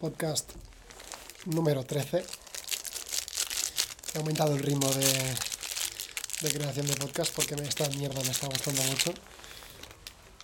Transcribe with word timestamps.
podcast 0.00 0.52
número 1.46 1.84
13. 1.84 2.24
He 4.14 4.18
aumentado 4.18 4.54
el 4.54 4.60
ritmo 4.60 4.88
de, 4.88 6.50
creación 6.52 6.86
de 6.86 6.94
podcast 6.94 7.34
porque 7.34 7.56
esta 7.56 7.88
mierda 7.90 8.22
me 8.22 8.30
está 8.30 8.46
gustando 8.46 8.82
mucho. 8.84 9.12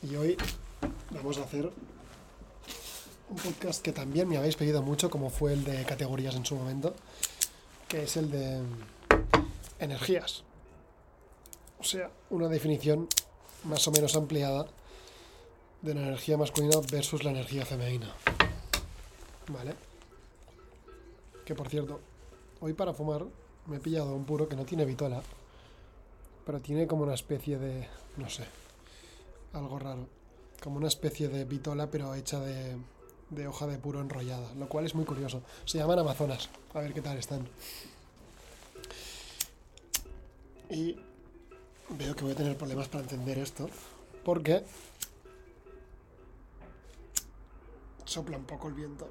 Y 0.02 0.16
hoy 0.16 0.36
vamos 1.10 1.38
a 1.38 1.42
hacer 1.42 1.70
un 3.30 3.36
podcast 3.36 3.80
que 3.80 3.92
también 3.92 4.28
me 4.28 4.38
habéis 4.38 4.56
pedido 4.56 4.82
mucho, 4.82 5.08
como 5.08 5.30
fue 5.30 5.52
el 5.52 5.62
de 5.62 5.84
categorías 5.84 6.34
en 6.34 6.44
su 6.44 6.56
momento, 6.56 6.94
que 7.86 8.02
es 8.02 8.16
el 8.16 8.30
de 8.32 8.60
energías. 9.78 10.42
O 11.78 11.84
sea, 11.84 12.10
una 12.30 12.48
definición 12.48 13.08
más 13.62 13.86
o 13.86 13.92
menos 13.92 14.16
ampliada 14.16 14.66
de 15.82 15.94
la 15.94 16.00
energía 16.00 16.36
masculina 16.36 16.80
versus 16.90 17.22
la 17.22 17.30
energía 17.30 17.64
femenina. 17.64 18.12
Vale. 19.48 19.74
Que 21.44 21.54
por 21.54 21.68
cierto, 21.68 22.00
hoy 22.60 22.72
para 22.72 22.94
fumar 22.94 23.26
me 23.66 23.76
he 23.76 23.80
pillado 23.80 24.14
un 24.14 24.24
puro 24.24 24.48
que 24.48 24.56
no 24.56 24.64
tiene 24.64 24.84
vitola, 24.84 25.22
pero 26.46 26.60
tiene 26.60 26.86
como 26.86 27.04
una 27.04 27.14
especie 27.14 27.58
de, 27.58 27.88
no 28.16 28.28
sé, 28.28 28.44
algo 29.52 29.78
raro. 29.78 30.06
Como 30.62 30.76
una 30.76 30.88
especie 30.88 31.28
de 31.28 31.44
vitola, 31.44 31.90
pero 31.90 32.14
hecha 32.14 32.40
de, 32.40 32.76
de 33.30 33.46
hoja 33.46 33.66
de 33.66 33.78
puro 33.78 34.00
enrollada, 34.00 34.54
lo 34.54 34.68
cual 34.68 34.86
es 34.86 34.94
muy 34.94 35.04
curioso. 35.04 35.42
Se 35.64 35.78
llaman 35.78 35.98
Amazonas. 35.98 36.48
A 36.72 36.80
ver 36.80 36.94
qué 36.94 37.02
tal 37.02 37.18
están. 37.18 37.46
Y 40.70 40.96
veo 41.90 42.16
que 42.16 42.22
voy 42.22 42.32
a 42.32 42.36
tener 42.36 42.56
problemas 42.56 42.88
para 42.88 43.02
entender 43.02 43.38
esto, 43.38 43.68
porque 44.24 44.64
sopla 48.04 48.38
un 48.38 48.44
poco 48.44 48.68
el 48.68 48.74
viento. 48.74 49.08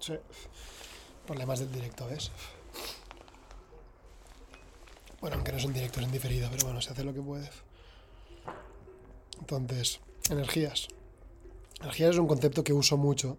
Sí. 0.00 0.14
Problemas 1.26 1.60
del 1.60 1.70
directo, 1.70 2.06
¿ves? 2.06 2.30
Bueno, 5.20 5.36
aunque 5.36 5.52
no 5.52 5.60
son 5.60 5.72
directos 5.72 6.02
en 6.02 6.10
diferido, 6.10 6.48
pero 6.50 6.64
bueno, 6.64 6.80
se 6.80 6.90
hace 6.90 7.04
lo 7.04 7.12
que 7.12 7.20
puede. 7.20 7.48
Entonces, 9.38 10.00
energías. 10.30 10.88
Energías 11.80 12.10
es 12.10 12.18
un 12.18 12.26
concepto 12.26 12.64
que 12.64 12.72
uso 12.72 12.96
mucho, 12.96 13.36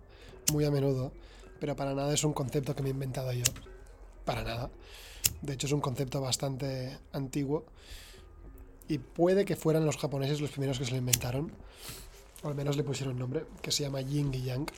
muy 0.52 0.64
a 0.66 0.72
menudo, 0.72 1.12
pero 1.60 1.76
para 1.76 1.94
nada 1.94 2.14
es 2.14 2.24
un 2.24 2.34
concepto 2.34 2.76
que 2.76 2.84
me 2.84 2.90
he 2.90 2.92
inventado 2.92 3.34
yo. 3.34 3.44
Para 4.26 4.44
nada. 4.44 4.70
De 5.42 5.54
hecho, 5.54 5.68
es 5.68 5.74
un 5.74 5.82
concepto 5.82 6.22
bastante 6.22 6.98
antiguo. 7.14 7.66
Y 8.88 9.00
puede 9.00 9.46
que 9.46 9.56
fueran 9.56 9.86
los 9.86 9.98
japoneses 9.98 10.42
los 10.42 10.52
primeros 10.52 10.78
que 10.78 10.86
se 10.86 10.92
lo 10.92 10.98
inventaron. 10.98 11.52
O 12.44 12.48
al 12.48 12.56
menos 12.56 12.78
le 12.78 12.84
pusieron 12.84 13.18
nombre, 13.18 13.46
que 13.62 13.72
se 13.72 13.84
llama 13.84 14.02
Yin 14.02 14.34
y 14.34 14.44
Yang. 14.44 14.72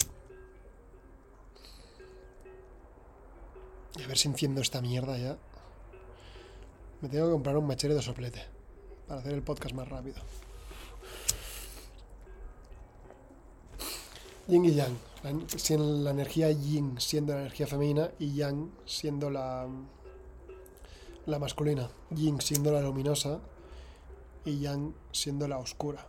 A 4.01 4.07
ver 4.07 4.17
si 4.17 4.27
enciendo 4.27 4.61
esta 4.61 4.81
mierda 4.81 5.17
ya. 5.17 5.37
Me 7.01 7.09
tengo 7.09 7.25
que 7.27 7.33
comprar 7.33 7.57
un 7.57 7.67
machete 7.67 7.93
de 7.93 8.01
soplete 8.01 8.43
para 9.07 9.19
hacer 9.19 9.33
el 9.33 9.43
podcast 9.43 9.75
más 9.75 9.87
rápido. 9.87 10.21
Yin 14.47 14.65
y 14.65 14.73
Yang. 14.73 14.97
La, 15.23 15.31
la 15.77 16.11
energía 16.11 16.51
Yin 16.51 16.99
siendo 16.99 17.33
la 17.33 17.41
energía 17.41 17.67
femenina 17.67 18.11
y 18.19 18.33
Yang 18.33 18.71
siendo 18.85 19.29
la, 19.29 19.67
la 21.25 21.39
masculina. 21.39 21.89
Yin 22.09 22.41
siendo 22.41 22.71
la 22.71 22.81
luminosa 22.81 23.39
y 24.45 24.59
Yang 24.59 24.93
siendo 25.11 25.47
la 25.47 25.59
oscura. 25.59 26.07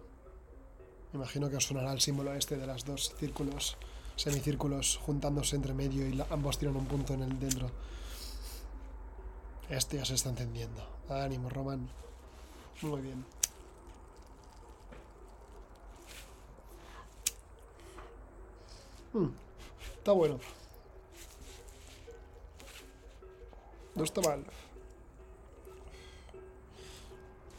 Me 1.13 1.19
imagino 1.19 1.48
que 1.48 1.57
os 1.57 1.67
sonará 1.67 1.93
el 1.93 2.01
símbolo 2.01 2.35
este 2.35 2.57
de 2.57 2.67
las 2.67 2.85
dos 2.85 3.14
círculos 3.19 3.77
semicírculos 4.17 4.97
juntándose 4.98 5.57
entre 5.57 5.75
medio 5.75 6.07
y 6.07 6.23
ambos 6.30 6.58
tiran 6.58 6.77
un 6.77 6.86
punto 6.86 7.14
en 7.14 7.23
el 7.23 7.39
dentro. 7.39 7.70
Este 9.69 9.97
ya 9.97 10.05
se 10.05 10.14
está 10.14 10.30
encendiendo. 10.30 10.86
Ánimo, 11.08 11.48
Roman. 11.48 11.89
Muy 12.83 13.01
bien. 13.01 13.25
Mm, 19.13 19.29
está 19.98 20.13
bueno. 20.13 20.39
No 23.95 24.05
está 24.05 24.20
mal. 24.20 24.45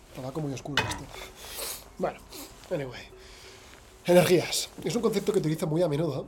Estaba 0.10 0.32
como 0.32 0.48
muy 0.48 0.56
oscuro 0.56 0.84
esto. 0.84 1.04
Bueno, 1.98 2.20
anyway. 2.72 3.02
Energías. 4.06 4.70
Es 4.84 4.96
un 4.96 5.02
concepto 5.02 5.34
que 5.34 5.40
utilizo 5.40 5.66
muy 5.66 5.82
a 5.82 5.88
menudo 5.88 6.28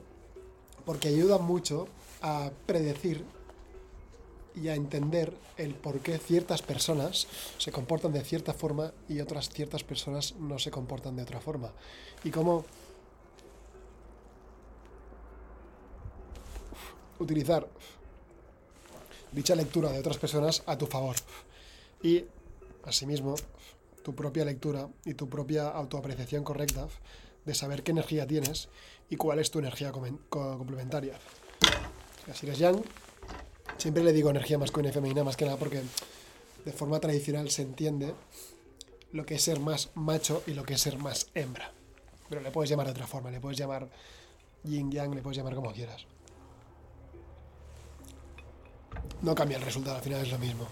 porque 0.87 1.09
ayuda 1.09 1.37
mucho 1.37 1.89
a 2.21 2.49
predecir 2.65 3.25
y 4.55 4.69
a 4.69 4.75
entender 4.75 5.33
el 5.57 5.75
por 5.75 5.99
qué 5.99 6.17
ciertas 6.17 6.61
personas 6.61 7.27
se 7.57 7.73
comportan 7.73 8.13
de 8.13 8.23
cierta 8.23 8.53
forma 8.53 8.93
y 9.09 9.19
otras 9.19 9.49
ciertas 9.49 9.83
personas 9.83 10.35
no 10.35 10.57
se 10.59 10.71
comportan 10.71 11.17
de 11.17 11.23
otra 11.23 11.41
forma. 11.41 11.73
Y 12.23 12.31
cómo 12.31 12.63
utilizar 17.19 17.67
dicha 19.33 19.55
lectura 19.55 19.91
de 19.91 19.99
otras 19.99 20.17
personas 20.17 20.63
a 20.67 20.77
tu 20.77 20.85
favor. 20.85 21.17
Y, 22.01 22.23
asimismo, 22.85 23.35
tu 24.03 24.15
propia 24.15 24.45
lectura 24.45 24.87
y 25.03 25.15
tu 25.15 25.27
propia 25.27 25.67
autoapreciación 25.67 26.45
correcta 26.45 26.87
de 27.47 27.55
saber 27.55 27.81
qué 27.81 27.91
energía 27.91 28.27
tienes 28.27 28.67
y 29.09 29.15
cuál 29.15 29.39
es 29.39 29.49
tu 29.49 29.59
energía 29.59 29.93
complementaria. 30.29 31.17
Si 32.33 32.45
eres 32.45 32.59
yang, 32.59 32.83
siempre 33.77 34.03
le 34.03 34.11
digo 34.11 34.29
energía 34.29 34.57
masculina 34.57 34.89
y 34.89 34.93
femenina, 34.93 35.23
más 35.23 35.37
que 35.37 35.45
nada 35.45 35.57
porque 35.57 35.81
de 36.65 36.71
forma 36.73 36.99
tradicional 36.99 37.49
se 37.49 37.61
entiende 37.61 38.13
lo 39.13 39.25
que 39.25 39.35
es 39.35 39.41
ser 39.41 39.61
más 39.61 39.91
macho 39.95 40.43
y 40.45 40.53
lo 40.53 40.63
que 40.63 40.73
es 40.73 40.81
ser 40.81 40.97
más 40.97 41.29
hembra. 41.33 41.71
Pero 42.27 42.41
le 42.41 42.51
puedes 42.51 42.69
llamar 42.69 42.87
de 42.87 42.91
otra 42.91 43.07
forma, 43.07 43.31
le 43.31 43.39
puedes 43.39 43.57
llamar 43.57 43.87
yin 44.65 44.91
yang, 44.91 45.15
le 45.15 45.21
puedes 45.21 45.37
llamar 45.37 45.55
como 45.55 45.71
quieras. 45.71 46.05
No 49.21 49.33
cambia 49.33 49.55
el 49.55 49.63
resultado, 49.63 49.95
al 49.95 50.03
final 50.03 50.21
es 50.21 50.31
lo 50.31 50.37
mismo. 50.37 50.63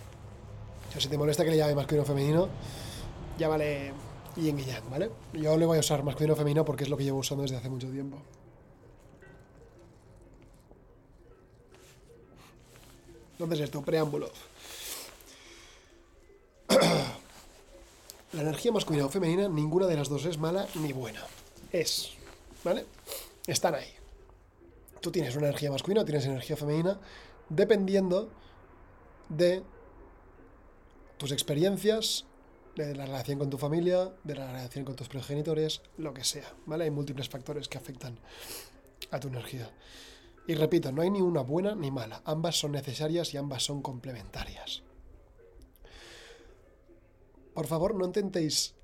O 0.90 0.92
sea, 0.92 1.00
si 1.00 1.08
te 1.08 1.18
molesta 1.18 1.46
que 1.46 1.52
le 1.52 1.58
llame 1.58 1.74
masculino 1.74 2.04
o 2.04 2.06
femenino, 2.06 2.50
llámale 3.40 3.94
y 4.36 4.52
yang, 4.52 4.90
¿vale? 4.90 5.12
Yo 5.34 5.58
le 5.58 5.66
voy 5.66 5.78
a 5.78 5.80
usar 5.80 6.04
masculino 6.04 6.34
o 6.34 6.36
femenino 6.36 6.66
porque 6.66 6.84
es 6.84 6.90
lo 6.90 6.98
que 6.98 7.04
llevo 7.04 7.20
usando 7.20 7.44
desde 7.44 7.56
hace 7.58 7.70
mucho 7.70 7.90
tiempo. 7.90 8.18
Entonces 13.34 13.60
esto, 13.62 13.82
preámbulo. 13.82 14.30
La 18.34 18.42
energía 18.42 18.72
masculina 18.72 19.06
o 19.06 19.10
femenina, 19.10 19.48
ninguna 19.48 19.88
de 19.88 19.96
las 19.96 20.10
dos 20.10 20.26
es 20.26 20.38
mala 20.38 20.68
ni 20.76 20.92
buena. 20.92 21.22
Es, 21.72 22.12
¿vale? 22.64 22.86
Están 23.48 23.76
ahí. 23.76 23.94
Tú 25.02 25.12
tienes 25.12 25.36
una 25.36 25.48
energía 25.48 25.72
masculina 25.72 26.02
o 26.02 26.06
tienes 26.06 26.26
energía 26.26 26.58
femenina 26.58 27.00
dependiendo 27.50 28.30
de 29.30 29.64
tus 31.18 31.32
experiencias, 31.32 32.26
de 32.76 32.96
la 32.96 33.06
relación 33.06 33.40
con 33.40 33.50
tu 33.50 33.58
familia, 33.58 34.12
de 34.24 34.36
la 34.36 34.48
relación 34.48 34.86
con 34.86 34.96
tus 34.96 35.08
progenitores, 35.08 35.82
lo 35.98 36.14
que 36.14 36.24
sea, 36.24 36.54
¿vale? 36.66 36.86
Hay 36.86 36.92
múltiples 36.92 37.30
factores 37.30 37.68
que 37.68 37.78
afectan 37.78 38.18
a 39.12 39.20
tu 39.20 39.30
energía. 39.30 39.70
Y 40.48 40.56
repito, 40.56 40.92
no 40.92 41.02
hay 41.02 41.10
ni 41.10 41.22
una 41.22 41.42
buena 41.42 41.74
ni 41.76 41.90
mala, 41.90 42.22
ambas 42.26 42.60
son 42.60 42.74
necesarias 42.74 43.34
y 43.34 43.38
ambas 43.38 43.64
son 43.64 43.82
complementarias. 43.82 44.84
Por 47.54 47.68
favor, 47.68 47.96
no 47.96 48.06
intentéis 48.06 48.76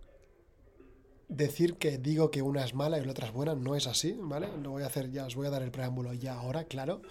decir 1.28 1.76
que 1.76 1.98
digo 1.98 2.32
que 2.32 2.42
una 2.42 2.64
es 2.64 2.74
mala 2.74 2.98
y 2.98 3.06
la 3.06 3.12
otra 3.12 3.28
es 3.28 3.34
buena, 3.34 3.54
no 3.54 3.76
es 3.76 3.88
así, 3.88 4.16
¿vale? 4.18 4.50
Lo 4.62 4.72
voy 4.72 4.84
a 4.84 4.88
hacer 4.88 5.12
ya, 5.12 5.26
os 5.26 5.36
voy 5.36 5.48
a 5.48 5.50
dar 5.50 5.62
el 5.62 5.72
preámbulo 5.72 6.14
ya 6.14 6.36
ahora, 6.40 6.64
claro. 6.64 7.02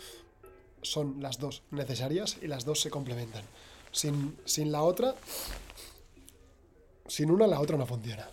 Son 0.83 1.21
las 1.21 1.39
dos 1.39 1.63
necesarias 1.71 2.39
y 2.41 2.47
las 2.47 2.65
dos 2.65 2.81
se 2.81 2.91
complementan. 2.91 3.45
Sin, 3.93 4.39
sin 4.45 4.73
la 4.73 4.83
otra, 4.83 5.15
sin 7.11 7.29
una, 7.29 7.49
la 7.49 7.59
otra 7.61 7.77
no 7.77 7.87
funciona. 7.87 8.31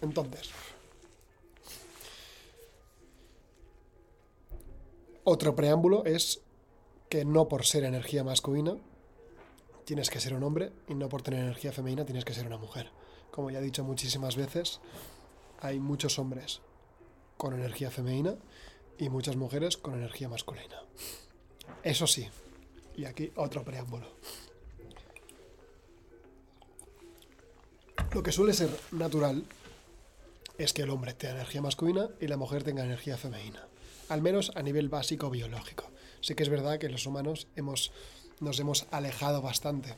Entonces, 0.00 0.50
otro 5.22 5.54
preámbulo 5.54 6.04
es 6.04 6.40
que 7.08 7.24
no 7.24 7.46
por 7.46 7.64
ser 7.64 7.84
energía 7.84 8.24
masculina 8.24 8.76
tienes 9.84 10.10
que 10.10 10.18
ser 10.18 10.34
un 10.34 10.42
hombre 10.42 10.72
y 10.88 10.94
no 10.94 11.08
por 11.08 11.22
tener 11.22 11.40
energía 11.40 11.70
femenina 11.70 12.04
tienes 12.04 12.24
que 12.24 12.34
ser 12.34 12.46
una 12.48 12.58
mujer. 12.58 12.90
Como 13.30 13.50
ya 13.50 13.60
he 13.60 13.62
dicho 13.62 13.84
muchísimas 13.84 14.34
veces, 14.34 14.80
hay 15.60 15.78
muchos 15.78 16.18
hombres 16.18 16.60
con 17.36 17.54
energía 17.54 17.92
femenina 17.92 18.34
y 18.98 19.10
muchas 19.10 19.36
mujeres 19.36 19.76
con 19.76 19.94
energía 19.94 20.28
masculina. 20.28 20.82
Eso 21.84 22.08
sí, 22.08 22.28
y 22.96 23.04
aquí 23.04 23.32
otro 23.36 23.64
preámbulo. 23.64 24.06
Lo 28.12 28.22
que 28.22 28.32
suele 28.32 28.52
ser 28.52 28.70
natural 28.92 29.44
es 30.58 30.72
que 30.72 30.82
el 30.82 30.90
hombre 30.90 31.14
tenga 31.14 31.34
energía 31.34 31.62
masculina 31.62 32.08
y 32.20 32.26
la 32.26 32.36
mujer 32.36 32.64
tenga 32.64 32.84
energía 32.84 33.16
femenina. 33.16 33.66
Al 34.08 34.20
menos 34.20 34.52
a 34.56 34.62
nivel 34.62 34.88
básico 34.88 35.30
biológico. 35.30 35.90
Sí 36.20 36.34
que 36.34 36.42
es 36.42 36.48
verdad 36.48 36.78
que 36.78 36.88
los 36.88 37.06
humanos 37.06 37.46
hemos, 37.56 37.92
nos 38.40 38.58
hemos 38.58 38.86
alejado 38.90 39.40
bastante 39.42 39.94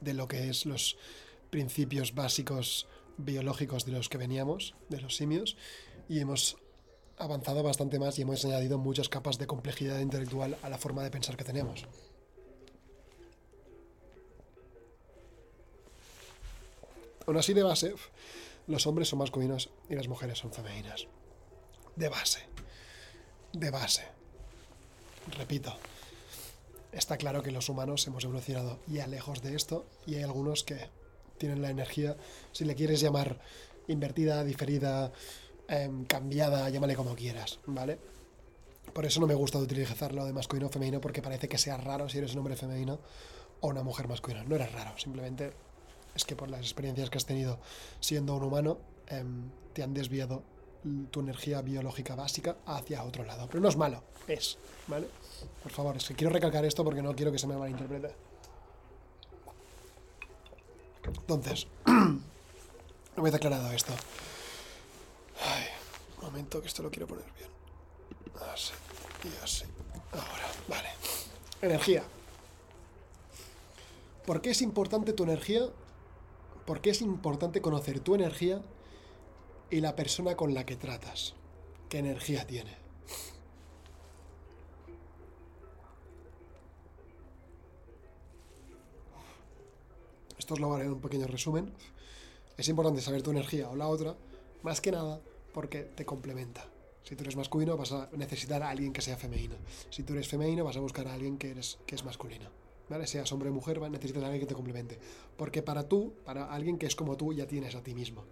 de 0.00 0.14
lo 0.14 0.28
que 0.28 0.48
es 0.48 0.66
los 0.66 0.96
principios 1.50 2.14
básicos 2.14 2.86
biológicos 3.18 3.84
de 3.84 3.92
los 3.92 4.08
que 4.08 4.18
veníamos, 4.18 4.74
de 4.88 5.00
los 5.00 5.16
simios, 5.16 5.56
y 6.08 6.20
hemos 6.20 6.56
avanzado 7.20 7.62
bastante 7.62 7.98
más 7.98 8.18
y 8.18 8.22
hemos 8.22 8.44
añadido 8.44 8.78
muchas 8.78 9.08
capas 9.08 9.38
de 9.38 9.46
complejidad 9.46 10.00
intelectual 10.00 10.56
a 10.62 10.68
la 10.68 10.78
forma 10.78 11.04
de 11.04 11.10
pensar 11.10 11.36
que 11.36 11.44
tenemos. 11.44 11.86
Aún 17.26 17.36
así, 17.36 17.52
de 17.52 17.62
base, 17.62 17.94
los 18.66 18.86
hombres 18.86 19.08
son 19.08 19.18
masculinos 19.18 19.70
y 19.88 19.94
las 19.94 20.08
mujeres 20.08 20.38
son 20.38 20.52
femeninas. 20.52 21.06
De 21.94 22.08
base. 22.08 22.40
De 23.52 23.70
base. 23.70 24.02
Repito, 25.36 25.76
está 26.90 27.18
claro 27.18 27.42
que 27.42 27.50
los 27.50 27.68
humanos 27.68 28.06
hemos 28.06 28.24
evolucionado 28.24 28.80
ya 28.86 29.06
lejos 29.06 29.42
de 29.42 29.54
esto 29.54 29.86
y 30.06 30.14
hay 30.14 30.22
algunos 30.22 30.64
que 30.64 30.88
tienen 31.36 31.60
la 31.62 31.70
energía, 31.70 32.16
si 32.52 32.64
le 32.64 32.74
quieres 32.74 33.00
llamar 33.00 33.38
invertida, 33.88 34.42
diferida, 34.44 35.12
em, 35.70 36.04
cambiada, 36.04 36.68
llámale 36.68 36.96
como 36.96 37.14
quieras, 37.14 37.60
¿vale? 37.66 37.98
Por 38.92 39.06
eso 39.06 39.20
no 39.20 39.26
me 39.26 39.34
gusta 39.34 39.58
utilizarlo 39.58 40.24
de 40.24 40.32
masculino 40.32 40.66
o 40.66 40.70
femenino 40.70 41.00
porque 41.00 41.22
parece 41.22 41.48
que 41.48 41.58
sea 41.58 41.76
raro 41.76 42.08
si 42.08 42.18
eres 42.18 42.32
un 42.32 42.40
hombre 42.40 42.56
femenino 42.56 42.98
o 43.60 43.68
una 43.68 43.82
mujer 43.82 44.08
masculina. 44.08 44.42
No 44.42 44.56
eres 44.56 44.72
raro, 44.72 44.98
simplemente 44.98 45.52
es 46.14 46.24
que 46.24 46.34
por 46.34 46.50
las 46.50 46.60
experiencias 46.60 47.08
que 47.08 47.18
has 47.18 47.24
tenido 47.24 47.60
siendo 48.00 48.34
un 48.34 48.42
humano 48.42 48.78
em, 49.06 49.48
te 49.72 49.82
han 49.84 49.94
desviado 49.94 50.42
tu 51.10 51.20
energía 51.20 51.62
biológica 51.62 52.14
básica 52.14 52.56
hacia 52.66 53.04
otro 53.04 53.24
lado. 53.24 53.46
Pero 53.46 53.60
no 53.60 53.68
es 53.68 53.76
malo, 53.76 54.02
es, 54.26 54.58
¿vale? 54.88 55.06
Por 55.62 55.70
favor, 55.70 55.96
es 55.96 56.08
que 56.08 56.14
quiero 56.14 56.32
recalcar 56.32 56.64
esto 56.64 56.82
porque 56.82 57.02
no 57.02 57.14
quiero 57.14 57.30
que 57.30 57.38
se 57.38 57.46
me 57.46 57.56
malinterprete. 57.56 58.14
Entonces, 61.06 61.66
me 61.86 63.28
he 63.28 63.34
aclarado 63.34 63.70
esto. 63.72 63.92
Ay, 65.42 65.64
un 66.18 66.24
momento 66.26 66.60
que 66.60 66.68
esto 66.68 66.82
lo 66.82 66.90
quiero 66.90 67.06
poner 67.06 67.24
bien. 67.32 67.50
Así 68.52 68.72
y 69.24 69.44
así. 69.44 69.64
Ahora, 70.12 70.48
vale. 70.68 70.88
Energía. 71.62 72.02
¿Por 74.26 74.40
qué 74.40 74.50
es 74.50 74.62
importante 74.62 75.12
tu 75.12 75.24
energía? 75.24 75.68
¿Por 76.66 76.80
qué 76.80 76.90
es 76.90 77.00
importante 77.00 77.60
conocer 77.60 78.00
tu 78.00 78.14
energía 78.14 78.62
y 79.70 79.80
la 79.80 79.96
persona 79.96 80.36
con 80.36 80.54
la 80.54 80.64
que 80.64 80.76
tratas? 80.76 81.34
¿Qué 81.88 81.98
energía 81.98 82.46
tiene? 82.46 82.76
Esto 90.38 90.54
os 90.54 90.60
lo 90.60 90.74
haré 90.74 90.84
en 90.84 90.92
un 90.92 91.00
pequeño 91.00 91.26
resumen. 91.26 91.72
Es 92.56 92.68
importante 92.68 93.00
saber 93.00 93.22
tu 93.22 93.30
energía 93.30 93.68
o 93.68 93.76
la 93.76 93.88
otra, 93.88 94.16
más 94.62 94.80
que 94.80 94.92
nada 94.92 95.20
porque 95.52 95.82
te 95.82 96.04
complementa. 96.04 96.66
Si 97.02 97.16
tú 97.16 97.22
eres 97.22 97.36
masculino, 97.36 97.76
vas 97.76 97.92
a 97.92 98.08
necesitar 98.12 98.62
a 98.62 98.70
alguien 98.70 98.92
que 98.92 99.00
sea 99.00 99.16
femenino. 99.16 99.56
Si 99.90 100.02
tú 100.02 100.12
eres 100.12 100.28
femenino, 100.28 100.64
vas 100.64 100.76
a 100.76 100.80
buscar 100.80 101.08
a 101.08 101.14
alguien 101.14 101.38
que, 101.38 101.50
eres, 101.50 101.78
que 101.86 101.94
es 101.94 102.04
masculino. 102.04 102.48
¿Vale? 102.88 103.06
Seas 103.06 103.30
hombre 103.32 103.50
o 103.50 103.52
mujer, 103.52 103.80
necesitas 103.90 104.22
a 104.22 104.26
alguien 104.26 104.40
que 104.40 104.46
te 104.46 104.54
complemente. 104.54 104.98
Porque 105.36 105.62
para 105.62 105.88
tú, 105.88 106.14
para 106.24 106.52
alguien 106.52 106.76
que 106.76 106.86
es 106.86 106.96
como 106.96 107.16
tú, 107.16 107.32
ya 107.32 107.46
tienes 107.46 107.74
a 107.74 107.82
ti 107.82 107.94
mismo. 107.94 108.24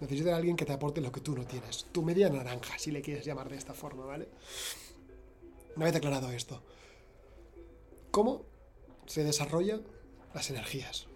Necesitas 0.00 0.32
a 0.32 0.36
alguien 0.36 0.56
que 0.56 0.64
te 0.64 0.72
aporte 0.72 1.00
lo 1.00 1.10
que 1.10 1.20
tú 1.20 1.34
no 1.34 1.44
tienes. 1.44 1.86
Tu 1.92 2.02
media 2.02 2.28
naranja, 2.28 2.78
si 2.78 2.90
le 2.90 3.02
quieres 3.02 3.24
llamar 3.24 3.48
de 3.48 3.56
esta 3.56 3.74
forma, 3.74 4.04
¿vale? 4.04 4.28
Una 5.74 5.86
vez 5.86 5.96
aclarado 5.96 6.30
esto, 6.30 6.62
¿cómo 8.10 8.44
se 9.06 9.24
desarrollan 9.24 9.82
las 10.34 10.50
energías? 10.50 11.06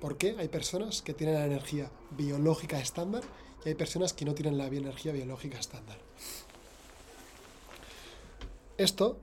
¿Por 0.00 0.16
qué 0.16 0.34
hay 0.38 0.48
personas 0.48 1.02
que 1.02 1.14
tienen 1.14 1.36
la 1.36 1.46
energía 1.46 1.90
biológica 2.10 2.80
estándar 2.80 3.22
y 3.64 3.68
hay 3.68 3.74
personas 3.74 4.12
que 4.12 4.24
no 4.24 4.34
tienen 4.34 4.58
la 4.58 4.66
energía 4.66 5.12
biológica 5.12 5.58
estándar? 5.58 5.98
Esto, 8.78 9.18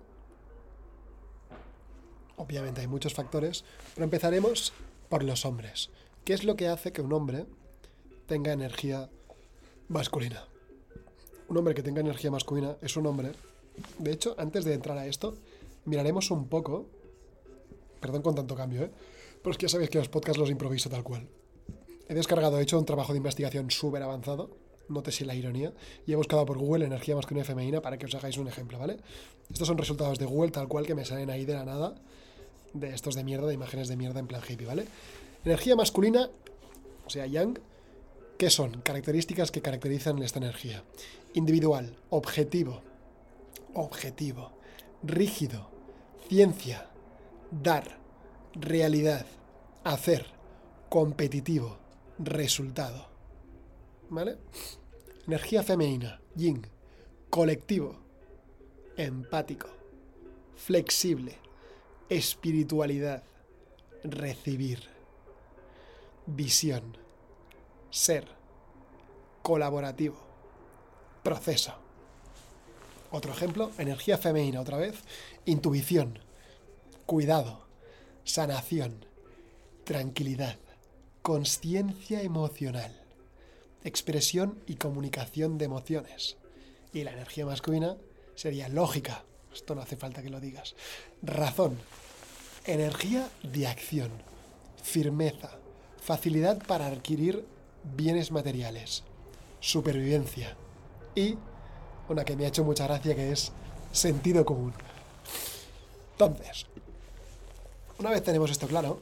obviamente 2.35 2.81
hay 2.81 2.87
muchos 2.87 3.13
factores, 3.13 3.63
pero 3.95 4.05
empezaremos 4.05 4.73
por 5.09 5.23
los 5.23 5.45
hombres. 5.45 5.89
¿Qué 6.23 6.33
es 6.33 6.43
lo 6.43 6.55
que 6.55 6.67
hace 6.67 6.91
que 6.91 7.01
un 7.01 7.13
hombre 7.13 7.45
tenga 8.27 8.53
energía 8.53 9.09
masculina? 9.87 10.45
Un 11.47 11.57
hombre 11.57 11.73
que 11.73 11.81
tenga 11.81 12.01
energía 12.01 12.29
masculina 12.29 12.77
es 12.81 12.97
un 12.97 13.07
hombre. 13.07 13.31
De 13.97 14.11
hecho, 14.11 14.35
antes 14.37 14.65
de 14.65 14.73
entrar 14.73 14.97
a 14.97 15.07
esto, 15.07 15.35
miraremos 15.85 16.29
un 16.31 16.47
poco. 16.47 16.85
Perdón 17.99 18.21
con 18.21 18.35
tanto 18.35 18.55
cambio, 18.55 18.83
¿eh? 18.83 18.91
Pero 19.41 19.51
es 19.51 19.57
que 19.57 19.65
ya 19.65 19.69
sabéis 19.69 19.89
que 19.89 19.97
los 19.97 20.09
podcasts 20.09 20.37
los 20.37 20.49
improviso 20.49 20.89
tal 20.89 21.03
cual. 21.03 21.27
He 22.09 22.13
descargado, 22.13 22.59
he 22.59 22.63
hecho 22.63 22.79
un 22.79 22.85
trabajo 22.85 23.11
de 23.11 23.17
investigación 23.17 23.69
súper 23.69 24.01
avanzado, 24.01 24.49
note 24.87 25.11
si 25.11 25.25
la 25.25 25.35
ironía, 25.35 25.73
y 26.05 26.13
he 26.13 26.15
buscado 26.15 26.45
por 26.45 26.57
Google 26.57 26.85
energía 26.85 27.15
masculina 27.15 27.43
y 27.43 27.47
femenina 27.47 27.81
para 27.81 27.97
que 27.97 28.05
os 28.05 28.15
hagáis 28.15 28.37
un 28.37 28.47
ejemplo, 28.47 28.79
¿vale? 28.79 28.97
Estos 29.51 29.67
son 29.67 29.77
resultados 29.77 30.17
de 30.17 30.25
Google 30.25 30.51
tal 30.51 30.67
cual 30.67 30.85
que 30.85 30.95
me 30.95 31.03
salen 31.03 31.29
ahí 31.29 31.43
de 31.45 31.53
la 31.53 31.65
nada, 31.65 31.95
de 32.73 32.93
estos 32.93 33.15
de 33.15 33.23
mierda, 33.23 33.47
de 33.47 33.53
imágenes 33.53 33.89
de 33.89 33.97
mierda 33.97 34.19
en 34.19 34.27
plan 34.27 34.41
hippie, 34.47 34.65
¿vale? 34.65 34.85
Energía 35.43 35.75
masculina, 35.75 36.29
o 37.05 37.09
sea, 37.09 37.25
yang, 37.25 37.59
¿qué 38.37 38.49
son? 38.49 38.81
Características 38.81 39.51
que 39.51 39.61
caracterizan 39.61 40.21
esta 40.23 40.39
energía. 40.39 40.83
Individual, 41.33 41.97
objetivo, 42.09 42.81
objetivo, 43.73 44.51
rígido, 45.03 45.69
ciencia, 46.29 46.87
dar, 47.51 47.97
realidad, 48.53 49.25
hacer, 49.83 50.25
competitivo, 50.89 51.77
resultado. 52.19 53.07
¿Vale? 54.09 54.37
Energía 55.27 55.63
femenina, 55.63 56.21
yin, 56.35 56.65
colectivo, 57.29 57.99
empático, 58.95 59.67
flexible, 60.55 61.37
espiritualidad, 62.09 63.23
recibir, 64.03 64.83
visión, 66.25 66.97
ser, 67.89 68.27
colaborativo, 69.41 70.17
proceso. 71.23 71.73
Otro 73.11 73.31
ejemplo, 73.31 73.71
energía 73.77 74.17
femenina 74.17 74.61
otra 74.61 74.77
vez, 74.77 74.95
intuición, 75.45 76.19
cuidado, 77.05 77.65
sanación, 78.23 79.05
tranquilidad, 79.83 80.57
conciencia 81.27 82.21
emocional, 82.21 82.89
expresión 83.83 84.63
y 84.65 84.75
comunicación 84.75 85.57
de 85.57 85.65
emociones. 85.65 86.37
Y 86.93 87.03
la 87.03 87.11
energía 87.11 87.45
masculina 87.45 87.97
sería 88.35 88.69
lógica, 88.69 89.25
esto 89.53 89.75
no 89.75 89.81
hace 89.81 89.97
falta 89.97 90.23
que 90.23 90.29
lo 90.29 90.39
digas, 90.39 90.73
razón, 91.21 91.77
energía 92.65 93.29
de 93.43 93.67
acción, 93.67 94.09
firmeza, 94.81 95.49
facilidad 96.01 96.65
para 96.65 96.87
adquirir 96.87 97.45
bienes 97.97 98.31
materiales, 98.31 99.03
supervivencia 99.59 100.55
y 101.13 101.35
una 102.07 102.23
que 102.23 102.37
me 102.37 102.45
ha 102.45 102.47
hecho 102.47 102.63
mucha 102.63 102.87
gracia 102.87 103.15
que 103.15 103.33
es 103.33 103.51
sentido 103.91 104.45
común. 104.45 104.73
Entonces, 106.13 106.67
una 107.99 108.11
vez 108.11 108.23
tenemos 108.23 108.49
esto 108.49 108.65
claro, 108.65 109.01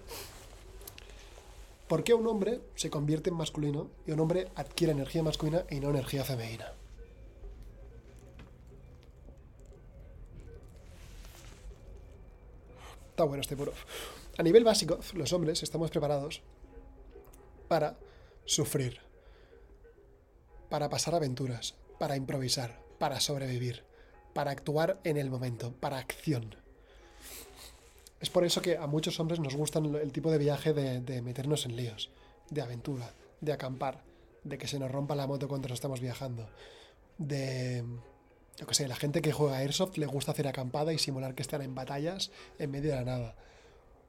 ¿por 1.88 2.04
qué 2.04 2.14
un 2.14 2.28
hombre 2.28 2.62
se 2.76 2.90
convierte 2.90 3.30
en 3.30 3.36
masculino 3.36 3.90
y 4.06 4.12
un 4.12 4.20
hombre 4.20 4.52
adquiere 4.56 4.94
energía 4.94 5.24
masculina 5.24 5.66
y 5.70 5.80
no 5.80 5.90
energía 5.90 6.24
femenina? 6.24 6.74
Está 13.10 13.24
bueno 13.24 13.42
este 13.42 13.56
puro. 13.56 13.72
A 14.38 14.44
nivel 14.44 14.66
básico, 14.66 15.00
los 15.14 15.32
hombres 15.32 15.64
estamos 15.64 15.90
preparados 15.90 16.42
para 17.70 17.98
sufrir, 18.44 19.00
para 20.70 20.90
pasar 20.90 21.16
aventuras, 21.16 21.76
para 21.98 22.18
improvisar, 22.18 22.82
para 23.00 23.22
sobrevivir, 23.22 23.86
para 24.34 24.52
actuar 24.52 25.00
en 25.06 25.16
el 25.16 25.30
momento, 25.30 25.72
para 25.80 25.98
acción. 25.98 26.56
Es 28.26 28.32
por 28.32 28.44
eso 28.44 28.60
que 28.60 28.76
a 28.76 28.88
muchos 28.88 29.20
hombres 29.20 29.40
nos 29.40 29.54
gustan 29.54 29.94
el 29.94 30.12
tipo 30.12 30.32
de 30.32 30.40
viaje 30.40 30.74
de, 30.74 31.22
meternos 31.22 31.68
en 31.68 31.76
líos, 31.76 32.10
de 32.50 32.64
aventura, 32.64 33.14
de 33.40 33.54
acampar, 33.54 34.02
de 34.44 34.58
que 34.58 34.68
se 34.68 34.80
nos 34.80 34.90
rompa 34.90 35.14
la 35.14 35.28
moto 35.28 35.48
cuando 35.48 35.72
estamos 35.72 36.00
viajando, 36.00 36.50
de 37.20 37.84
yo 38.58 38.66
que 38.66 38.74
sé, 38.74 38.88
la 38.88 38.96
gente 38.96 39.22
que 39.22 39.32
juega 39.32 39.58
a 39.58 39.60
Airsoft 39.60 40.00
le 40.00 40.08
gusta 40.08 40.32
hacer 40.32 40.48
acampada 40.48 40.92
y 40.92 40.98
simular 40.98 41.36
que 41.36 41.44
están 41.44 41.62
en 41.62 41.76
batallas 41.76 42.32
en 42.58 42.72
medio 42.72 42.90
de 42.90 42.96
la 42.96 43.04
nada. 43.04 43.36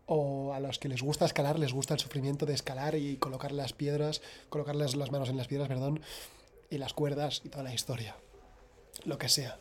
O 0.07 0.55
a 0.55 0.61
los 0.61 0.79
que 0.79 0.89
les 0.89 1.03
gusta 1.03 1.27
escalar, 1.27 1.59
les 1.59 1.75
gusta 1.75 1.93
el 1.93 2.01
sufrimiento 2.01 2.47
de 2.47 2.55
escalar 2.55 2.95
y 2.95 3.19
colocar 3.19 3.53
las 3.53 3.75
piedras, 3.75 4.23
colocarles 4.49 4.97
las 4.97 5.13
manos 5.13 5.29
en 5.29 5.37
las 5.37 5.47
piedras, 5.47 5.69
perdón, 5.69 6.01
y 6.71 6.79
las 6.79 6.95
cuerdas 6.95 7.43
y 7.45 7.51
toda 7.51 7.65
la 7.65 7.75
historia. 7.75 8.17
Lo 9.05 9.19
que 9.19 9.29
sea. 9.29 9.59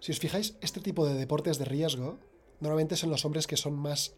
Si 0.00 0.10
os 0.10 0.20
fijáis, 0.20 0.54
este 0.62 0.80
tipo 0.80 1.06
de 1.06 1.12
deportes 1.12 1.58
de 1.58 1.66
riesgo 1.66 2.16
normalmente 2.62 2.96
son 2.96 3.10
los 3.10 3.26
hombres 3.26 3.46
que 3.46 3.58
son 3.58 3.74
más 3.74 4.14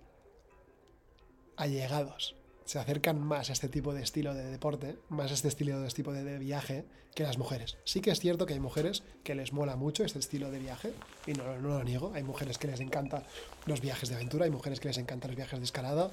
allegados 1.56 2.36
se 2.64 2.78
acercan 2.78 3.20
más 3.20 3.50
a 3.50 3.52
este 3.52 3.68
tipo 3.68 3.92
de 3.92 4.02
estilo 4.02 4.34
de 4.34 4.44
deporte, 4.44 4.96
más 5.08 5.30
a 5.30 5.34
este 5.34 5.48
estilo 5.48 5.80
de, 5.80 5.88
tipo 5.90 6.12
de, 6.12 6.38
viaje 6.38 6.84
que 7.14 7.22
las 7.22 7.38
mujeres. 7.38 7.76
Sí 7.84 8.00
que 8.00 8.10
es 8.10 8.20
cierto 8.20 8.46
que 8.46 8.54
hay 8.54 8.60
mujeres 8.60 9.02
que 9.22 9.34
les 9.34 9.52
mola 9.52 9.76
mucho 9.76 10.04
este 10.04 10.18
estilo 10.18 10.50
de 10.50 10.58
viaje, 10.58 10.92
y 11.26 11.32
no, 11.32 11.44
no 11.60 11.78
lo 11.78 11.84
niego, 11.84 12.12
hay 12.14 12.22
mujeres 12.22 12.58
que 12.58 12.66
les 12.66 12.80
encantan 12.80 13.22
los 13.66 13.80
viajes 13.80 14.08
de 14.08 14.16
aventura, 14.16 14.46
hay 14.46 14.50
mujeres 14.50 14.80
que 14.80 14.88
les 14.88 14.98
encantan 14.98 15.30
los 15.30 15.36
viajes 15.36 15.58
de 15.58 15.64
escalada, 15.64 16.10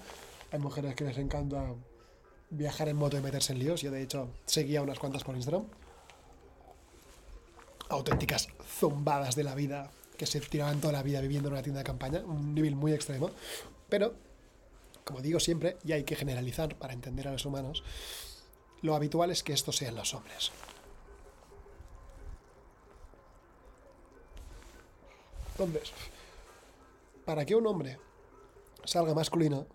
hay 0.52 0.60
mujeres 0.60 0.96
que 0.96 1.06
les 1.06 1.18
encanta 1.18 1.74
viajar 2.50 2.90
en 2.90 2.98
moto 2.98 3.18
y 3.18 3.22
meterse 3.22 3.54
en 3.54 3.60
líos, 3.60 3.82
yo 3.82 3.92
de 3.92 4.02
hecho 4.02 4.28
seguía 4.46 4.82
unas 4.82 5.00
cuantas 5.00 5.24
por 5.24 5.36
Instagram. 5.36 5.64
Auténticas 7.90 8.48
zumbadas 8.80 9.36
de 9.36 9.44
la 9.44 9.56
vida 9.56 9.90
que 10.22 10.28
se 10.28 10.40
tiraban 10.40 10.80
toda 10.80 10.94
la 10.94 11.02
vida 11.02 11.20
viviendo 11.20 11.48
en 11.48 11.54
una 11.54 11.64
tienda 11.64 11.80
de 11.80 11.84
campaña, 11.84 12.20
un 12.20 12.54
nivel 12.54 12.76
muy 12.76 12.94
extremo, 12.94 13.32
pero 13.90 14.14
como 15.04 15.20
digo 15.20 15.40
siempre, 15.40 15.78
y 15.84 15.94
hay 15.94 16.04
que 16.04 16.16
generalizar 16.16 16.76
para 16.76 16.94
entender 16.94 17.28
a 17.28 17.32
los 17.32 17.44
humanos, 17.44 17.84
lo 18.84 18.94
habitual 18.94 19.32
es 19.32 19.42
que 19.42 19.52
estos 19.52 19.78
sean 19.78 19.96
los 19.96 20.14
hombres. 20.14 20.52
Entonces, 25.54 25.92
para 27.26 27.44
que 27.44 27.56
un 27.56 27.66
hombre 27.66 27.98
salga 28.84 29.16
masculino, 29.16 29.66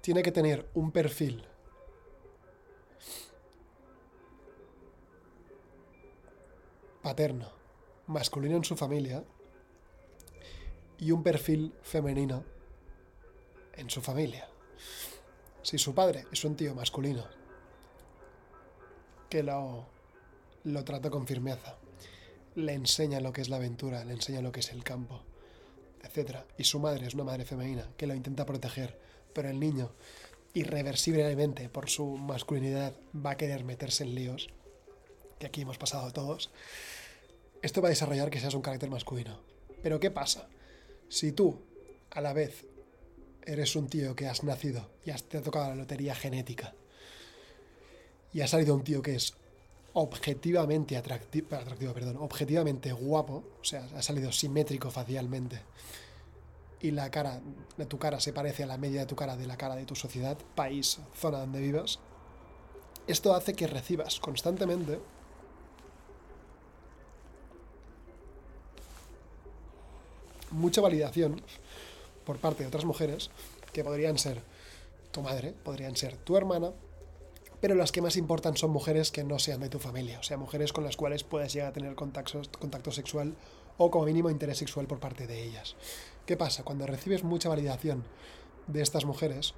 tiene 0.00 0.24
que 0.24 0.32
tener 0.32 0.68
un 0.74 0.90
perfil 0.90 1.44
paterno, 7.04 7.61
masculino 8.06 8.56
en 8.56 8.64
su 8.64 8.76
familia, 8.76 9.24
y 10.98 11.10
un 11.10 11.24
perfil 11.24 11.74
femenino 11.82 12.44
en 13.74 13.90
su 13.90 14.00
familia. 14.00 14.48
Si 15.62 15.76
su 15.76 15.94
padre 15.94 16.26
es 16.30 16.44
un 16.44 16.54
tío 16.54 16.76
masculino, 16.76 17.26
que 19.28 19.42
lo, 19.42 19.86
lo 20.62 20.84
trata 20.84 21.10
con 21.10 21.26
firmeza, 21.26 21.76
le 22.54 22.74
enseña 22.74 23.20
lo 23.20 23.32
que 23.32 23.40
es 23.40 23.48
la 23.48 23.56
aventura, 23.56 24.04
le 24.04 24.12
enseña 24.12 24.42
lo 24.42 24.52
que 24.52 24.60
es 24.60 24.70
el 24.70 24.84
campo, 24.84 25.22
etc. 26.04 26.38
Y 26.56 26.64
su 26.64 26.78
madre 26.78 27.06
es 27.06 27.14
una 27.14 27.24
madre 27.24 27.44
femenina 27.44 27.88
que 27.96 28.06
lo 28.06 28.14
intenta 28.14 28.46
proteger, 28.46 28.96
pero 29.32 29.48
el 29.48 29.58
niño, 29.58 29.90
irreversiblemente 30.54 31.68
por 31.68 31.90
su 31.90 32.06
masculinidad, 32.16 32.94
va 33.14 33.30
a 33.30 33.36
querer 33.36 33.64
meterse 33.64 34.04
en 34.04 34.14
líos, 34.14 34.50
que 35.40 35.46
aquí 35.46 35.62
hemos 35.62 35.78
pasado 35.78 36.12
todos. 36.12 36.50
Esto 37.62 37.80
va 37.80 37.88
a 37.88 37.90
desarrollar 37.90 38.28
que 38.28 38.40
seas 38.40 38.54
un 38.54 38.62
carácter 38.62 38.90
masculino. 38.90 39.40
Pero 39.82 40.00
¿qué 40.00 40.10
pasa? 40.10 40.48
Si 41.08 41.32
tú, 41.32 41.62
a 42.10 42.20
la 42.20 42.32
vez, 42.32 42.66
eres 43.44 43.76
un 43.76 43.88
tío 43.88 44.14
que 44.14 44.28
has 44.28 44.44
nacido 44.44 44.90
y 45.04 45.10
has, 45.10 45.24
te 45.24 45.38
ha 45.38 45.42
tocado 45.42 45.68
la 45.68 45.76
lotería 45.76 46.14
genética 46.14 46.74
y 48.32 48.40
ha 48.40 48.48
salido 48.48 48.74
un 48.74 48.84
tío 48.84 49.02
que 49.02 49.14
es 49.14 49.34
objetivamente 49.94 50.96
atractivo, 50.96 51.56
atractivo, 51.56 51.92
perdón, 51.92 52.16
objetivamente 52.18 52.92
guapo, 52.92 53.44
o 53.60 53.64
sea, 53.64 53.86
ha 53.94 54.02
salido 54.02 54.32
simétrico 54.32 54.90
facialmente 54.90 55.60
y 56.80 56.90
la 56.90 57.10
cara 57.10 57.40
tu 57.88 57.98
cara 57.98 58.18
se 58.20 58.32
parece 58.32 58.64
a 58.64 58.66
la 58.66 58.76
media 58.76 59.00
de 59.00 59.06
tu 59.06 59.16
cara 59.16 59.36
de 59.36 59.46
la 59.46 59.56
cara 59.56 59.76
de 59.76 59.84
tu 59.84 59.94
sociedad, 59.94 60.36
país, 60.54 60.98
zona 61.14 61.38
donde 61.38 61.60
vivas, 61.60 62.00
esto 63.06 63.34
hace 63.34 63.54
que 63.54 63.66
recibas 63.66 64.18
constantemente 64.18 64.98
mucha 70.52 70.80
validación 70.80 71.42
por 72.24 72.38
parte 72.38 72.62
de 72.62 72.68
otras 72.68 72.84
mujeres, 72.84 73.30
que 73.72 73.84
podrían 73.84 74.18
ser 74.18 74.42
tu 75.10 75.22
madre, 75.22 75.54
podrían 75.64 75.96
ser 75.96 76.16
tu 76.16 76.36
hermana, 76.36 76.72
pero 77.60 77.74
las 77.74 77.92
que 77.92 78.02
más 78.02 78.16
importan 78.16 78.56
son 78.56 78.70
mujeres 78.70 79.10
que 79.10 79.24
no 79.24 79.38
sean 79.38 79.60
de 79.60 79.68
tu 79.68 79.78
familia, 79.78 80.18
o 80.18 80.22
sea, 80.22 80.36
mujeres 80.36 80.72
con 80.72 80.84
las 80.84 80.96
cuales 80.96 81.24
puedes 81.24 81.52
llegar 81.52 81.68
a 81.68 81.72
tener 81.72 81.94
contacto, 81.94 82.42
contacto 82.58 82.90
sexual 82.90 83.34
o 83.78 83.90
como 83.90 84.04
mínimo 84.04 84.30
interés 84.30 84.58
sexual 84.58 84.86
por 84.86 85.00
parte 85.00 85.26
de 85.26 85.42
ellas. 85.42 85.76
¿Qué 86.26 86.36
pasa? 86.36 86.64
Cuando 86.64 86.86
recibes 86.86 87.24
mucha 87.24 87.48
validación 87.48 88.04
de 88.66 88.82
estas 88.82 89.04
mujeres, 89.04 89.54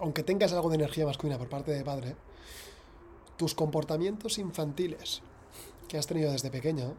aunque 0.00 0.22
tengas 0.22 0.52
algo 0.52 0.68
de 0.68 0.76
energía 0.76 1.06
masculina 1.06 1.38
por 1.38 1.48
parte 1.48 1.72
de 1.72 1.84
padre, 1.84 2.16
tus 3.36 3.54
comportamientos 3.54 4.38
infantiles 4.38 5.22
que 5.88 5.98
has 5.98 6.06
tenido 6.06 6.32
desde 6.32 6.50
pequeño 6.50 6.96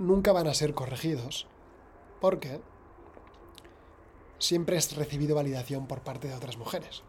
nunca 0.00 0.32
van 0.32 0.48
a 0.48 0.54
ser 0.54 0.74
corregidos 0.74 1.46
porque 2.20 2.60
siempre 4.38 4.76
has 4.76 4.96
recibido 4.96 5.36
validación 5.36 5.86
por 5.86 6.00
parte 6.00 6.26
de 6.26 6.34
otras 6.34 6.56
mujeres. 6.56 7.02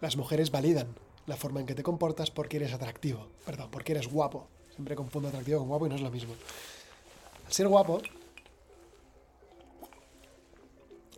Las 0.00 0.16
mujeres 0.16 0.50
validan 0.50 0.94
la 1.26 1.36
forma 1.36 1.60
en 1.60 1.66
que 1.66 1.74
te 1.74 1.82
comportas 1.82 2.30
porque 2.30 2.56
eres 2.56 2.72
atractivo, 2.72 3.28
perdón, 3.44 3.70
porque 3.70 3.92
eres 3.92 4.08
guapo. 4.08 4.46
Siempre 4.70 4.94
confundo 4.94 5.28
atractivo 5.28 5.58
con 5.58 5.68
guapo 5.68 5.86
y 5.86 5.88
no 5.90 5.96
es 5.96 6.00
lo 6.00 6.10
mismo. 6.10 6.34
Al 7.44 7.52
ser 7.52 7.66
guapo, 7.66 8.00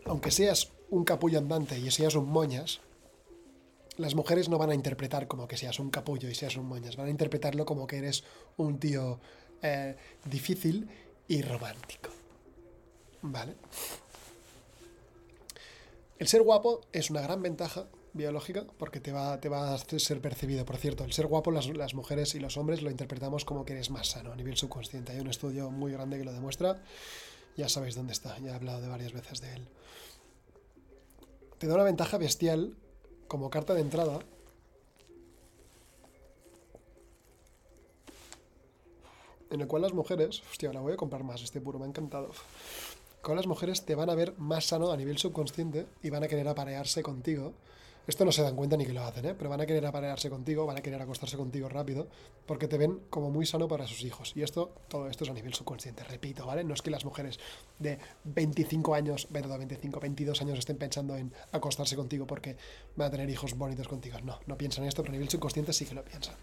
aunque 0.05 0.31
seas 0.31 0.71
un 0.89 1.05
capullo 1.05 1.37
andante 1.37 1.77
y 1.77 1.91
seas 1.91 2.15
un 2.15 2.29
moñas, 2.29 2.81
las 3.97 4.15
mujeres 4.15 4.49
no 4.49 4.57
van 4.57 4.71
a 4.71 4.75
interpretar 4.75 5.27
como 5.27 5.47
que 5.47 5.57
seas 5.57 5.79
un 5.79 5.91
capullo 5.91 6.27
y 6.29 6.33
seas 6.33 6.57
un 6.57 6.65
moñas, 6.65 6.95
van 6.95 7.07
a 7.07 7.11
interpretarlo 7.11 7.65
como 7.65 7.85
que 7.85 7.97
eres 7.97 8.23
un 8.57 8.79
tío 8.79 9.19
eh, 9.61 9.95
difícil 10.25 10.87
y 11.27 11.41
romántico. 11.41 12.09
Vale. 13.21 13.55
El 16.19 16.27
ser 16.27 16.41
guapo 16.43 16.81
es 16.91 17.09
una 17.09 17.21
gran 17.21 17.41
ventaja 17.41 17.87
biológica 18.13 18.65
porque 18.77 18.99
te 18.99 19.11
va, 19.11 19.39
te 19.39 19.49
va 19.49 19.73
a 19.73 19.77
ser 19.77 20.21
percibido. 20.21 20.65
Por 20.65 20.77
cierto, 20.77 21.03
el 21.03 21.13
ser 21.13 21.27
guapo 21.27 21.51
las, 21.51 21.67
las, 21.67 21.93
mujeres 21.93 22.35
y 22.35 22.39
los 22.39 22.57
hombres 22.57 22.81
lo 22.81 22.91
interpretamos 22.91 23.45
como 23.45 23.65
que 23.65 23.73
eres 23.73 23.89
más 23.89 24.09
sano 24.09 24.31
a 24.31 24.35
nivel 24.35 24.57
subconsciente. 24.57 25.13
Hay 25.13 25.19
un 25.19 25.29
estudio 25.29 25.71
muy 25.71 25.91
grande 25.91 26.17
que 26.17 26.25
lo 26.25 26.33
demuestra. 26.33 26.81
Ya 27.57 27.69
sabéis 27.69 27.95
dónde 27.95 28.13
está, 28.13 28.37
ya 28.39 28.51
he 28.51 28.53
hablado 28.53 28.81
de 28.81 28.87
varias 28.87 29.13
veces 29.13 29.41
de 29.41 29.53
él. 29.53 29.67
Te 31.57 31.67
da 31.67 31.75
una 31.75 31.83
ventaja 31.83 32.17
bestial 32.17 32.75
como 33.27 33.49
carta 33.49 33.73
de 33.73 33.81
entrada. 33.81 34.19
En 39.51 39.61
el 39.61 39.67
cual 39.67 39.83
las 39.83 39.93
mujeres... 39.93 40.41
Hostia, 40.49 40.69
ahora 40.69 40.81
voy 40.81 40.93
a 40.93 40.97
comprar 40.97 41.23
más, 41.23 41.43
este 41.43 41.61
puro 41.61 41.77
me 41.77 41.85
ha 41.85 41.89
encantado 41.89 42.31
con 43.21 43.35
las 43.35 43.47
mujeres 43.47 43.85
te 43.85 43.95
van 43.95 44.09
a 44.09 44.15
ver 44.15 44.33
más 44.37 44.65
sano 44.65 44.91
a 44.91 44.97
nivel 44.97 45.17
subconsciente 45.17 45.85
y 46.01 46.09
van 46.09 46.23
a 46.23 46.27
querer 46.27 46.47
aparearse 46.47 47.03
contigo. 47.03 47.53
Esto 48.07 48.25
no 48.25 48.31
se 48.31 48.41
dan 48.41 48.55
cuenta 48.55 48.75
ni 48.75 48.85
que 48.85 48.93
lo 48.93 49.03
hacen, 49.03 49.25
¿eh? 49.25 49.35
pero 49.37 49.51
van 49.51 49.61
a 49.61 49.65
querer 49.67 49.85
aparearse 49.85 50.27
contigo, 50.27 50.65
van 50.65 50.77
a 50.77 50.81
querer 50.81 50.99
acostarse 50.99 51.37
contigo 51.37 51.69
rápido, 51.69 52.07
porque 52.47 52.67
te 52.67 52.79
ven 52.79 52.99
como 53.11 53.29
muy 53.29 53.45
sano 53.45 53.67
para 53.67 53.85
sus 53.85 54.03
hijos. 54.03 54.33
Y 54.35 54.41
esto, 54.41 54.73
todo 54.87 55.07
esto 55.07 55.23
es 55.23 55.29
a 55.29 55.33
nivel 55.33 55.53
subconsciente, 55.53 56.03
repito, 56.03 56.47
¿vale? 56.47 56.63
No 56.63 56.73
es 56.73 56.81
que 56.81 56.89
las 56.89 57.05
mujeres 57.05 57.39
de 57.77 57.99
25 58.23 58.95
años, 58.95 59.27
perdón, 59.31 59.59
25, 59.59 59.99
22 59.99 60.41
años 60.41 60.57
estén 60.57 60.77
pensando 60.77 61.15
en 61.15 61.31
acostarse 61.51 61.95
contigo 61.95 62.25
porque 62.25 62.57
van 62.95 63.09
a 63.09 63.11
tener 63.11 63.29
hijos 63.29 63.55
bonitos 63.55 63.87
contigo. 63.87 64.17
No, 64.23 64.39
no 64.47 64.57
piensan 64.57 64.85
esto, 64.85 65.03
pero 65.03 65.11
a 65.11 65.13
nivel 65.13 65.29
subconsciente 65.29 65.71
sí 65.71 65.85
que 65.85 65.93
lo 65.93 66.03
piensan. 66.03 66.35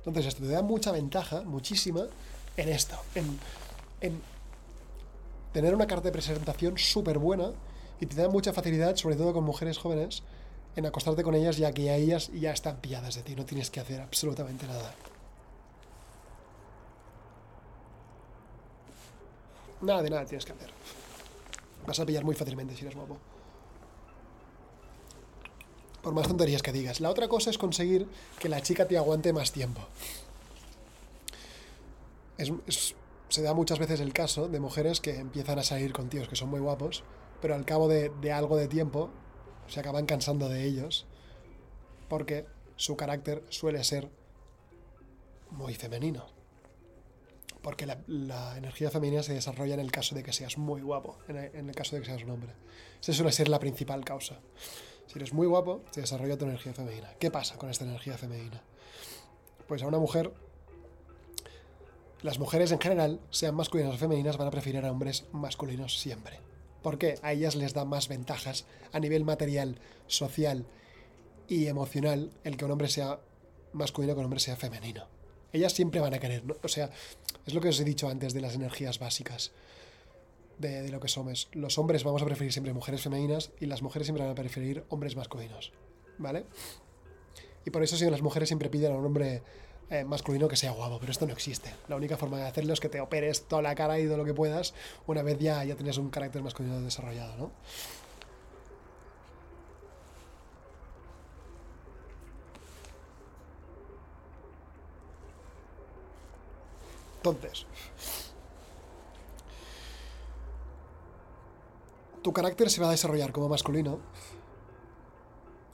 Entonces, 0.00 0.26
esto 0.26 0.42
te 0.42 0.48
da 0.48 0.62
mucha 0.62 0.92
ventaja, 0.92 1.42
muchísima, 1.42 2.06
en 2.56 2.68
esto, 2.68 2.96
en, 3.14 3.38
en 4.00 4.20
tener 5.52 5.74
una 5.74 5.86
carta 5.86 6.04
de 6.04 6.12
presentación 6.12 6.78
súper 6.78 7.18
buena 7.18 7.52
y 8.00 8.06
te 8.06 8.16
da 8.16 8.28
mucha 8.28 8.52
facilidad, 8.52 8.96
sobre 8.96 9.16
todo 9.16 9.32
con 9.32 9.44
mujeres 9.44 9.78
jóvenes, 9.78 10.22
en 10.76 10.86
acostarte 10.86 11.22
con 11.22 11.34
ellas 11.34 11.56
ya 11.56 11.72
que 11.72 11.90
a 11.90 11.96
ellas 11.96 12.30
ya 12.32 12.52
están 12.52 12.76
pilladas 12.76 13.14
de 13.14 13.22
ti, 13.22 13.34
no 13.34 13.44
tienes 13.44 13.70
que 13.70 13.80
hacer 13.80 14.00
absolutamente 14.00 14.66
nada. 14.66 14.94
Nada 19.82 20.02
de 20.02 20.10
nada 20.10 20.24
tienes 20.24 20.44
que 20.44 20.52
hacer. 20.52 20.70
Vas 21.86 21.98
a 21.98 22.06
pillar 22.06 22.24
muy 22.24 22.34
fácilmente 22.34 22.74
si 22.76 22.82
eres 22.82 22.94
guapo. 22.94 23.16
Por 26.02 26.14
más 26.14 26.26
tonterías 26.28 26.62
que 26.62 26.72
digas. 26.72 27.00
La 27.00 27.10
otra 27.10 27.28
cosa 27.28 27.50
es 27.50 27.58
conseguir 27.58 28.06
que 28.38 28.48
la 28.48 28.62
chica 28.62 28.86
te 28.88 28.96
aguante 28.96 29.32
más 29.32 29.52
tiempo. 29.52 29.82
Se 33.28 33.42
da 33.42 33.54
muchas 33.54 33.78
veces 33.78 34.00
el 34.00 34.12
caso 34.12 34.48
de 34.48 34.60
mujeres 34.60 35.00
que 35.00 35.18
empiezan 35.18 35.58
a 35.58 35.62
salir 35.62 35.92
con 35.92 36.08
tíos 36.08 36.26
que 36.26 36.36
son 36.36 36.48
muy 36.48 36.60
guapos, 36.60 37.04
pero 37.40 37.54
al 37.54 37.64
cabo 37.64 37.88
de, 37.88 38.32
algo 38.32 38.56
de 38.56 38.66
tiempo 38.66 39.10
se 39.68 39.80
acaban 39.80 40.06
cansando 40.06 40.48
de 40.48 40.64
ellos 40.64 41.06
porque 42.08 42.46
su 42.76 42.96
carácter 42.96 43.44
suele 43.50 43.84
ser 43.84 44.10
muy 45.50 45.74
femenino. 45.74 46.26
Porque 47.62 47.86
la, 47.86 48.56
energía 48.56 48.90
femenina 48.90 49.22
se 49.22 49.34
desarrolla 49.34 49.74
en 49.74 49.80
el 49.80 49.92
caso 49.92 50.14
de 50.14 50.22
que 50.22 50.32
seas 50.32 50.56
muy 50.56 50.80
guapo, 50.80 51.18
en 51.28 51.68
el, 51.68 51.74
caso 51.74 51.94
de 51.94 52.02
que 52.02 52.08
seas 52.08 52.24
un 52.24 52.30
hombre. 52.30 52.54
Esa 53.00 53.12
suele 53.12 53.32
ser 53.32 53.48
la 53.48 53.58
principal 53.58 54.02
causa. 54.04 54.40
Si 55.10 55.18
eres 55.18 55.32
muy 55.32 55.48
guapo, 55.48 55.82
se 55.90 56.02
desarrolla 56.02 56.38
tu 56.38 56.44
energía 56.44 56.72
femenina. 56.72 57.12
¿Qué 57.18 57.32
pasa 57.32 57.56
con 57.58 57.68
esta 57.68 57.84
energía 57.84 58.16
femenina? 58.16 58.62
Pues 59.66 59.82
a 59.82 59.88
una 59.88 59.98
mujer, 59.98 60.32
las 62.22 62.38
mujeres 62.38 62.70
en 62.70 62.80
general, 62.80 63.18
sean 63.30 63.56
masculinas 63.56 63.96
o 63.96 63.98
femeninas, 63.98 64.36
van 64.36 64.46
a 64.46 64.52
preferir 64.52 64.84
a 64.84 64.90
hombres 64.90 65.24
masculinos 65.32 65.98
siempre. 65.98 66.38
¿Por 66.80 66.96
qué? 66.96 67.16
A 67.22 67.32
ellas 67.32 67.56
les 67.56 67.74
da 67.74 67.84
más 67.84 68.06
ventajas 68.06 68.66
a 68.92 69.00
nivel 69.00 69.24
material, 69.24 69.80
social 70.06 70.64
y 71.48 71.66
emocional 71.66 72.30
el 72.44 72.56
que 72.56 72.64
un 72.64 72.70
hombre 72.70 72.88
sea 72.88 73.18
masculino 73.72 74.14
que 74.14 74.20
un 74.20 74.26
hombre 74.26 74.38
sea 74.38 74.54
femenino. 74.54 75.08
Ellas 75.52 75.72
siempre 75.72 76.00
van 76.00 76.14
a 76.14 76.20
querer, 76.20 76.44
o 76.62 76.68
sea, 76.68 76.88
es 77.46 77.52
lo 77.54 77.60
que 77.60 77.70
os 77.70 77.80
he 77.80 77.84
dicho 77.84 78.08
antes 78.08 78.32
de 78.32 78.42
las 78.42 78.54
energías 78.54 79.00
básicas 79.00 79.50
de, 80.60 80.88
lo 80.90 81.00
que 81.00 81.08
somos. 81.08 81.48
Los 81.52 81.78
hombres 81.78 82.04
vamos 82.04 82.22
a 82.22 82.24
preferir 82.24 82.52
siempre 82.52 82.72
mujeres 82.72 83.02
femeninas 83.02 83.50
y 83.60 83.66
las 83.66 83.82
mujeres 83.82 84.06
siempre 84.06 84.24
van 84.24 84.32
a 84.32 84.34
preferir 84.34 84.84
hombres 84.88 85.16
masculinos, 85.16 85.72
¿vale? 86.18 86.44
Y 87.64 87.70
por 87.70 87.82
eso 87.82 87.96
si 87.96 88.08
las 88.08 88.22
mujeres 88.22 88.48
siempre 88.48 88.68
piden 88.68 88.92
a 88.92 88.96
un 88.96 89.04
hombre 89.04 89.42
eh, 89.90 90.04
masculino 90.04 90.48
que 90.48 90.56
sea 90.56 90.70
guapo, 90.70 90.98
pero 91.00 91.12
esto 91.12 91.26
no 91.26 91.32
existe. 91.32 91.74
La 91.88 91.96
única 91.96 92.16
forma 92.16 92.38
de 92.38 92.44
hacerlo 92.44 92.72
es 92.72 92.80
que 92.80 92.88
te 92.88 93.00
operes 93.00 93.42
toda 93.48 93.62
la 93.62 93.74
cara 93.74 93.98
y 93.98 94.06
todo 94.06 94.18
lo 94.18 94.24
que 94.24 94.34
puedas 94.34 94.74
una 95.06 95.22
vez 95.22 95.38
ya, 95.38 95.64
ya 95.64 95.74
tienes 95.74 95.98
un 95.98 96.10
carácter 96.10 96.42
masculino 96.42 96.80
desarrollado, 96.80 97.36
¿no? 97.36 97.50
Entonces, 107.16 107.66
tu 112.22 112.32
carácter 112.32 112.70
se 112.70 112.80
va 112.80 112.88
a 112.88 112.92
desarrollar 112.92 113.32
como 113.32 113.48
masculino 113.48 114.00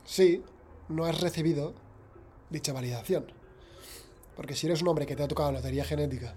si 0.04 0.42
no 0.88 1.04
has 1.04 1.20
recibido 1.20 1.74
dicha 2.50 2.72
validación. 2.72 3.32
Porque 4.36 4.54
si 4.54 4.66
eres 4.66 4.82
un 4.82 4.88
hombre 4.88 5.06
que 5.06 5.16
te 5.16 5.22
ha 5.22 5.28
tocado 5.28 5.52
lotería 5.52 5.84
genética, 5.84 6.34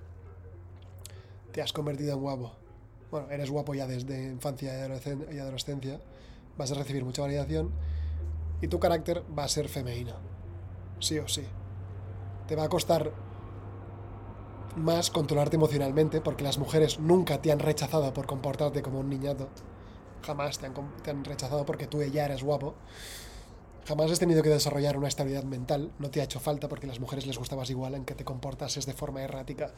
te 1.51 1.62
has 1.62 1.74
convertido 1.74 2.13
en 2.13 2.22
guapo, 2.22 2.54
bueno, 3.12 3.30
eres 3.30 3.50
guapo 3.50 3.74
ya 3.74 3.88
desde 3.88 4.24
infancia 4.24 4.74
y 5.32 5.38
adolescencia, 5.39 6.00
vas 6.58 6.72
a 6.72 6.75
recibir 6.75 7.04
mucha 7.04 7.22
validación 7.22 7.72
y 8.62 8.68
tu 8.68 8.80
carácter 8.80 9.24
va 9.38 9.44
a 9.44 9.50
ser 9.50 9.68
femenino. 9.68 10.16
Sí 11.00 11.20
o 11.20 11.28
sí. 11.28 11.44
Te 12.48 12.56
va 12.56 12.63
a 12.63 12.70
costar 12.70 13.12
más 14.75 15.10
controlarte 15.10 15.56
emocionalmente, 15.56 16.22
porque 16.22 16.44
las 16.44 16.58
mujeres 16.58 17.00
nunca 17.00 17.42
te 17.42 17.51
han 17.51 17.60
rechazado 17.60 18.13
por 18.13 18.25
comportarte 18.25 18.82
como 18.82 19.00
un 19.00 19.10
niñato. 19.10 19.50
Jamás 20.26 20.60
te 20.60 20.68
han, 20.68 21.26
rechazado 21.26 21.66
porque 21.66 21.88
tú 21.88 22.04
ya 22.04 22.26
eres 22.26 22.44
guapo. 22.44 22.76
Jamás 23.88 24.12
has 24.12 24.20
tenido 24.20 24.44
que 24.44 24.50
desarrollar 24.50 24.98
una 24.98 25.08
estabilidad 25.08 25.44
mental. 25.44 25.92
No 26.00 26.10
te 26.12 26.22
ha 26.22 26.24
hecho 26.24 26.40
falta 26.40 26.68
porque 26.68 26.86
a 26.86 26.90
las 26.90 27.00
mujeres 27.00 27.26
les 27.26 27.38
gustabas 27.38 27.70
igual 27.70 27.96
en 27.96 28.06
que 28.06 28.16
te 28.16 28.24
comportases 28.24 28.86
de 28.86 28.94
forma 28.94 29.22
errática 29.22 29.72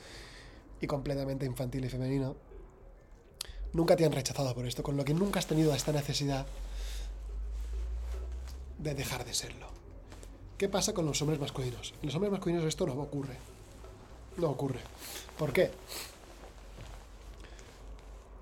y 0.82 0.88
completamente 0.88 1.46
infantil 1.46 1.86
y 1.86 1.90
femenino. 1.90 2.36
Nunca 3.74 3.96
te 3.96 4.06
han 4.06 4.12
rechazado 4.12 4.54
por 4.54 4.66
esto, 4.66 4.84
con 4.84 4.98
lo 4.98 5.06
que 5.06 5.14
nunca 5.14 5.40
has 5.40 5.48
tenido 5.48 5.74
esta 5.74 5.94
necesidad 5.94 6.46
de 8.80 8.96
dejar 8.96 9.24
de 9.24 9.34
serlo. 9.34 9.68
¿Qué 10.58 10.68
pasa 10.68 10.94
con 10.94 11.06
los 11.06 11.22
hombres 11.22 11.40
masculinos? 11.40 11.94
En 12.02 12.08
los 12.08 12.16
hombres 12.16 12.32
masculinos 12.32 12.66
esto 12.66 12.86
no 12.86 12.94
ocurre 12.94 13.38
no 14.38 14.50
ocurre. 14.50 14.80
¿Por 15.38 15.54
qué? 15.54 15.72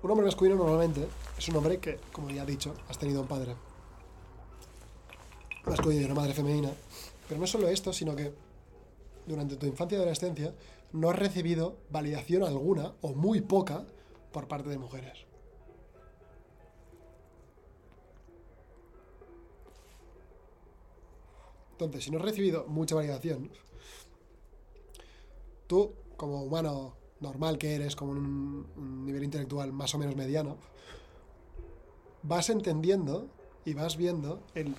Un 0.02 0.10
hombre 0.10 0.26
masculino 0.26 0.56
normalmente 0.56 1.06
es 1.40 1.48
un 1.48 1.56
hombre 1.56 1.78
que, 1.78 1.98
como 2.12 2.28
ya 2.28 2.42
he 2.42 2.46
dicho, 2.46 2.74
has 2.90 2.98
tenido 2.98 3.22
un 3.22 3.26
padre 3.26 3.56
masculino 5.64 6.02
y 6.02 6.04
una 6.04 6.14
madre 6.14 6.34
femenina. 6.34 6.70
Pero 7.26 7.40
no 7.40 7.46
solo 7.46 7.66
esto, 7.68 7.94
sino 7.94 8.14
que 8.14 8.30
durante 9.24 9.56
tu 9.56 9.64
infancia 9.64 9.96
y 9.96 10.00
adolescencia 10.02 10.54
no 10.92 11.08
has 11.08 11.18
recibido 11.18 11.78
validación 11.88 12.42
alguna 12.42 12.92
o 13.00 13.14
muy 13.14 13.40
poca 13.40 13.86
por 14.32 14.48
parte 14.48 14.68
de 14.68 14.76
mujeres. 14.76 15.24
Entonces, 21.72 22.04
si 22.04 22.10
no 22.10 22.18
has 22.18 22.24
recibido 22.24 22.66
mucha 22.66 22.96
validación, 22.96 23.50
tú, 25.66 25.94
como 26.18 26.42
humano 26.42 26.96
normal 27.20 27.56
que 27.56 27.76
eres, 27.76 27.96
como 27.96 28.12
un 28.12 29.06
nivel 29.06 29.24
intelectual 29.24 29.72
más 29.72 29.94
o 29.94 29.98
menos 29.98 30.14
mediano, 30.16 30.58
vas 32.22 32.50
entendiendo 32.50 33.28
y 33.64 33.74
vas 33.74 33.96
viendo 33.96 34.42
el 34.54 34.74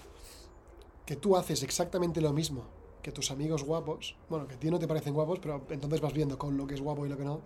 que 1.05 1.15
tú 1.15 1.35
haces 1.35 1.63
exactamente 1.63 2.21
lo 2.21 2.33
mismo 2.33 2.63
que 3.01 3.11
tus 3.11 3.31
amigos 3.31 3.63
guapos, 3.63 4.15
bueno, 4.29 4.47
que 4.47 4.55
a 4.55 4.59
ti 4.59 4.69
no 4.69 4.79
te 4.79 4.87
parecen 4.87 5.13
guapos, 5.13 5.39
pero 5.39 5.65
entonces 5.69 6.01
vas 6.01 6.13
viendo 6.13 6.37
con 6.37 6.55
lo 6.57 6.67
que 6.67 6.75
es 6.75 6.81
guapo 6.81 7.05
y 7.05 7.09
lo 7.09 7.17
que 7.17 7.25
no, 7.25 7.41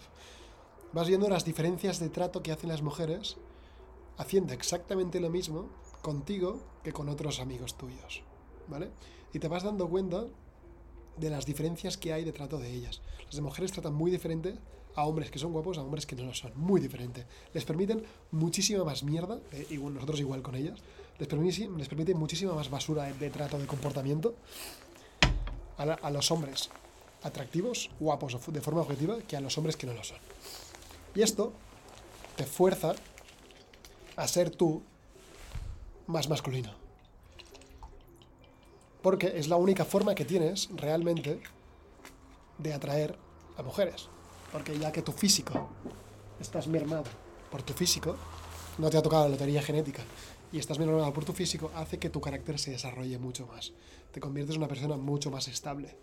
vas 0.94 1.08
viendo 1.08 1.30
las 1.30 1.46
diferencias 1.46 2.00
de 2.00 2.10
trato 2.10 2.44
que 2.44 2.52
hacen 2.52 2.70
las 2.70 2.82
mujeres 2.82 3.38
haciendo 4.18 4.54
exactamente 4.54 5.20
lo 5.20 5.30
mismo 5.30 5.70
contigo 6.02 6.62
que 6.84 6.94
con 6.94 7.10
otros 7.10 7.40
amigos 7.40 7.78
tuyos, 7.78 8.22
¿vale? 8.68 8.92
Y 9.34 9.40
te 9.40 9.48
vas 9.48 9.64
dando 9.64 9.90
cuenta 9.90 10.26
de 11.18 11.30
las 11.30 11.46
diferencias 11.46 11.98
que 11.98 12.14
hay 12.14 12.24
de 12.24 12.34
trato 12.34 12.58
de 12.58 12.72
ellas. 12.72 13.02
Las 13.32 13.40
mujeres 13.42 13.72
tratan 13.72 13.94
muy 13.94 14.12
diferente 14.12 14.58
a 14.96 15.06
hombres 15.06 15.30
que 15.30 15.40
son 15.40 15.52
guapos 15.52 15.78
a 15.78 15.82
hombres 15.82 16.06
que 16.06 16.16
no 16.16 16.24
lo 16.24 16.34
son. 16.34 16.52
Muy 16.56 16.80
diferente. 16.80 17.26
Les 17.54 17.66
permiten 17.66 18.04
muchísima 18.32 18.84
más 18.84 19.04
mierda, 19.04 19.40
eh, 19.52 19.68
y 19.70 19.78
nosotros 19.78 20.20
igual 20.20 20.42
con 20.42 20.56
ellas, 20.56 20.80
les 21.20 21.28
permite, 21.28 21.70
les 21.78 21.88
permite 21.88 22.14
muchísima 22.14 22.54
más 22.54 22.70
basura 22.70 23.06
de, 23.06 23.30
trato, 23.30 23.58
de 23.58 23.66
comportamiento 23.66 24.36
a, 25.78 25.84
a, 25.84 26.10
los 26.12 26.32
hombres 26.32 26.70
atractivos, 27.24 27.90
guapos 28.00 28.38
de 28.48 28.62
forma 28.62 28.82
objetiva, 28.82 29.18
que 29.20 29.36
a 29.36 29.42
los 29.42 29.58
hombres 29.58 29.76
que 29.78 29.88
no 29.88 29.94
lo 29.94 30.04
son. 30.04 30.18
Y 31.14 31.22
esto 31.22 31.54
te 32.36 32.46
fuerza 32.46 32.94
a 34.16 34.28
ser 34.28 34.50
tú 34.50 34.84
más 36.08 36.30
masculino 36.30 36.86
porque 39.06 39.34
es 39.38 39.50
la 39.50 39.56
única 39.56 39.86
forma 39.86 40.16
que 40.16 40.26
tienes 40.26 40.68
realmente 40.76 41.40
de 42.58 42.74
atraer 42.74 43.16
a 43.56 43.62
mujeres. 43.62 44.10
Porque 44.56 44.80
ya 44.80 44.90
que 44.90 45.02
tu 45.02 45.12
físico 45.12 45.68
estás 46.40 46.66
mermado 46.70 47.04
por 47.52 47.62
tu 47.62 47.74
físico, 47.74 48.16
no 48.78 48.90
te 48.90 48.96
ha 48.96 49.02
tocado 49.02 49.26
la 49.26 49.32
lotería 49.32 49.62
genética, 49.62 50.02
y 50.54 50.60
estás 50.60 50.80
mermado 50.80 51.12
por 51.12 51.26
tu 51.26 51.34
físico, 51.34 51.72
hace 51.76 52.00
que 52.00 52.10
tu 52.10 52.22
carácter 52.22 52.58
se 52.58 52.72
desarrolle 52.72 53.20
mucho 53.20 53.46
más. 53.48 53.74
Te 54.14 54.22
conviertes 54.22 54.56
en 54.56 54.62
una 54.62 54.70
persona 54.70 54.96
mucho 54.96 55.30
más 55.30 55.50
estable, 55.50 55.98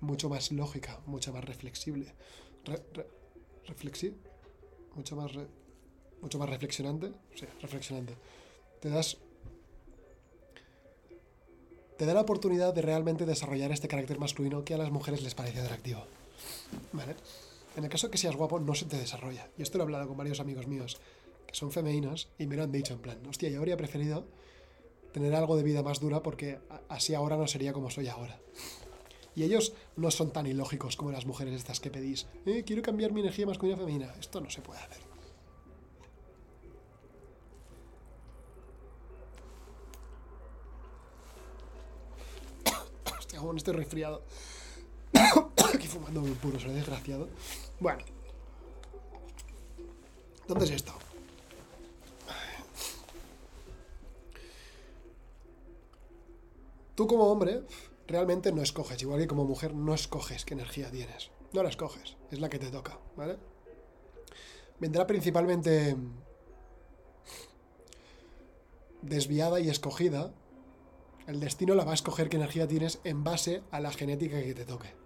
mucho 0.00 0.28
más 0.28 0.50
lógica, 0.50 0.98
mucho 1.06 1.32
más 1.32 1.44
reflexible. 1.44 2.12
reflexive, 3.68 4.16
mucho 4.96 5.14
más, 5.14 5.30
mucho 6.20 6.40
más 6.40 6.50
reflexionante. 6.50 7.12
Sí, 7.36 7.46
reflexionante. 7.60 8.16
Te 8.80 8.88
das 8.88 9.16
te 11.96 12.04
da 12.04 12.14
la 12.14 12.22
oportunidad 12.22 12.74
de 12.74 12.82
realmente 12.82 13.26
desarrollar 13.26 13.70
este 13.70 13.86
carácter 13.86 14.18
masculino 14.18 14.64
que 14.64 14.74
a 14.74 14.78
las 14.78 14.90
mujeres 14.90 15.22
les 15.22 15.36
parece 15.36 15.60
atractivo. 15.60 16.04
¿Vale? 16.92 17.14
En 17.76 17.84
el 17.84 17.90
caso 17.90 18.10
que 18.10 18.18
seas 18.18 18.36
guapo, 18.36 18.60
no 18.60 18.74
se 18.74 18.84
te 18.84 18.98
desarrolla. 18.98 19.50
Y 19.56 19.62
esto 19.62 19.78
lo 19.78 19.84
he 19.84 19.86
hablado 19.86 20.08
con 20.08 20.16
varios 20.16 20.40
amigos 20.40 20.66
míos 20.66 21.00
que 21.46 21.54
son 21.54 21.72
femeninos 21.72 22.28
y 22.38 22.46
me 22.46 22.56
lo 22.56 22.62
han 22.62 22.72
dicho 22.72 22.94
en 22.94 23.00
plan, 23.00 23.18
hostia, 23.26 23.48
yo 23.48 23.58
habría 23.58 23.76
preferido 23.76 24.26
tener 25.12 25.34
algo 25.34 25.56
de 25.56 25.62
vida 25.62 25.82
más 25.82 26.00
dura 26.00 26.22
porque 26.22 26.58
así 26.88 27.14
ahora 27.14 27.36
no 27.36 27.46
sería 27.46 27.72
como 27.72 27.90
soy 27.90 28.08
ahora. 28.08 28.40
Y 29.34 29.44
ellos 29.44 29.72
no 29.96 30.10
son 30.10 30.32
tan 30.32 30.46
ilógicos 30.46 30.96
como 30.96 31.10
las 31.10 31.26
mujeres 31.26 31.54
estas 31.54 31.80
que 31.80 31.90
pedís, 31.90 32.26
eh, 32.44 32.64
quiero 32.66 32.82
cambiar 32.82 33.12
mi 33.12 33.20
energía 33.20 33.46
masculina 33.46 33.78
femenina. 33.78 34.14
Esto 34.20 34.40
no 34.40 34.50
se 34.50 34.60
puede 34.60 34.80
hacer. 34.80 35.00
Estoy 43.20 43.56
este 43.56 43.72
resfriado. 43.72 44.22
Aquí 45.74 45.88
fumando 45.88 46.20
muy 46.20 46.32
puro, 46.32 46.58
soy 46.58 46.72
desgraciado. 46.72 47.28
Bueno. 47.80 48.04
¿Dónde 50.46 50.64
es 50.64 50.70
esto? 50.72 50.92
Tú 56.94 57.06
como 57.06 57.24
hombre 57.24 57.62
realmente 58.06 58.52
no 58.52 58.60
escoges, 58.60 59.00
igual 59.00 59.20
que 59.20 59.26
como 59.26 59.44
mujer 59.44 59.74
no 59.74 59.94
escoges 59.94 60.44
qué 60.44 60.54
energía 60.54 60.90
tienes. 60.90 61.30
No 61.52 61.62
la 61.62 61.70
escoges, 61.70 62.16
es 62.30 62.38
la 62.40 62.50
que 62.50 62.58
te 62.58 62.70
toca, 62.70 62.98
¿vale? 63.16 63.38
Vendrá 64.78 65.06
principalmente 65.06 65.96
desviada 69.00 69.58
y 69.60 69.70
escogida 69.70 70.32
el 71.26 71.40
destino 71.40 71.74
la 71.74 71.84
va 71.84 71.92
a 71.92 71.94
escoger 71.94 72.28
qué 72.28 72.36
energía 72.36 72.68
tienes 72.68 73.00
en 73.04 73.24
base 73.24 73.62
a 73.70 73.80
la 73.80 73.92
genética 73.92 74.42
que 74.42 74.54
te 74.54 74.64
toque. 74.64 75.01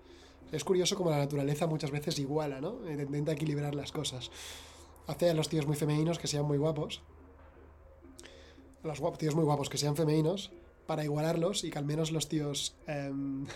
Es 0.52 0.64
curioso 0.64 0.96
como 0.96 1.11
la 1.11 1.18
naturaleza 1.18 1.66
muchas 1.66 1.90
veces 1.90 2.18
iguala, 2.18 2.61
¿no? 2.61 2.87
E 2.87 2.92
intenta 2.92 3.32
equilibrar 3.32 3.74
las 3.74 3.92
cosas. 3.92 4.30
Hace 5.06 5.30
a 5.30 5.35
los 5.35 5.48
tíos 5.48 5.66
muy 5.66 5.76
femeninos 5.76 6.18
que 6.18 6.26
sean 6.26 6.44
muy 6.44 6.59
guapos. 6.59 7.02
Los 8.82 9.00
tíos 9.18 9.35
muy 9.35 9.44
guapos 9.44 9.68
que 9.68 9.78
sean 9.78 9.96
femeninos 9.96 10.52
para 10.87 11.04
igualarlos 11.04 11.64
y 11.64 11.70
que 11.70 11.78
al 11.78 11.85
menos 11.85 12.12
los 12.12 12.28
tíos 12.28 12.76
em, 12.87 13.46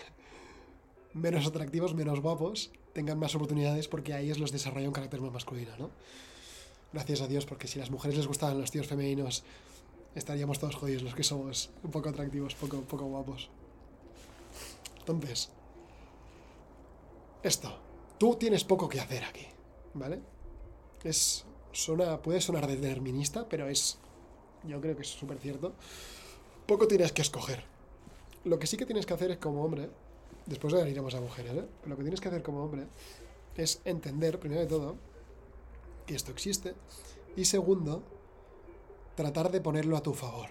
menos 1.14 1.46
atractivos, 1.46 1.94
menos 1.94 2.20
guapos, 2.20 2.72
tengan 2.92 3.18
más 3.18 3.34
oportunidades 3.36 3.86
porque 3.86 4.12
a 4.12 4.20
ellos 4.20 4.38
los 4.38 4.50
desarrolla 4.50 4.88
un 4.88 4.92
carácter 4.92 5.20
más 5.20 5.32
masculino, 5.32 5.70
¿no? 5.78 5.90
Gracias 6.92 7.20
a 7.20 7.28
Dios, 7.28 7.46
porque 7.46 7.68
si 7.68 7.78
las 7.78 7.90
mujeres 7.90 8.16
les 8.16 8.26
gustaban 8.26 8.60
los 8.60 8.72
tíos 8.72 8.88
femeninos, 8.88 9.44
estaríamos 10.16 10.58
todos 10.58 10.74
jodidos 10.74 11.02
los 11.04 11.14
que 11.14 11.22
somos 11.22 11.70
un 11.84 11.92
poco 11.92 12.08
atractivos, 12.08 12.56
poco, 12.56 12.80
poco 12.80 13.04
guapos. 13.04 13.48
Entonces, 14.98 15.50
esto. 17.42 17.76
Tú 18.18 18.36
tienes 18.36 18.64
poco 18.64 18.88
que 18.88 19.00
hacer 19.00 19.24
aquí, 19.24 19.46
¿vale? 19.94 20.20
Es. 21.02 21.44
Suena, 21.72 22.20
puede 22.20 22.40
sonar 22.40 22.66
determinista, 22.66 23.48
pero 23.48 23.68
es. 23.68 23.98
Yo 24.64 24.80
creo 24.80 24.96
que 24.96 25.02
es 25.02 25.08
súper 25.08 25.38
cierto. 25.38 25.72
Poco 26.66 26.86
tienes 26.86 27.12
que 27.12 27.22
escoger. 27.22 27.64
Lo 28.44 28.58
que 28.58 28.66
sí 28.66 28.76
que 28.76 28.86
tienes 28.86 29.06
que 29.06 29.14
hacer 29.14 29.30
es 29.30 29.38
como 29.38 29.64
hombre. 29.64 29.88
Después 30.46 30.72
de 30.72 30.90
iremos 30.90 31.14
a 31.14 31.20
mujeres, 31.20 31.52
¿eh? 31.52 31.64
lo 31.86 31.96
que 31.96 32.02
tienes 32.02 32.20
que 32.20 32.28
hacer 32.28 32.42
como 32.42 32.64
hombre 32.64 32.86
es 33.56 33.80
entender, 33.84 34.40
primero 34.40 34.62
de 34.62 34.66
todo, 34.66 34.96
que 36.06 36.14
esto 36.14 36.32
existe. 36.32 36.74
Y 37.36 37.44
segundo, 37.44 38.02
tratar 39.14 39.50
de 39.50 39.60
ponerlo 39.60 39.96
a 39.96 40.02
tu 40.02 40.14
favor. 40.14 40.48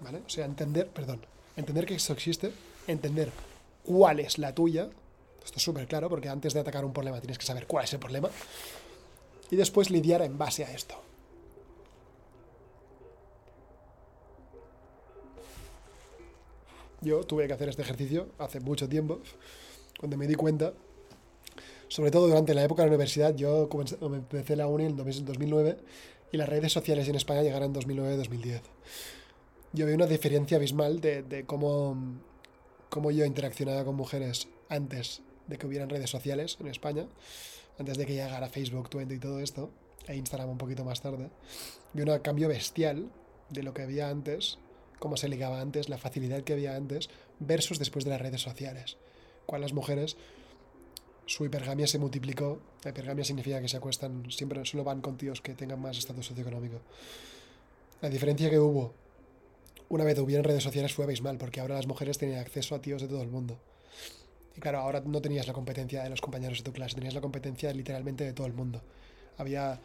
¿Vale? 0.00 0.22
O 0.26 0.28
sea, 0.28 0.44
entender, 0.44 0.88
perdón, 0.88 1.20
entender 1.56 1.86
que 1.86 1.94
esto 1.94 2.12
existe, 2.12 2.52
entender 2.86 3.30
cuál 3.84 4.20
es 4.20 4.38
la 4.38 4.54
tuya 4.54 4.90
esto 5.44 5.58
es 5.58 5.62
súper 5.62 5.86
claro 5.86 6.08
porque 6.08 6.28
antes 6.28 6.54
de 6.54 6.60
atacar 6.60 6.84
un 6.84 6.92
problema 6.92 7.20
tienes 7.20 7.38
que 7.38 7.44
saber 7.44 7.66
cuál 7.66 7.84
es 7.84 7.92
el 7.92 7.98
problema. 7.98 8.30
Y 9.50 9.56
después 9.56 9.90
lidiar 9.90 10.22
en 10.22 10.38
base 10.38 10.64
a 10.64 10.72
esto. 10.72 10.96
Yo 17.02 17.22
tuve 17.24 17.46
que 17.46 17.52
hacer 17.52 17.68
este 17.68 17.82
ejercicio 17.82 18.28
hace 18.38 18.60
mucho 18.60 18.88
tiempo, 18.88 19.20
cuando 20.00 20.16
me 20.16 20.26
di 20.26 20.34
cuenta, 20.34 20.72
sobre 21.88 22.10
todo 22.10 22.26
durante 22.28 22.54
la 22.54 22.64
época 22.64 22.82
de 22.82 22.88
la 22.88 22.94
universidad, 22.94 23.36
yo 23.36 23.68
empecé 24.00 24.56
la 24.56 24.66
uni 24.66 24.86
en 24.86 24.96
2009 24.96 25.76
y 26.32 26.36
las 26.38 26.48
redes 26.48 26.72
sociales 26.72 27.06
en 27.08 27.16
España 27.16 27.42
llegaron 27.42 27.74
en 27.74 27.82
2009-2010. 27.82 28.62
Yo 29.74 29.86
vi 29.86 29.92
una 29.92 30.06
diferencia 30.06 30.56
abismal 30.56 31.00
de, 31.00 31.22
de 31.22 31.44
cómo, 31.44 31.96
cómo 32.88 33.10
yo 33.10 33.26
interaccionaba 33.26 33.84
con 33.84 33.96
mujeres 33.96 34.48
antes 34.70 35.20
de 35.46 35.58
que 35.58 35.66
hubieran 35.66 35.88
redes 35.88 36.10
sociales 36.10 36.56
en 36.60 36.68
España, 36.68 37.06
antes 37.78 37.98
de 37.98 38.06
que 38.06 38.14
llegara 38.14 38.48
Facebook, 38.48 38.88
Twitter 38.88 39.16
y 39.16 39.20
todo 39.20 39.40
esto, 39.40 39.70
e 40.06 40.16
Instagram 40.16 40.50
un 40.50 40.58
poquito 40.58 40.84
más 40.84 41.00
tarde, 41.00 41.30
vi 41.92 42.02
un 42.02 42.18
cambio 42.18 42.48
bestial 42.48 43.10
de 43.50 43.62
lo 43.62 43.74
que 43.74 43.82
había 43.82 44.08
antes, 44.08 44.58
cómo 44.98 45.16
se 45.16 45.28
ligaba 45.28 45.60
antes, 45.60 45.88
la 45.88 45.98
facilidad 45.98 46.42
que 46.42 46.52
había 46.52 46.76
antes, 46.76 47.08
versus 47.40 47.78
después 47.78 48.04
de 48.04 48.10
las 48.10 48.20
redes 48.20 48.40
sociales. 48.40 48.96
Cuando 49.46 49.64
las 49.64 49.72
mujeres, 49.72 50.16
su 51.26 51.44
hipergamia 51.44 51.86
se 51.86 51.98
multiplicó. 51.98 52.60
La 52.82 52.90
hipergamia 52.90 53.24
significa 53.24 53.60
que 53.60 53.68
se 53.68 53.76
acuestan, 53.76 54.30
siempre 54.30 54.64
solo 54.64 54.84
van 54.84 55.00
con 55.00 55.16
tíos 55.16 55.40
que 55.40 55.54
tengan 55.54 55.80
más 55.80 55.98
estatus 55.98 56.26
socioeconómico. 56.26 56.80
La 58.00 58.10
diferencia 58.10 58.50
que 58.50 58.58
hubo 58.58 58.94
una 59.88 60.04
vez 60.04 60.18
hubieran 60.18 60.44
redes 60.44 60.62
sociales 60.62 60.92
fue 60.92 61.04
abismal, 61.04 61.38
porque 61.38 61.60
ahora 61.60 61.76
las 61.76 61.86
mujeres 61.86 62.18
tenían 62.18 62.40
acceso 62.40 62.74
a 62.74 62.80
tíos 62.80 63.02
de 63.02 63.08
todo 63.08 63.22
el 63.22 63.28
mundo. 63.28 63.58
Y 64.56 64.60
claro, 64.60 64.78
ahora 64.78 65.02
no 65.04 65.20
tenías 65.20 65.46
la 65.46 65.52
competencia 65.52 66.02
de 66.02 66.10
los 66.10 66.20
compañeros 66.20 66.58
de 66.58 66.64
tu 66.64 66.72
clase, 66.72 66.94
tenías 66.94 67.14
la 67.14 67.20
competencia 67.20 67.72
literalmente 67.72 68.24
de 68.24 68.32
todo 68.32 68.46
el 68.46 68.52
mundo. 68.52 68.80
Había 69.36 69.80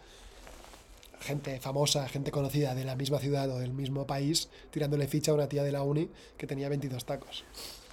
gente 1.21 1.60
famosa, 1.60 2.08
gente 2.08 2.32
conocida 2.32 2.75
de 2.75 2.86
la 2.86 2.95
misma 2.95 3.19
ciudad 3.19 3.49
o 3.49 3.60
del 3.60 3.71
mismo 3.71 4.05
país, 4.05 4.49
tirándole 4.71 5.08
ficha 5.08 5.32
a 5.32 5.36
una 5.36 5.49
tía 5.49 5.63
de 5.63 5.71
la 5.71 5.84
uni 5.84 6.10
que 6.38 6.47
tenía 6.47 6.69
22 6.69 7.03
tacos. 7.05 7.43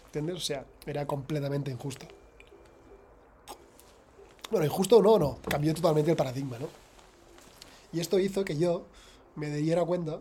¿Entiendes? 0.06 0.36
O 0.36 0.40
sea, 0.40 0.64
era 0.86 1.06
completamente 1.06 1.70
injusto. 1.70 2.06
Bueno, 4.50 4.64
injusto 4.64 5.02
no, 5.02 5.18
no, 5.18 5.38
cambió 5.48 5.74
totalmente 5.74 6.10
el 6.10 6.16
paradigma, 6.16 6.58
¿no? 6.58 6.68
Y 7.92 8.00
esto 8.00 8.18
hizo 8.18 8.44
que 8.44 8.56
yo 8.56 8.86
me 9.34 9.48
diera 9.50 9.84
cuenta 9.84 10.20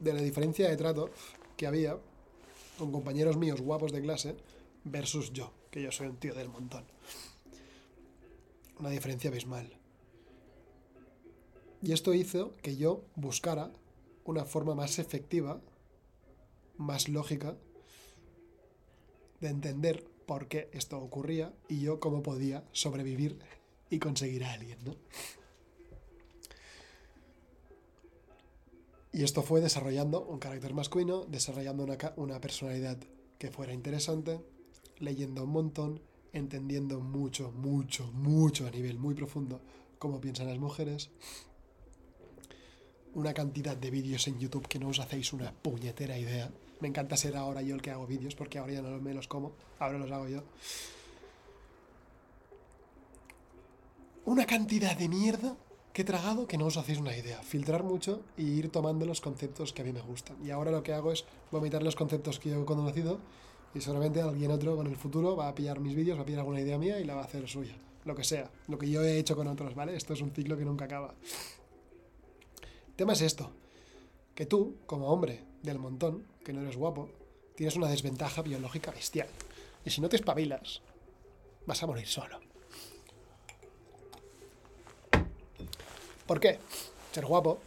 de 0.00 0.12
la 0.12 0.20
diferencia 0.20 0.68
de 0.68 0.76
trato 0.76 1.10
que 1.58 1.66
había 1.66 1.98
con 2.78 2.92
compañeros 2.92 3.36
míos 3.36 3.60
guapos 3.60 3.92
de 3.92 4.00
clase 4.00 4.36
versus 4.84 5.32
yo, 5.32 5.52
que 5.70 5.82
yo 5.82 5.90
soy 5.92 6.06
un 6.06 6.16
tío 6.16 6.32
del 6.32 6.48
montón. 6.48 6.84
Una 8.78 8.90
diferencia 8.90 9.28
abismal. 9.28 9.76
Y 11.82 11.92
esto 11.92 12.14
hizo 12.14 12.56
que 12.62 12.76
yo 12.76 13.04
buscara 13.16 13.72
una 14.24 14.44
forma 14.44 14.76
más 14.76 15.00
efectiva, 15.00 15.60
más 16.76 17.08
lógica, 17.08 17.56
de 19.40 19.48
entender 19.48 20.04
por 20.26 20.46
qué 20.46 20.70
esto 20.72 20.98
ocurría 20.98 21.52
y 21.68 21.80
yo 21.80 21.98
cómo 21.98 22.22
podía 22.22 22.64
sobrevivir 22.72 23.38
y 23.90 23.98
conseguir 23.98 24.44
a 24.44 24.52
alguien, 24.52 24.78
¿no? 24.84 24.94
Y 29.12 29.24
esto 29.24 29.42
fue 29.42 29.60
desarrollando 29.60 30.24
un 30.24 30.38
carácter 30.38 30.74
masculino, 30.74 31.24
desarrollando 31.24 31.84
una, 31.84 31.96
una 32.16 32.40
personalidad 32.40 32.98
que 33.38 33.50
fuera 33.50 33.72
interesante, 33.72 34.40
leyendo 34.98 35.44
un 35.44 35.50
montón, 35.50 36.00
entendiendo 36.32 37.00
mucho, 37.00 37.50
mucho, 37.52 38.10
mucho 38.12 38.66
a 38.66 38.70
nivel 38.70 38.98
muy 38.98 39.14
profundo 39.14 39.60
cómo 39.98 40.20
piensan 40.20 40.48
las 40.48 40.58
mujeres. 40.58 41.10
Una 43.14 43.32
cantidad 43.32 43.76
de 43.76 43.90
vídeos 43.90 44.28
en 44.28 44.38
YouTube 44.38 44.68
que 44.68 44.78
no 44.78 44.88
os 44.88 45.00
hacéis 45.00 45.32
una 45.32 45.52
puñetera 45.52 46.18
idea. 46.18 46.50
Me 46.80 46.88
encanta 46.88 47.16
ser 47.16 47.36
ahora 47.36 47.62
yo 47.62 47.74
el 47.74 47.82
que 47.82 47.90
hago 47.90 48.06
vídeos 48.06 48.34
porque 48.34 48.58
ahora 48.58 48.74
ya 48.74 48.82
no 48.82 49.00
me 49.00 49.14
los 49.14 49.26
como, 49.26 49.52
ahora 49.78 49.98
los 49.98 50.10
hago 50.10 50.28
yo. 50.28 50.44
Una 54.26 54.44
cantidad 54.44 54.96
de 54.96 55.08
mierda 55.08 55.56
que 55.98 56.02
he 56.02 56.04
tragado 56.04 56.46
que 56.46 56.58
no 56.58 56.66
os 56.66 56.76
hacéis 56.76 57.00
una 57.00 57.16
idea. 57.16 57.42
Filtrar 57.42 57.82
mucho 57.82 58.22
y 58.36 58.44
ir 58.44 58.70
tomando 58.70 59.04
los 59.04 59.20
conceptos 59.20 59.72
que 59.72 59.82
a 59.82 59.84
mí 59.84 59.92
me 59.92 60.00
gustan. 60.00 60.36
Y 60.46 60.50
ahora 60.52 60.70
lo 60.70 60.84
que 60.84 60.92
hago 60.92 61.10
es 61.10 61.24
vomitar 61.50 61.82
los 61.82 61.96
conceptos 61.96 62.38
que 62.38 62.50
yo 62.50 62.62
he 62.62 62.64
conocido 62.64 63.18
y 63.74 63.80
solamente 63.80 64.20
alguien 64.20 64.52
otro 64.52 64.76
con 64.76 64.86
el 64.86 64.94
futuro 64.94 65.34
va 65.34 65.48
a 65.48 65.56
pillar 65.56 65.80
mis 65.80 65.96
vídeos, 65.96 66.16
va 66.16 66.22
a 66.22 66.24
pillar 66.24 66.38
alguna 66.38 66.60
idea 66.60 66.78
mía 66.78 67.00
y 67.00 67.04
la 67.04 67.16
va 67.16 67.22
a 67.22 67.24
hacer 67.24 67.48
suya. 67.48 67.74
Lo 68.04 68.14
que 68.14 68.22
sea, 68.22 68.48
lo 68.68 68.78
que 68.78 68.88
yo 68.88 69.02
he 69.02 69.18
hecho 69.18 69.34
con 69.34 69.48
otros, 69.48 69.74
¿vale? 69.74 69.96
Esto 69.96 70.12
es 70.12 70.20
un 70.20 70.30
ciclo 70.30 70.56
que 70.56 70.64
nunca 70.64 70.84
acaba. 70.84 71.16
El 72.86 72.94
tema 72.94 73.14
es 73.14 73.20
esto, 73.20 73.50
que 74.36 74.46
tú, 74.46 74.76
como 74.86 75.08
hombre 75.08 75.42
del 75.64 75.80
montón, 75.80 76.22
que 76.44 76.52
no 76.52 76.60
eres 76.60 76.76
guapo, 76.76 77.10
tienes 77.56 77.74
una 77.74 77.88
desventaja 77.88 78.42
biológica 78.42 78.92
bestial. 78.92 79.26
Y 79.84 79.90
si 79.90 80.00
no 80.00 80.08
te 80.08 80.14
espabilas, 80.14 80.80
vas 81.66 81.82
a 81.82 81.88
morir 81.88 82.06
solo. 82.06 82.47
¿Por 86.28 86.40
qué? 86.40 86.58
Ser 87.12 87.24
guapo 87.24 87.58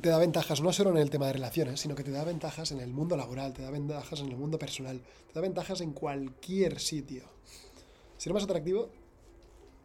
te 0.00 0.08
da 0.08 0.18
ventajas 0.18 0.62
no 0.62 0.72
solo 0.72 0.90
en 0.92 0.96
el 0.96 1.10
tema 1.10 1.26
de 1.26 1.34
relaciones, 1.34 1.78
sino 1.80 1.94
que 1.94 2.02
te 2.02 2.10
da 2.10 2.24
ventajas 2.24 2.72
en 2.72 2.80
el 2.80 2.90
mundo 2.90 3.18
laboral, 3.18 3.52
te 3.52 3.60
da 3.60 3.70
ventajas 3.70 4.20
en 4.20 4.30
el 4.30 4.36
mundo 4.38 4.58
personal, 4.58 4.98
te 4.98 5.34
da 5.34 5.42
ventajas 5.42 5.82
en 5.82 5.92
cualquier 5.92 6.80
sitio. 6.80 7.24
Ser 8.16 8.32
más 8.32 8.44
atractivo 8.44 8.88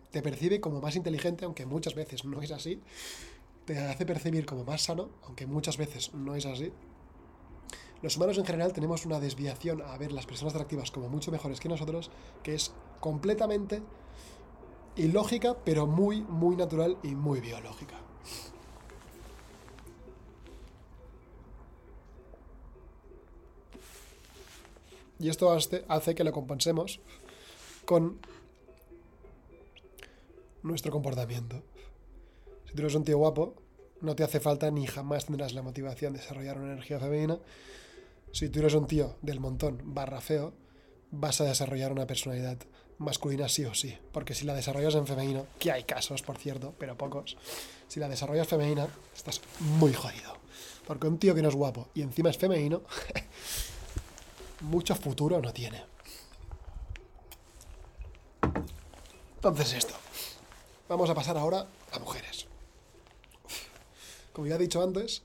te 0.09 0.21
percibe 0.21 0.61
como 0.61 0.79
más 0.79 0.95
inteligente, 0.95 1.43
aunque 1.43 1.65
muchas 1.65 1.95
veces 1.95 2.23
no 2.23 2.41
es 2.41 2.51
así. 2.51 2.79
Te 3.65 3.77
hace 3.77 4.05
percibir 4.05 4.45
como 4.45 4.63
más 4.63 4.83
sano, 4.83 5.09
aunque 5.25 5.45
muchas 5.45 5.75
veces 5.75 6.13
no 6.13 6.33
es 6.35 6.45
así. 6.45 6.71
Los 8.01 8.15
humanos 8.15 8.37
en 8.37 8.45
general 8.45 8.71
tenemos 8.71 9.05
una 9.05 9.19
desviación 9.19 9.81
a 9.81 9.97
ver 9.97 10.13
las 10.13 10.25
personas 10.25 10.53
atractivas 10.53 10.91
como 10.91 11.09
mucho 11.09 11.29
mejores 11.29 11.59
que 11.59 11.67
nosotros, 11.67 12.09
que 12.41 12.55
es 12.55 12.71
completamente 13.01 13.81
ilógica, 14.95 15.57
pero 15.63 15.87
muy, 15.87 16.21
muy 16.21 16.55
natural 16.55 16.97
y 17.03 17.15
muy 17.15 17.39
biológica. 17.39 17.95
Y 25.19 25.29
esto 25.29 25.51
hace 25.51 26.15
que 26.15 26.23
lo 26.23 26.31
compensemos 26.31 26.99
con 27.85 28.19
nuestro 30.63 30.91
comportamiento. 30.91 31.63
Si 32.65 32.73
tú 32.73 32.81
eres 32.81 32.95
un 32.95 33.03
tío 33.03 33.17
guapo, 33.17 33.55
no 34.01 34.15
te 34.15 34.23
hace 34.23 34.39
falta 34.39 34.69
ni 34.71 34.85
jamás 34.85 35.25
tendrás 35.25 35.53
la 35.53 35.61
motivación 35.61 36.13
de 36.13 36.19
desarrollar 36.19 36.57
una 36.57 36.73
energía 36.73 36.99
femenina. 36.99 37.39
Si 38.31 38.49
tú 38.49 38.59
eres 38.59 38.73
un 38.73 38.87
tío 38.87 39.15
del 39.21 39.39
montón 39.39 39.81
barra 39.85 40.19
feo, 40.19 40.53
vas 41.11 41.39
a 41.39 41.45
desarrollar 41.45 41.91
una 41.91 42.07
personalidad 42.07 42.57
masculina 42.97 43.49
sí 43.49 43.65
o 43.65 43.73
sí. 43.73 43.97
Porque 44.11 44.33
si 44.33 44.45
la 44.45 44.53
desarrollas 44.53 44.95
en 44.95 45.07
femenino, 45.07 45.45
que 45.59 45.71
hay 45.71 45.83
casos, 45.83 46.21
por 46.21 46.37
cierto, 46.37 46.73
pero 46.77 46.97
pocos, 46.97 47.37
si 47.87 47.99
la 47.99 48.07
desarrollas 48.07 48.47
femenina, 48.47 48.87
estás 49.15 49.41
muy 49.59 49.93
jodido. 49.93 50.37
Porque 50.85 51.07
un 51.07 51.17
tío 51.17 51.33
que 51.35 51.41
no 51.41 51.49
es 51.49 51.55
guapo 51.55 51.89
y 51.93 52.01
encima 52.01 52.29
es 52.29 52.37
femenino, 52.37 52.81
mucho 54.61 54.95
futuro 54.95 55.41
no 55.41 55.51
tiene. 55.51 55.83
Entonces 59.35 59.73
esto. 59.73 59.93
Vamos 60.87 61.09
a 61.09 61.15
pasar 61.15 61.37
ahora 61.37 61.67
a 61.91 61.99
mujeres. 61.99 62.47
Como 64.33 64.47
ya 64.47 64.55
he 64.55 64.59
dicho 64.59 64.83
antes, 64.83 65.23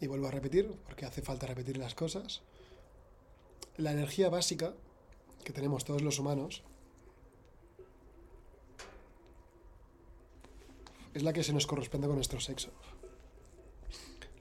y 0.00 0.06
vuelvo 0.06 0.28
a 0.28 0.30
repetir, 0.30 0.72
porque 0.86 1.04
hace 1.04 1.22
falta 1.22 1.46
repetir 1.46 1.76
las 1.76 1.94
cosas, 1.94 2.40
la 3.76 3.92
energía 3.92 4.28
básica 4.30 4.72
que 5.44 5.52
tenemos 5.52 5.84
todos 5.84 6.02
los 6.02 6.18
humanos 6.18 6.62
es 11.14 11.22
la 11.22 11.32
que 11.32 11.42
se 11.42 11.52
nos 11.52 11.66
corresponde 11.66 12.06
con 12.06 12.16
nuestro 12.16 12.40
sexo. 12.40 12.70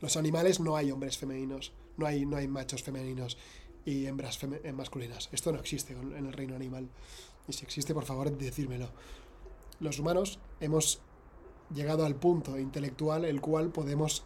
Los 0.01 0.15
animales 0.17 0.59
no 0.59 0.75
hay 0.75 0.91
hombres 0.91 1.17
femeninos, 1.17 1.73
no 1.97 2.05
hay, 2.05 2.25
no 2.25 2.37
hay 2.37 2.47
machos 2.47 2.83
femeninos 2.83 3.37
y 3.85 4.05
hembras 4.05 4.39
eh, 4.43 4.71
masculinas. 4.71 5.29
Esto 5.31 5.51
no 5.51 5.59
existe 5.59 5.93
en 5.93 6.25
el 6.25 6.33
reino 6.33 6.55
animal. 6.55 6.89
Y 7.47 7.53
si 7.53 7.65
existe, 7.65 7.93
por 7.93 8.05
favor, 8.05 8.31
decírmelo. 8.37 8.89
Los 9.79 9.99
humanos 9.99 10.39
hemos 10.59 11.01
llegado 11.73 12.05
al 12.05 12.15
punto 12.15 12.57
intelectual 12.57 13.25
el 13.25 13.41
cual 13.41 13.69
podemos 13.69 14.23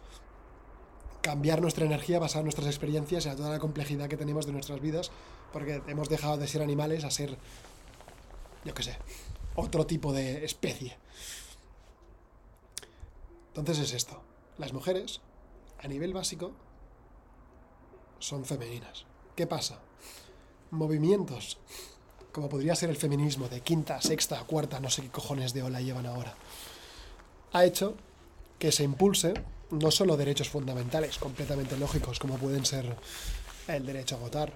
cambiar 1.20 1.62
nuestra 1.62 1.86
energía 1.86 2.18
basada 2.18 2.40
en 2.40 2.46
nuestras 2.46 2.66
experiencias 2.66 3.24
y 3.24 3.28
a 3.30 3.36
toda 3.36 3.50
la 3.50 3.58
complejidad 3.58 4.08
que 4.08 4.16
tenemos 4.16 4.46
de 4.46 4.52
nuestras 4.52 4.80
vidas, 4.80 5.10
porque 5.52 5.80
hemos 5.86 6.08
dejado 6.10 6.36
de 6.36 6.46
ser 6.46 6.62
animales 6.62 7.02
a 7.04 7.10
ser, 7.10 7.38
yo 8.64 8.74
qué 8.74 8.82
sé, 8.82 8.98
otro 9.54 9.86
tipo 9.86 10.12
de 10.12 10.44
especie. 10.44 10.98
Entonces 13.54 13.78
es 13.78 13.92
esto. 13.92 14.20
Las 14.58 14.72
mujeres, 14.72 15.20
a 15.78 15.86
nivel 15.86 16.12
básico, 16.12 16.52
son 18.18 18.44
femeninas. 18.44 19.06
¿Qué 19.36 19.46
pasa? 19.46 19.78
Movimientos, 20.72 21.58
como 22.32 22.48
podría 22.48 22.74
ser 22.74 22.90
el 22.90 22.96
feminismo 22.96 23.48
de 23.48 23.60
quinta, 23.60 24.00
sexta, 24.00 24.42
cuarta, 24.44 24.80
no 24.80 24.90
sé 24.90 25.02
qué 25.02 25.10
cojones 25.10 25.54
de 25.54 25.62
ola 25.62 25.80
llevan 25.80 26.06
ahora, 26.06 26.34
ha 27.52 27.64
hecho 27.64 27.94
que 28.58 28.72
se 28.72 28.82
impulse 28.82 29.34
no 29.70 29.92
solo 29.92 30.16
derechos 30.16 30.48
fundamentales 30.48 31.18
completamente 31.18 31.76
lógicos 31.76 32.18
como 32.18 32.38
pueden 32.38 32.64
ser 32.64 32.96
el 33.68 33.86
derecho 33.86 34.16
a 34.16 34.18
votar 34.18 34.52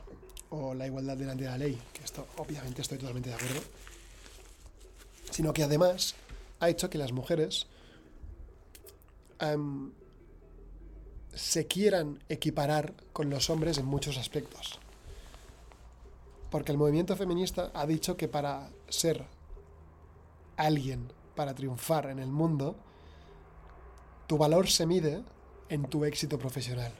o 0.50 0.74
la 0.74 0.87
igualdad 0.87 1.16
delante 1.16 1.44
de 1.44 1.50
la 1.50 1.58
ley, 1.58 1.78
que 1.92 2.02
esto 2.02 2.26
obviamente 2.37 2.82
estoy 2.82 2.98
totalmente 2.98 3.28
de 3.28 3.37
acuerdo, 3.37 3.61
sino 5.30 5.52
que 5.52 5.62
además 5.62 6.14
ha 6.58 6.68
hecho 6.68 6.90
que 6.90 6.98
las 6.98 7.12
mujeres 7.12 7.66
se 11.35 11.66
quieran 11.66 12.22
equiparar 12.29 12.94
con 13.12 13.31
los 13.31 13.51
hombres 13.51 13.79
en 13.79 13.87
muchos 13.87 14.18
aspectos. 14.18 14.79
Porque 16.51 16.72
el 16.72 16.79
movimiento 16.79 17.14
feminista 17.16 17.70
ha 17.74 17.87
dicho 17.87 18.16
que 18.16 18.29
para 18.29 18.70
ser 18.88 19.24
alguien, 20.57 21.12
para 21.35 21.55
triunfar 21.55 22.07
en 22.07 22.18
el 22.18 22.29
mundo, 22.29 22.77
tu 24.27 24.38
valor 24.38 24.68
se 24.68 24.87
mide 24.87 25.22
en 25.68 25.85
tu 25.85 26.05
éxito 26.05 26.38
profesional. 26.38 26.92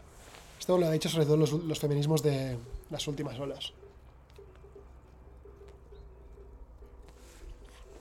Esto 0.59 0.77
lo 0.77 0.87
ha 0.87 0.91
dicho 0.91 1.09
sobre 1.09 1.27
todo 1.27 1.37
los, 1.37 1.79
feminismos 1.79 2.23
de 2.23 2.59
las 2.91 3.07
últimas 3.09 3.39
olas. 3.39 3.73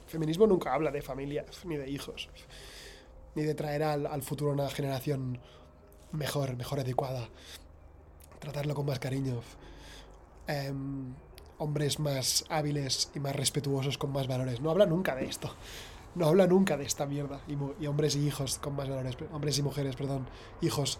Feminismo 0.07 0.47
nunca 0.47 0.73
habla 0.73 0.91
de 0.91 1.01
familias 1.01 1.65
ni 1.65 1.75
de 1.75 1.89
hijos, 1.89 2.29
ni 3.37 3.43
de 3.43 3.53
traer 3.53 3.83
al 3.83 4.23
futuro 4.23 4.51
una 4.51 4.67
generación 4.67 5.39
mejor, 6.11 6.55
mejor 6.57 6.79
adecuada. 6.79 7.29
Tratarlo 8.39 8.73
con 8.73 8.87
más 8.87 8.97
cariño. 8.97 9.41
Em, 10.47 11.13
hombres 11.59 11.99
más 11.99 12.45
hábiles 12.49 13.11
y 13.13 13.19
más 13.19 13.35
respetuosos 13.35 13.99
con 13.99 14.11
más 14.11 14.27
valores. 14.27 14.59
No 14.59 14.71
habla 14.71 14.87
nunca 14.87 15.13
de 15.13 15.25
esto. 15.25 15.53
No 16.15 16.25
habla 16.25 16.47
nunca 16.47 16.77
de 16.77 16.85
esta 16.85 17.05
mierda. 17.05 17.41
Y, 17.47 17.85
hombres 17.85 18.15
y 18.15 18.25
hijos 18.25 18.57
con 18.57 18.75
más 18.75 18.89
valores. 18.89 19.15
Hombres 19.31 19.59
y 19.59 19.61
mujeres, 19.61 19.95
perdón. 19.95 20.27
Hijos 20.61 20.97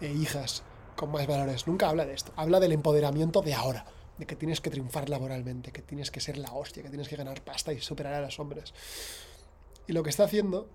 e 0.00 0.10
hijas 0.10 0.64
con 0.96 1.12
más 1.12 1.28
valores. 1.28 1.68
Nunca 1.68 1.88
habla 1.88 2.06
de 2.06 2.14
esto. 2.14 2.32
Habla 2.34 2.58
del 2.58 2.72
empoderamiento 2.72 3.40
de 3.40 3.54
ahora. 3.54 3.84
De 4.18 4.26
que 4.26 4.34
tienes 4.34 4.60
que 4.60 4.70
triunfar 4.70 5.08
laboralmente. 5.08 5.70
Que 5.70 5.82
tienes 5.82 6.10
que 6.10 6.18
ser 6.18 6.38
la 6.38 6.52
hostia. 6.52 6.82
Que 6.82 6.88
tienes 6.88 7.08
que 7.08 7.14
ganar 7.14 7.44
pasta 7.44 7.72
y 7.72 7.80
superar 7.80 8.14
a 8.14 8.20
los 8.20 8.40
hombres. 8.40 8.74
Y 9.86 9.92
lo 9.92 10.02
que 10.02 10.10
está 10.10 10.24
haciendo 10.24 10.68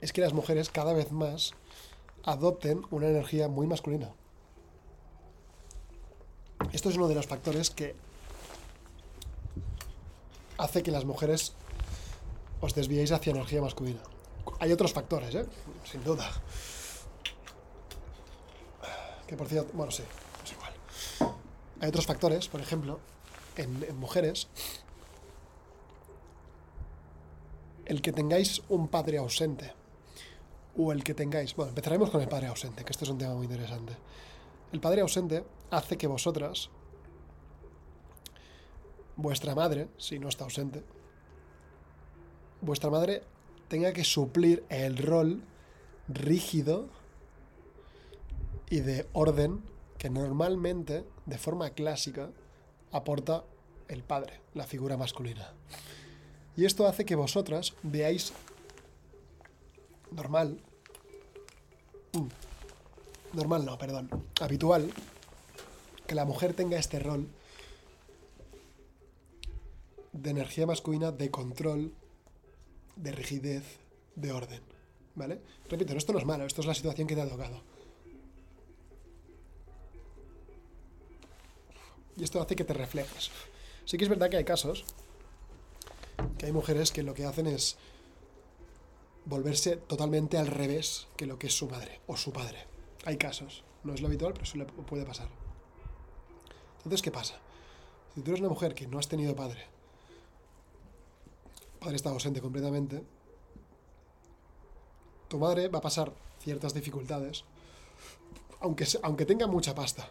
es 0.00 0.12
que 0.12 0.20
las 0.20 0.32
mujeres 0.32 0.70
cada 0.70 0.92
vez 0.92 1.12
más 1.12 1.52
adopten 2.24 2.82
una 2.90 3.08
energía 3.08 3.48
muy 3.48 3.66
masculina. 3.66 4.10
Esto 6.72 6.90
es 6.90 6.96
uno 6.96 7.08
de 7.08 7.14
los 7.14 7.26
factores 7.26 7.70
que 7.70 7.94
hace 10.58 10.82
que 10.82 10.90
las 10.90 11.04
mujeres 11.04 11.54
os 12.60 12.74
desviéis 12.74 13.12
hacia 13.12 13.30
energía 13.30 13.62
masculina. 13.62 14.00
Hay 14.58 14.72
otros 14.72 14.92
factores, 14.92 15.34
¿eh? 15.34 15.46
Sin 15.84 16.04
duda. 16.04 16.30
Que 19.26 19.36
por 19.36 19.48
cierto, 19.48 19.70
bueno, 19.74 19.90
sí, 19.90 20.02
es 20.44 20.52
igual. 20.52 20.72
Hay 21.80 21.88
otros 21.88 22.06
factores, 22.06 22.48
por 22.48 22.60
ejemplo, 22.60 23.00
en, 23.56 23.84
en 23.84 23.96
mujeres, 23.96 24.48
el 27.86 28.02
que 28.02 28.12
tengáis 28.12 28.62
un 28.68 28.88
padre 28.88 29.18
ausente 29.18 29.79
o 30.76 30.92
el 30.92 31.04
que 31.04 31.14
tengáis. 31.14 31.54
Bueno, 31.54 31.70
empezaremos 31.70 32.10
con 32.10 32.20
el 32.20 32.28
padre 32.28 32.48
ausente, 32.48 32.84
que 32.84 32.92
esto 32.92 33.04
es 33.04 33.10
un 33.10 33.18
tema 33.18 33.34
muy 33.34 33.46
interesante. 33.46 33.94
El 34.72 34.80
padre 34.80 35.00
ausente 35.00 35.44
hace 35.70 35.96
que 35.96 36.06
vosotras, 36.06 36.70
vuestra 39.16 39.54
madre, 39.54 39.88
si 39.98 40.18
no 40.18 40.28
está 40.28 40.44
ausente, 40.44 40.82
vuestra 42.60 42.90
madre 42.90 43.22
tenga 43.68 43.92
que 43.92 44.04
suplir 44.04 44.64
el 44.68 44.96
rol 44.98 45.42
rígido 46.08 46.88
y 48.68 48.80
de 48.80 49.06
orden 49.12 49.62
que 49.98 50.10
normalmente, 50.10 51.04
de 51.26 51.38
forma 51.38 51.70
clásica, 51.70 52.30
aporta 52.92 53.44
el 53.88 54.02
padre, 54.02 54.40
la 54.54 54.64
figura 54.64 54.96
masculina. 54.96 55.52
Y 56.56 56.64
esto 56.64 56.86
hace 56.86 57.04
que 57.04 57.16
vosotras 57.16 57.74
veáis 57.82 58.32
normal, 60.12 60.60
mm, 62.12 63.36
normal 63.36 63.64
no, 63.64 63.78
perdón, 63.78 64.10
habitual, 64.40 64.92
que 66.06 66.14
la 66.14 66.24
mujer 66.24 66.54
tenga 66.54 66.78
este 66.78 66.98
rol 66.98 67.28
de 70.12 70.30
energía 70.30 70.66
masculina, 70.66 71.12
de 71.12 71.30
control, 71.30 71.92
de 72.96 73.12
rigidez, 73.12 73.64
de 74.16 74.32
orden. 74.32 74.60
¿Vale? 75.14 75.40
Repito, 75.68 75.94
esto 75.94 76.12
no 76.12 76.18
es 76.18 76.24
malo, 76.24 76.44
esto 76.46 76.60
es 76.60 76.66
la 76.66 76.74
situación 76.74 77.06
que 77.06 77.14
te 77.14 77.22
ha 77.22 77.28
tocado. 77.28 77.62
Y 82.16 82.24
esto 82.24 82.40
hace 82.40 82.56
que 82.56 82.64
te 82.64 82.74
reflejes. 82.74 83.30
Sí 83.84 83.96
que 83.96 84.04
es 84.04 84.10
verdad 84.10 84.30
que 84.30 84.36
hay 84.36 84.44
casos 84.44 84.84
que 86.38 86.46
hay 86.46 86.52
mujeres 86.52 86.92
que 86.92 87.02
lo 87.02 87.14
que 87.14 87.24
hacen 87.24 87.46
es 87.46 87.76
volverse 89.30 89.76
totalmente 89.76 90.36
al 90.36 90.48
revés 90.48 91.06
que 91.16 91.24
lo 91.24 91.38
que 91.38 91.46
es 91.46 91.56
su 91.56 91.68
madre 91.68 92.00
o 92.08 92.16
su 92.16 92.32
padre. 92.32 92.66
Hay 93.04 93.16
casos, 93.16 93.64
no 93.84 93.94
es 93.94 94.02
lo 94.02 94.08
habitual, 94.08 94.34
pero 94.34 94.44
le 94.54 94.64
puede 94.64 95.06
pasar. 95.06 95.28
Entonces, 96.78 97.00
¿qué 97.00 97.12
pasa? 97.12 97.36
Si 98.14 98.22
tú 98.22 98.32
eres 98.32 98.40
una 98.40 98.48
mujer 98.48 98.74
que 98.74 98.88
no 98.88 98.98
has 98.98 99.08
tenido 99.08 99.36
padre, 99.36 99.64
padre 101.78 101.96
está 101.96 102.10
ausente 102.10 102.40
completamente, 102.40 103.04
tu 105.28 105.38
madre 105.38 105.68
va 105.68 105.78
a 105.78 105.82
pasar 105.82 106.12
ciertas 106.40 106.74
dificultades, 106.74 107.44
aunque, 108.58 108.84
aunque 109.02 109.26
tenga 109.26 109.46
mucha 109.46 109.76
pasta. 109.76 110.10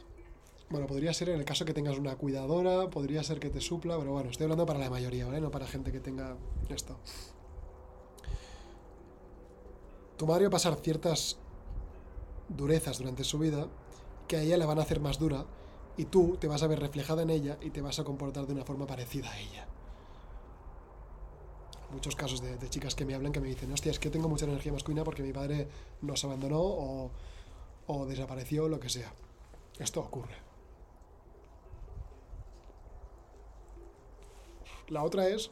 Bueno, 0.70 0.88
podría 0.88 1.14
ser 1.14 1.30
en 1.30 1.40
el 1.40 1.46
caso 1.46 1.66
que 1.66 1.74
tengas 1.74 1.98
una 1.98 2.16
cuidadora, 2.16 2.90
podría 2.90 3.22
ser 3.24 3.40
que 3.40 3.50
te 3.50 3.60
supla, 3.60 3.98
pero 3.98 4.14
bueno, 4.14 4.30
estoy 4.30 4.46
hablando 4.46 4.66
para 4.66 4.80
la 4.80 4.90
mayoría, 4.90 5.26
¿vale? 5.26 5.42
No 5.42 5.52
para 5.52 5.68
gente 5.68 5.92
que 5.92 6.00
tenga 6.00 6.38
esto 6.70 6.98
tu 10.20 10.28
madre 10.28 10.44
va 10.44 10.48
a 10.50 10.52
pasar 10.52 10.76
ciertas 10.76 11.38
durezas 12.50 12.98
durante 12.98 13.24
su 13.24 13.40
vida 13.40 13.68
que 14.28 14.36
a 14.36 14.42
ella 14.42 14.58
le 14.58 14.66
van 14.66 14.78
a 14.78 14.82
hacer 14.82 15.00
más 15.00 15.18
dura 15.18 15.46
y 15.96 16.06
tú 16.06 16.36
te 16.38 16.50
vas 16.50 16.62
a 16.62 16.68
ver 16.68 16.82
reflejada 16.82 17.22
en 17.22 17.30
ella 17.30 17.58
y 17.62 17.70
te 17.70 17.82
vas 17.82 18.00
a 18.00 18.04
comportar 18.04 18.46
de 18.46 18.52
una 18.52 18.66
forma 18.66 18.86
parecida 18.86 19.32
a 19.32 19.40
ella. 19.40 19.66
Muchos 21.94 22.18
casos 22.18 22.42
de, 22.42 22.70
chicas 22.70 22.96
que 22.96 23.06
me 23.06 23.16
hablan 23.16 23.32
que 23.32 23.40
me 23.40 23.48
dicen, 23.48 23.72
hostia, 23.72 23.92
es 23.92 24.00
que 24.00 24.10
tengo 24.10 24.28
mucha 24.28 24.44
energía 24.44 24.74
masculina 24.74 25.06
porque 25.06 25.24
mi 25.24 25.32
padre 25.32 25.70
nos 26.02 26.24
abandonó 26.26 26.60
o, 26.60 27.12
o 27.88 28.06
desapareció, 28.06 28.68
lo 28.68 28.80
que 28.82 28.90
sea. 28.90 29.14
Esto 29.80 30.02
ocurre. 30.02 30.36
La 34.90 35.02
otra 35.02 35.30
es 35.30 35.50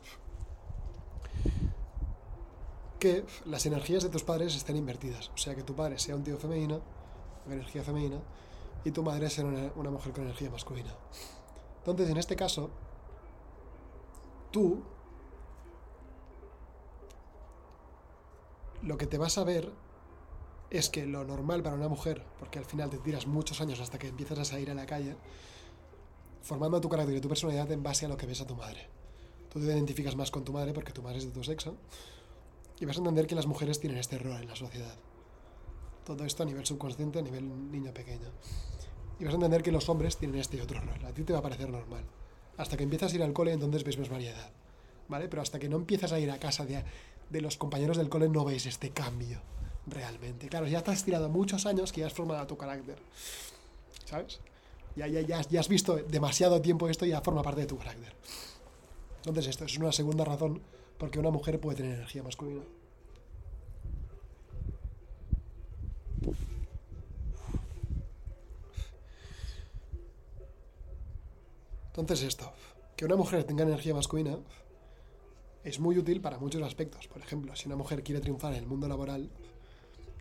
que 2.98 3.26
las 3.46 3.66
energías 3.66 4.04
de 4.04 4.10
tus 4.10 4.24
padres 4.24 4.56
estén 4.56 4.78
invertidas. 4.78 5.30
O 5.34 5.38
sea, 5.38 5.56
que 5.56 5.64
tu 5.64 5.76
padre 5.76 6.00
sea 6.00 6.16
un 6.16 6.24
tío 6.24 6.38
femenino, 6.38 6.82
con 7.44 7.54
energía 7.54 7.84
femenina, 7.84 8.20
y 8.84 8.92
tu 8.92 9.04
madre 9.04 9.30
ser 9.30 9.46
una, 9.46 9.72
una 9.76 9.90
mujer 9.90 10.14
con 10.14 10.24
energía 10.24 10.50
masculina. 10.50 10.94
Entonces, 11.80 12.10
en 12.10 12.18
este 12.18 12.36
caso, 12.36 12.70
tú 14.52 14.84
lo 18.82 18.98
que 18.98 19.08
te 19.08 19.18
vas 19.18 19.38
a 19.38 19.44
ver 19.44 19.72
es 20.70 20.90
que 20.90 21.06
lo 21.06 21.24
normal 21.24 21.64
para 21.64 21.76
una 21.76 21.88
mujer, 21.88 22.24
porque 22.40 22.60
al 22.60 22.66
final 22.66 22.90
te 22.90 22.98
tiras 22.98 23.26
muchos 23.26 23.62
años 23.62 23.80
hasta 23.80 23.98
que 23.98 24.08
empiezas 24.08 24.40
a 24.40 24.46
salir 24.46 24.70
a 24.70 24.74
la 24.74 24.86
calle, 24.86 25.16
formando 26.42 26.82
tu 26.82 26.90
carácter 26.90 27.16
y 27.16 27.22
tu 27.22 27.30
personalidad 27.30 27.72
en 27.72 27.84
base 27.84 28.06
a 28.06 28.10
lo 28.10 28.18
que 28.18 28.26
ves 28.26 28.42
a 28.42 28.48
tu 28.48 28.56
madre. 28.56 28.90
Tú 29.50 29.60
te 29.60 29.66
identificas 29.66 30.16
más 30.16 30.30
con 30.30 30.44
tu 30.44 30.52
madre 30.52 30.74
porque 30.74 30.92
tu 30.92 31.02
madre 31.02 31.20
es 31.20 31.26
de 31.26 31.32
tu 31.32 31.44
sexo 31.44 31.78
y 32.80 32.86
vas 32.86 32.98
a 32.98 33.00
entender 33.00 33.28
que 33.28 33.36
las 33.36 33.48
mujeres 33.48 33.80
tienen 33.80 33.98
este 33.98 34.18
rol 34.18 34.42
en 34.42 34.48
la 34.48 34.56
sociedad. 34.56 34.96
Todo 36.06 36.24
esto 36.26 36.44
a 36.44 36.46
nivel 36.46 36.66
subconsciente, 36.66 37.20
a 37.20 37.22
nivel 37.22 37.72
niño 37.72 37.94
pequeño. 37.94 38.30
Y 39.20 39.26
vas 39.26 39.34
a 39.34 39.36
entender 39.36 39.64
que 39.64 39.72
los 39.72 39.90
hombres 39.90 40.18
tienen 40.18 40.40
este 40.40 40.62
otro 40.62 40.80
rol. 40.80 41.04
A 41.06 41.12
ti 41.12 41.24
te 41.24 41.34
va 41.34 41.40
a 41.40 41.42
parecer 41.42 41.70
normal. 41.70 42.04
Hasta 42.58 42.78
que 42.78 42.84
empiezas 42.84 43.12
a 43.12 43.16
ir 43.16 43.24
al 43.24 43.34
cole, 43.34 43.52
entonces 43.52 43.84
ves 43.84 43.98
más 43.98 44.10
variedad. 44.10 44.52
¿Vale? 45.08 45.28
Pero 45.28 45.42
hasta 45.42 45.60
que 45.60 45.70
no 45.70 45.78
empiezas 45.78 46.12
a 46.12 46.20
ir 46.20 46.30
a 46.32 46.40
casa 46.40 46.66
de, 46.66 46.84
de 47.30 47.42
los 47.42 47.58
compañeros 47.58 47.98
del 47.98 48.10
cole, 48.10 48.30
no 48.30 48.46
veis 48.46 48.66
este 48.66 48.92
cambio 48.92 49.42
realmente. 49.88 50.48
Claro, 50.50 50.68
ya 50.68 50.84
te 50.84 50.92
has 50.92 51.04
tirado 51.04 51.30
muchos 51.30 51.66
años 51.66 51.92
que 51.92 52.02
ya 52.02 52.08
has 52.08 52.14
formado 52.14 52.46
tu 52.46 52.58
carácter. 52.58 52.98
¿Sabes? 54.06 54.40
Ya, 54.96 55.08
ya, 55.08 55.22
ya, 55.22 55.42
ya 55.42 55.60
has 55.60 55.70
visto 55.70 55.96
demasiado 55.96 56.62
tiempo 56.62 56.88
esto 56.90 57.06
y 57.06 57.10
ya 57.10 57.22
forma 57.22 57.44
parte 57.44 57.62
de 57.62 57.68
tu 57.68 57.78
carácter. 57.78 58.14
Entonces, 59.18 59.48
esto 59.48 59.66
es 59.66 59.78
una 59.78 59.92
segunda 59.92 60.26
razón 60.26 60.62
porque 60.98 61.20
una 61.20 61.30
mujer 61.30 61.60
puede 61.60 61.78
tener 61.78 61.96
energía 61.96 62.24
masculina. 62.24 62.64
Entonces 71.98 72.28
esto, 72.28 72.52
que 72.96 73.06
una 73.06 73.16
mujer 73.16 73.44
tenga 73.44 73.64
energía 73.64 73.94
masculina 73.94 74.38
es 75.64 75.80
muy 75.80 75.98
útil 75.98 76.22
para 76.22 76.38
muchos 76.38 76.62
aspectos. 76.62 77.08
Por 77.08 77.22
ejemplo, 77.22 77.56
si 77.56 77.68
una 77.68 77.76
mujer 77.76 78.04
quiere 78.04 78.22
triunfar 78.22 78.54
en 78.54 78.60
el 78.60 78.68
mundo 78.68 78.88
laboral, 78.88 79.30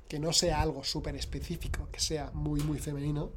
que 0.09 0.19
no 0.19 0.33
sea 0.33 0.63
algo 0.63 0.85
súper 0.85 1.17
específico, 1.17 1.89
que 1.93 2.01
sea 2.01 2.31
muy, 2.33 2.61
muy 2.61 2.79
femenino, 2.79 3.31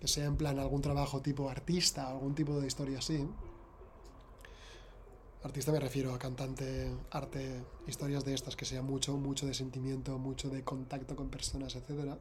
que 0.00 0.08
sea 0.08 0.24
en 0.24 0.36
plan 0.36 0.58
algún 0.58 0.80
trabajo 0.80 1.20
tipo 1.20 1.48
artista 1.48 2.08
o 2.08 2.12
algún 2.14 2.34
tipo 2.34 2.60
de 2.60 2.66
historia 2.66 2.98
así. 2.98 3.26
Artista 5.42 5.72
me 5.72 5.80
refiero 5.80 6.12
a 6.12 6.18
cantante, 6.18 6.90
arte, 7.10 7.62
historias 7.86 8.24
de 8.26 8.34
estas 8.34 8.56
que 8.56 8.66
sea 8.66 8.82
mucho, 8.82 9.16
mucho 9.16 9.46
de 9.46 9.54
sentimiento, 9.54 10.18
mucho 10.18 10.50
de 10.50 10.62
contacto 10.62 11.16
con 11.16 11.30
personas, 11.30 11.74
etc. 11.76 12.14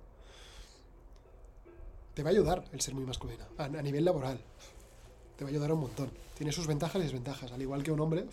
Te 2.14 2.24
va 2.24 2.30
a 2.30 2.32
ayudar 2.32 2.64
el 2.72 2.80
ser 2.80 2.96
muy 2.96 3.04
masculina, 3.04 3.46
a, 3.58 3.66
a 3.66 3.82
nivel 3.82 4.06
laboral. 4.06 4.40
Te 5.36 5.44
va 5.44 5.50
a 5.50 5.52
ayudar 5.52 5.74
un 5.74 5.82
montón. 5.82 6.12
Tiene 6.38 6.54
sus 6.54 6.66
ventajas 6.66 7.02
y 7.02 7.04
desventajas. 7.04 7.52
Al 7.52 7.62
igual 7.62 7.84
que 7.84 7.92
un 7.92 8.00
hombre 8.00 8.26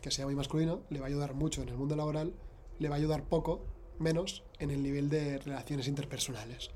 que 0.00 0.10
sea 0.10 0.24
muy 0.24 0.34
masculino, 0.34 0.80
le 0.88 0.98
va 0.98 1.06
a 1.06 1.08
ayudar 1.08 1.34
mucho 1.34 1.62
en 1.62 1.68
el 1.68 1.76
mundo 1.76 1.94
laboral, 1.94 2.32
le 2.78 2.88
va 2.88 2.96
a 2.96 2.98
ayudar 2.98 3.24
poco 3.24 3.60
menos 3.98 4.42
en 4.58 4.70
el 4.70 4.82
nivel 4.82 5.10
de 5.10 5.38
relaciones 5.38 5.86
interpersonales. 5.86 6.70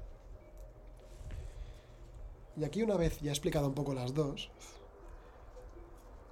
Y 2.57 2.64
aquí 2.64 2.83
una 2.83 2.96
vez 2.96 3.20
ya 3.20 3.31
he 3.31 3.33
explicado 3.33 3.66
un 3.66 3.74
poco 3.74 3.94
las 3.94 4.14
dos, 4.14 4.50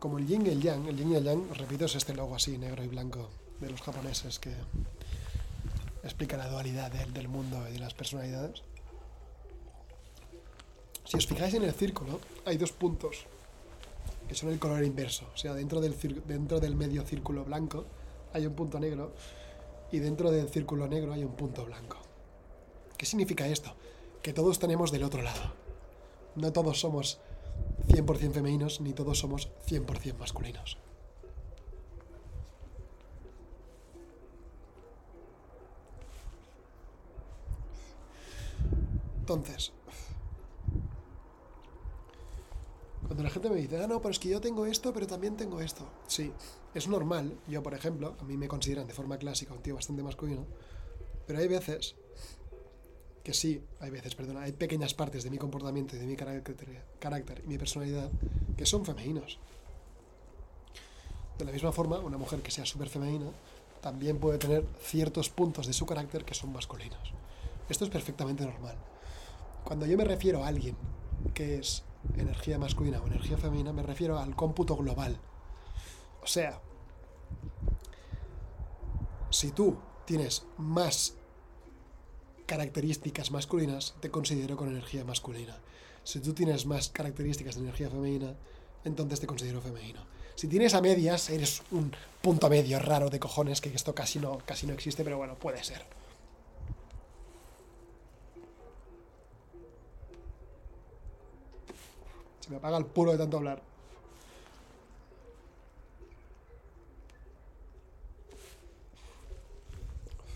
como 0.05 0.19
el 0.19 0.27
yin 0.27 0.45
y 0.45 0.51
el 0.51 0.61
yang, 0.61 0.87
el 0.87 0.99
yin 0.99 1.13
y 1.13 1.17
el 1.17 1.25
yang, 1.25 1.49
repito, 1.55 1.87
es 1.87 1.95
este 1.95 2.13
logo 2.13 2.35
así, 2.35 2.59
negro 2.59 2.85
y 2.85 2.89
blanco, 2.89 3.31
de 3.59 3.71
los 3.71 3.81
japoneses 3.81 4.39
que 4.39 4.53
explica 6.03 6.37
la 6.37 6.47
dualidad 6.47 6.93
del, 6.93 7.27
mundo 7.27 7.67
y 7.71 7.73
de 7.73 7.79
las 7.79 7.95
personalidades. 7.95 8.63
Si 11.07 11.17
os 11.17 11.27
fijáis 11.27 11.55
en 11.55 11.63
el 11.63 11.73
círculo, 11.73 12.21
hay 12.45 12.59
dos 12.59 12.73
puntos 12.73 13.25
que 14.29 14.35
son 14.35 14.51
el 14.51 14.59
color 14.59 14.85
inverso. 14.85 15.25
O 15.33 15.39
sea, 15.39 15.55
dentro 15.55 15.81
del, 15.81 15.97
dentro 16.27 16.61
del 16.61 16.77
medio 16.77 17.03
círculo 17.07 17.43
blanco 17.47 17.87
hay 18.35 18.45
un 18.45 18.53
punto 18.53 18.79
negro 18.79 19.15
y 19.91 20.01
dentro 20.01 20.31
del 20.31 20.51
círculo 20.51 20.87
negro 20.87 21.15
hay 21.15 21.25
un 21.25 21.33
punto 21.33 21.65
blanco. 21.65 21.97
¿Qué 22.99 23.07
significa 23.07 23.49
esto? 23.49 23.75
Que 24.21 24.35
todos 24.35 24.59
tenemos 24.59 24.93
del 24.93 25.05
otro 25.05 25.23
lado. 25.23 25.55
No 26.37 26.53
todos 26.53 26.79
somos 26.79 27.21
100% 27.89 28.33
femeninos 28.33 28.81
ni 28.81 28.93
todos 28.93 29.19
somos 29.19 29.51
100% 29.67 30.19
masculinos. 30.19 30.79
Entonces, 39.21 39.73
cuando 43.07 43.23
la 43.23 43.31
gente 43.31 43.49
me 43.49 43.57
dice, 43.57 43.83
ah, 43.83 43.87
no, 43.87 44.01
pero 44.03 44.11
es 44.11 44.19
que 44.19 44.29
yo 44.29 44.41
tengo 44.41 44.67
esto, 44.67 44.93
pero 44.93 45.07
también 45.07 45.37
tengo 45.37 45.61
esto. 45.61 45.89
Sí, 46.07 46.31
es 46.75 46.89
normal. 46.89 47.39
Yo, 47.47 47.63
por 47.63 47.73
ejemplo, 47.73 48.17
a 48.21 48.25
mí 48.25 48.37
me 48.37 48.49
consideran 48.49 48.87
de 48.87 48.93
forma 48.93 49.17
clásica 49.17 49.55
un 49.55 49.63
tío 49.63 49.77
bastante 49.77 50.03
masculino, 50.03 50.47
pero 51.27 51.39
hay 51.39 51.49
veces 51.49 51.97
que 53.25 53.33
sí, 53.33 53.65
hay 53.81 53.91
veces, 53.91 54.15
perdona, 54.15 54.43
hay 54.43 54.53
pequeñas 54.53 54.93
partes 54.93 55.25
de 55.25 55.31
mi 55.31 55.39
comportamiento 55.39 55.97
y 55.97 55.99
de 55.99 56.07
mi 56.07 56.15
carácter, 56.15 56.85
carácter 57.01 57.43
y 57.43 57.49
mi 57.49 57.57
personalidad 57.57 58.11
que 58.57 58.67
son 58.67 58.85
femeninos. 58.85 59.39
De 61.39 61.47
la 61.47 61.51
misma 61.51 61.73
forma, 61.73 61.99
una 61.99 62.19
mujer 62.19 62.43
que 62.43 62.51
sea 62.51 62.67
súper 62.67 62.91
femenina 62.91 63.31
también 63.81 64.19
puede 64.19 64.39
tener 64.39 64.67
ciertos 64.83 65.31
puntos 65.31 65.67
de 65.67 65.73
su 65.73 65.87
carácter 65.87 66.25
que 66.25 66.35
son 66.35 66.53
masculinos. 66.53 67.15
Esto 67.69 67.85
es 67.85 67.91
perfectamente 67.91 68.45
normal. 68.45 68.77
Cuando 69.65 69.87
yo 69.87 69.97
me 69.97 70.05
refiero 70.05 70.45
a 70.45 70.49
alguien 70.49 70.77
que 71.33 71.59
es 71.59 71.83
energía 72.19 72.59
masculina 72.59 73.01
o 73.01 73.07
energía 73.07 73.39
femenina, 73.39 73.73
me 73.73 73.83
refiero 73.83 74.19
al 74.19 74.37
cómputo 74.37 74.77
global. 74.77 75.19
O 76.23 76.27
sea, 76.27 76.61
si 79.31 79.51
tú 79.51 79.79
tienes 80.05 80.45
más 80.59 81.17
características 82.47 83.31
masculinas, 83.31 83.95
te 84.01 84.11
considero 84.11 84.57
con 84.57 84.69
energía 84.69 85.05
masculina. 85.05 85.57
Si 86.03 86.21
tú 86.21 86.35
tienes 86.35 86.67
más 86.67 86.89
características 86.89 87.55
de 87.55 87.63
energía 87.63 87.89
femenina, 87.89 88.35
entonces 88.85 89.21
te 89.21 89.27
considero 89.27 89.61
femenino. 89.61 90.01
Si 90.35 90.49
tienes 90.49 90.75
a 90.75 90.81
medias, 90.81 91.31
eres 91.31 91.63
un 91.71 91.93
punto 92.21 92.51
medio 92.51 92.79
raro 92.79 93.09
de 93.09 93.21
cojones, 93.21 93.61
que 93.61 93.69
esto 93.71 93.95
casi 93.95 94.19
no, 94.19 94.39
casi 94.45 94.67
no 94.67 94.75
existe, 94.75 95.05
pero 95.05 95.17
bueno, 95.17 95.37
puede 95.37 95.63
ser. 95.63 95.85
Se 102.41 102.51
me 102.51 102.57
apaga 102.57 102.77
el 102.77 102.85
puro 102.85 103.13
de 103.13 103.19
tanto 103.19 103.39
hablar. 103.39 103.63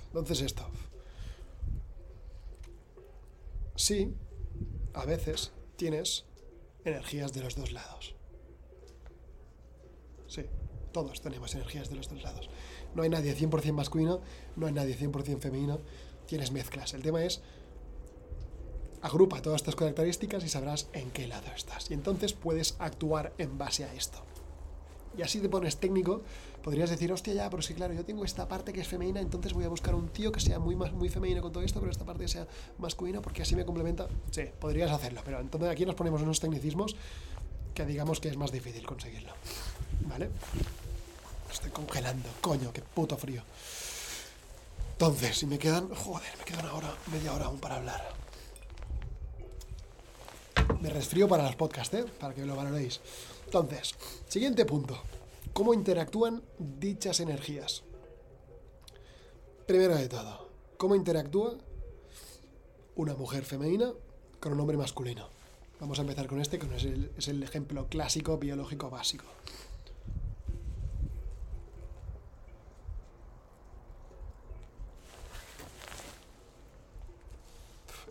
Entonces 0.06 0.40
esto. 0.40 0.66
Sí, 3.78 4.12
a 4.92 5.04
veces 5.04 5.52
tienes 5.76 6.24
energías 6.84 7.32
de 7.32 7.42
los 7.42 7.54
dos 7.54 7.70
lados. 7.70 8.16
Sí, 10.26 10.46
todos 10.90 11.20
tenemos 11.20 11.54
energías 11.54 11.88
de 11.88 11.94
los 11.94 12.08
dos 12.08 12.20
lados. 12.20 12.50
No 12.96 13.04
hay 13.04 13.08
nadie 13.08 13.36
100% 13.36 13.72
masculino, 13.72 14.20
no 14.56 14.66
hay 14.66 14.72
nadie 14.72 14.98
100% 14.98 15.38
femenino, 15.38 15.78
tienes 16.26 16.50
mezclas. 16.50 16.92
El 16.92 17.04
tema 17.04 17.24
es 17.24 17.40
agrupa 19.00 19.42
todas 19.42 19.60
estas 19.62 19.76
características 19.76 20.42
y 20.42 20.48
sabrás 20.48 20.88
en 20.92 21.12
qué 21.12 21.28
lado 21.28 21.46
estás. 21.54 21.88
Y 21.92 21.94
entonces 21.94 22.32
puedes 22.32 22.74
actuar 22.80 23.32
en 23.38 23.58
base 23.58 23.84
a 23.84 23.94
esto. 23.94 24.24
Y 25.18 25.22
así 25.22 25.40
te 25.40 25.48
pones 25.48 25.78
técnico, 25.78 26.22
podrías 26.62 26.90
decir, 26.90 27.12
hostia, 27.12 27.34
ya, 27.34 27.50
pero 27.50 27.60
sí, 27.60 27.74
claro, 27.74 27.92
yo 27.92 28.04
tengo 28.04 28.24
esta 28.24 28.46
parte 28.46 28.72
que 28.72 28.80
es 28.80 28.86
femenina, 28.86 29.20
entonces 29.20 29.52
voy 29.52 29.64
a 29.64 29.68
buscar 29.68 29.96
un 29.96 30.08
tío 30.10 30.30
que 30.30 30.38
sea 30.38 30.60
muy, 30.60 30.76
muy 30.76 31.08
femenino 31.08 31.42
con 31.42 31.50
todo 31.50 31.64
esto, 31.64 31.80
pero 31.80 31.90
esta 31.90 32.04
parte 32.04 32.28
sea 32.28 32.46
masculina 32.78 33.20
porque 33.20 33.42
así 33.42 33.56
me 33.56 33.64
complementa. 33.64 34.06
Sí, 34.30 34.44
podrías 34.60 34.92
hacerlo, 34.92 35.20
pero 35.24 35.40
entonces 35.40 35.68
aquí 35.68 35.84
nos 35.84 35.96
ponemos 35.96 36.22
unos 36.22 36.38
tecnicismos 36.38 36.94
que 37.74 37.84
digamos 37.84 38.20
que 38.20 38.28
es 38.28 38.36
más 38.36 38.52
difícil 38.52 38.86
conseguirlo. 38.86 39.32
¿Vale? 40.02 40.30
Estoy 41.50 41.72
congelando, 41.72 42.28
coño, 42.40 42.72
qué 42.72 42.82
puto 42.82 43.16
frío. 43.16 43.42
Entonces, 44.92 45.36
si 45.36 45.46
me 45.46 45.58
quedan, 45.58 45.92
joder, 45.94 46.28
me 46.38 46.44
queda 46.44 46.60
una 46.60 46.74
hora, 46.74 46.94
media 47.10 47.32
hora 47.32 47.46
aún 47.46 47.58
para 47.58 47.76
hablar. 47.76 48.14
Me 50.80 50.90
resfrío 50.90 51.26
para 51.26 51.42
los 51.42 51.56
podcasts, 51.56 51.94
¿eh? 51.94 52.04
Para 52.20 52.34
que 52.34 52.46
lo 52.46 52.54
valoréis. 52.54 53.00
Entonces, 53.48 53.94
siguiente 54.28 54.66
punto. 54.66 54.98
¿Cómo 55.54 55.72
interactúan 55.72 56.42
dichas 56.58 57.18
energías? 57.18 57.82
Primero 59.66 59.96
de 59.96 60.06
todo, 60.06 60.50
¿cómo 60.76 60.94
interactúa 60.94 61.54
una 62.94 63.14
mujer 63.14 63.46
femenina 63.46 63.90
con 64.38 64.52
un 64.52 64.60
hombre 64.60 64.76
masculino? 64.76 65.30
Vamos 65.80 65.98
a 65.98 66.02
empezar 66.02 66.26
con 66.26 66.42
este, 66.42 66.58
que 66.58 66.66
es 67.16 67.28
el, 67.28 67.42
ejemplo 67.42 67.86
clásico 67.88 68.36
biológico 68.36 68.90
básico. 68.90 69.24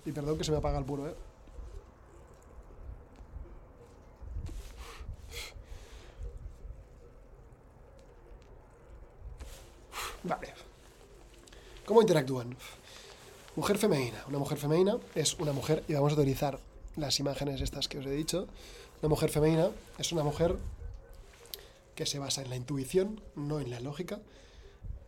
Y 0.04 0.12
perdón 0.12 0.40
que 0.40 0.44
se 0.46 0.52
me 0.52 0.58
apaga 0.58 0.80
el 0.80 0.86
puro, 0.86 1.08
¿eh? 1.08 1.27
Vale. 10.28 10.54
¿Cómo 11.86 12.02
interactúan? 12.02 12.58
Mujer 13.56 13.78
femenina. 13.78 14.26
Una 14.28 14.40
mujer 14.40 14.58
femenina 14.58 14.98
es 15.16 15.36
una 15.36 15.54
mujer, 15.54 15.86
y 15.88 15.94
vamos 15.94 16.12
a 16.12 16.16
utilizar 16.16 16.60
las 16.98 17.20
imágenes 17.22 17.62
estas 17.62 17.88
que 17.88 18.00
os 18.00 18.06
he 18.06 18.12
dicho. 18.12 18.46
Una 19.02 19.10
mujer 19.10 19.30
femenina 19.30 19.70
es 19.98 20.12
una 20.12 20.24
mujer 20.24 20.58
que 21.96 22.06
se 22.06 22.20
basa 22.20 22.42
en 22.42 22.50
la 22.50 22.58
intuición, 22.58 23.22
no 23.36 23.62
en 23.62 23.72
la 23.72 23.80
lógica. 23.80 24.20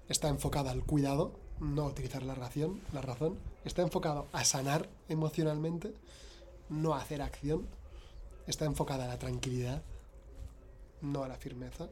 Está 0.07 0.29
enfocada 0.29 0.71
al 0.71 0.85
cuidado, 0.85 1.33
no 1.59 1.83
a 1.83 1.87
utilizar 1.87 2.23
la 2.23 2.33
razón, 2.33 2.79
la 2.93 3.01
razón. 3.01 3.37
Está 3.65 3.81
enfocado 3.81 4.27
a 4.31 4.45
sanar 4.45 4.87
emocionalmente, 5.09 5.93
no 6.69 6.93
a 6.93 7.01
hacer 7.01 7.21
acción. 7.21 7.67
Está 8.47 8.63
enfocada 8.63 9.03
a 9.03 9.09
la 9.09 9.19
tranquilidad, 9.19 9.83
no 11.01 11.23
a 11.23 11.27
la 11.27 11.35
firmeza. 11.35 11.89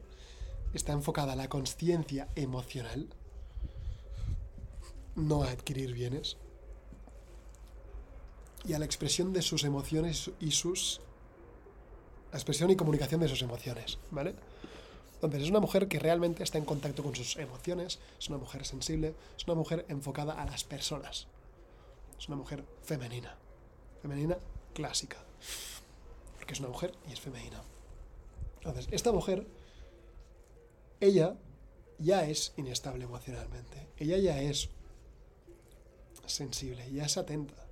Está 0.74 0.92
enfocada 0.92 1.34
a 1.34 1.36
la 1.36 1.48
conciencia 1.48 2.28
emocional, 2.34 3.08
no 5.18 5.42
a 5.42 5.50
adquirir 5.50 5.92
bienes. 5.92 6.36
Y 8.64 8.72
a 8.72 8.78
la 8.78 8.84
expresión 8.84 9.32
de 9.32 9.42
sus 9.42 9.64
emociones 9.64 10.30
y 10.40 10.52
sus... 10.52 11.00
Expresión 12.32 12.70
y 12.70 12.76
comunicación 12.76 13.20
de 13.20 13.28
sus 13.28 13.42
emociones, 13.42 13.98
¿vale? 14.10 14.34
Entonces, 15.14 15.42
es 15.42 15.50
una 15.50 15.60
mujer 15.60 15.88
que 15.88 15.98
realmente 15.98 16.44
está 16.44 16.58
en 16.58 16.64
contacto 16.64 17.02
con 17.02 17.16
sus 17.16 17.36
emociones, 17.36 17.98
es 18.18 18.28
una 18.28 18.38
mujer 18.38 18.64
sensible, 18.64 19.14
es 19.36 19.44
una 19.46 19.54
mujer 19.54 19.84
enfocada 19.88 20.34
a 20.34 20.44
las 20.44 20.62
personas. 20.62 21.26
Es 22.18 22.28
una 22.28 22.36
mujer 22.36 22.64
femenina. 22.82 23.36
Femenina 24.02 24.36
clásica. 24.74 25.16
Porque 26.36 26.52
es 26.52 26.60
una 26.60 26.68
mujer 26.68 26.92
y 27.08 27.12
es 27.12 27.20
femenina. 27.20 27.62
Entonces, 28.58 28.88
esta 28.92 29.10
mujer, 29.10 29.46
ella 31.00 31.36
ya 31.98 32.24
es 32.24 32.52
inestable 32.56 33.04
emocionalmente. 33.04 33.88
Ella 33.96 34.18
ya 34.18 34.40
es 34.40 34.68
sensible, 36.28 36.90
ya 36.90 37.04
es 37.04 37.16
atenta. 37.16 37.66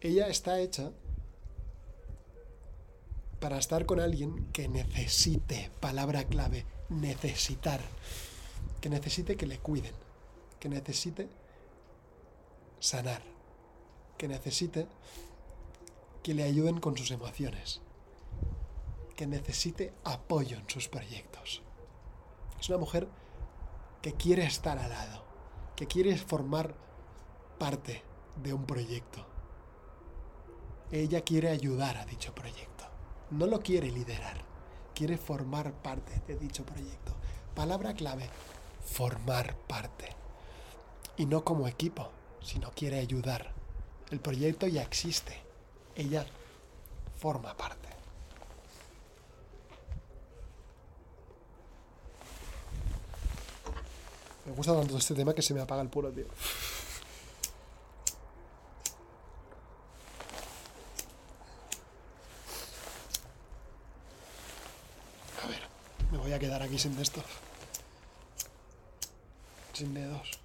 Ella 0.00 0.28
está 0.28 0.60
hecha 0.60 0.92
para 3.40 3.58
estar 3.58 3.86
con 3.86 4.00
alguien 4.00 4.50
que 4.52 4.68
necesite, 4.68 5.70
palabra 5.80 6.24
clave, 6.24 6.64
necesitar, 6.88 7.80
que 8.80 8.88
necesite 8.88 9.36
que 9.36 9.46
le 9.46 9.58
cuiden, 9.58 9.94
que 10.58 10.68
necesite 10.68 11.28
sanar, 12.78 13.22
que 14.16 14.28
necesite 14.28 14.86
que 16.22 16.34
le 16.34 16.44
ayuden 16.44 16.80
con 16.80 16.96
sus 16.96 17.10
emociones, 17.10 17.80
que 19.16 19.26
necesite 19.26 19.92
apoyo 20.04 20.58
en 20.58 20.68
sus 20.68 20.88
proyectos. 20.88 21.62
Es 22.60 22.68
una 22.68 22.78
mujer 22.78 23.08
que 24.02 24.12
quiere 24.14 24.44
estar 24.44 24.78
al 24.78 24.90
lado, 24.90 25.24
que 25.74 25.86
quiere 25.86 26.16
formar 26.16 26.85
parte 27.58 28.02
de 28.42 28.52
un 28.52 28.64
proyecto. 28.64 29.24
Ella 30.90 31.22
quiere 31.22 31.50
ayudar 31.50 31.96
a 31.96 32.06
dicho 32.06 32.34
proyecto 32.34 32.76
no 33.30 33.46
lo 33.46 33.60
quiere 33.60 33.90
liderar, 33.90 34.44
quiere 34.94 35.18
formar 35.18 35.72
parte 35.72 36.22
de 36.26 36.36
dicho 36.36 36.64
proyecto. 36.64 37.14
Palabra 37.54 37.94
clave, 37.94 38.28
formar 38.84 39.56
parte. 39.66 40.14
Y 41.16 41.26
no 41.26 41.44
como 41.44 41.66
equipo, 41.66 42.10
sino 42.42 42.70
quiere 42.70 42.98
ayudar. 42.98 43.52
El 44.10 44.20
proyecto 44.20 44.66
ya 44.66 44.82
existe, 44.82 45.36
ella 45.94 46.26
forma 47.16 47.56
parte. 47.56 47.88
Me 54.44 54.52
gusta 54.52 54.74
tanto 54.76 54.96
este 54.96 55.14
tema 55.14 55.34
que 55.34 55.42
se 55.42 55.54
me 55.54 55.60
apaga 55.60 55.82
el 55.82 55.88
puro, 55.88 56.12
tío. 56.12 56.26
A 66.36 66.38
quedar 66.38 66.62
aquí 66.62 66.78
sin 66.78 66.98
esto. 67.00 67.22
Sin 69.72 69.94
dedos. 69.94 70.38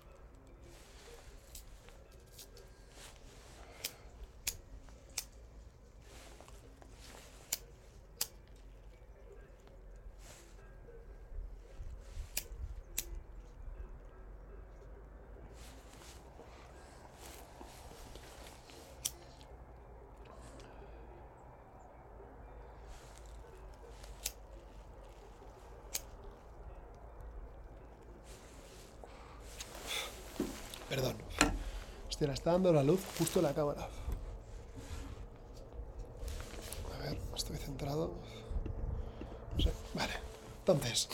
Perdón. 30.92 31.16
Hostia, 32.22 32.28
la 32.28 32.34
está 32.36 32.52
dando 32.52 32.72
la 32.72 32.84
luz 32.84 33.02
justo 33.18 33.40
en 33.40 33.46
la 33.46 33.54
cámara. 33.56 33.90
A 36.94 37.04
ver, 37.04 37.18
estoy 37.36 37.58
centrado. 37.58 38.14
No 39.56 39.60
sé. 39.60 39.72
Vale. 39.96 40.14
Entonces, 40.60 41.10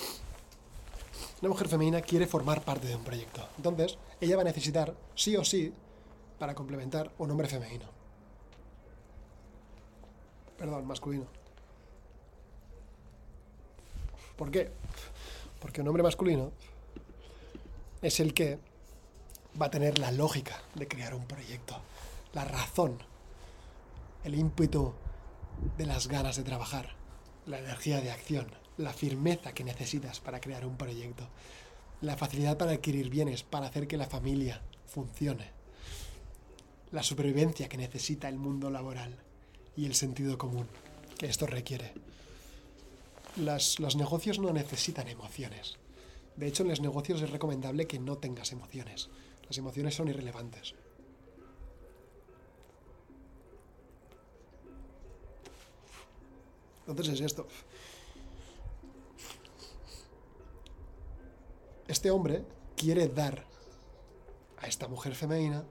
una 1.42 1.48
mujer 1.48 1.70
femenina 1.70 2.02
quiere 2.02 2.28
formar 2.28 2.62
parte 2.62 2.90
de 2.90 2.96
un 2.98 3.06
proyecto. 3.06 3.48
Entonces, 3.56 3.98
ella 4.20 4.36
va 4.36 4.42
a 4.42 4.46
necesitar, 4.46 4.94
sí 5.16 5.38
o 5.38 5.46
sí, 5.46 5.74
para 6.40 6.54
complementar 6.54 7.10
un 7.20 7.32
hombre 7.32 7.48
femenino. 7.48 7.86
Perdón, 10.58 10.86
masculino. 10.86 11.28
¿Por 14.36 14.52
qué? 14.52 14.72
Porque 15.62 15.80
un 15.80 15.88
hombre 15.88 16.04
masculino 16.04 16.52
es 18.02 18.20
el 18.20 18.34
que 18.34 18.60
va 19.60 19.68
a 19.68 19.72
tener 19.72 20.00
la 20.00 20.12
lógica 20.12 20.62
de 20.76 20.88
crear 20.88 21.14
un 21.16 21.26
proyecto, 21.26 21.82
la 22.34 22.46
razón, 22.46 22.98
el 24.24 24.36
ímpetu 24.36 24.94
de 25.78 25.86
las 25.86 26.08
ganas 26.08 26.36
de 26.36 26.44
trabajar, 26.44 26.96
la 27.46 27.60
energía 27.60 28.02
de 28.02 28.12
acción, 28.12 28.48
la 28.78 28.94
firmeza 28.94 29.54
que 29.54 29.64
necesitas 29.64 30.20
para 30.20 30.40
crear 30.40 30.66
un 30.66 30.78
proyecto, 30.78 31.28
la 32.02 32.18
facilidad 32.18 32.58
para 32.58 32.72
adquirir 32.72 33.10
bienes, 33.10 33.44
para 33.44 33.68
hacer 33.68 33.88
que 33.88 33.98
la 33.98 34.06
familia 34.06 34.62
funcione, 34.86 35.52
la 36.92 37.04
supervivencia 37.04 37.68
que 37.68 37.78
necesita 37.78 38.30
el 38.30 38.38
mundo 38.38 38.70
laboral 38.70 39.18
y 39.76 39.86
el 39.86 39.96
sentido 39.96 40.38
común 40.38 40.68
que 41.18 41.26
esto 41.26 41.48
requiere. 41.48 41.94
los 43.36 43.96
negocios 43.96 44.40
no 44.40 44.54
necesitan 44.54 45.08
emociones. 45.08 45.78
De 46.36 46.48
hecho, 46.48 46.64
en 46.64 46.70
los 46.70 46.82
negocios 46.82 47.22
es 47.22 47.32
recomendable 47.32 47.88
que 47.88 48.00
no 48.00 48.18
tengas 48.18 48.52
emociones. 48.52 49.10
Las 49.48 49.58
emociones 49.58 49.96
son 49.96 50.10
irrelevantes. 50.10 50.76
Entonces 56.88 57.16
es 57.16 57.22
esto. 57.22 57.48
Este 61.88 62.12
hombre 62.12 62.44
quiere 62.76 63.08
dar 63.08 63.46
a 64.58 64.68
esta 64.68 64.88
mujer 64.88 65.16
femenina 65.16 65.66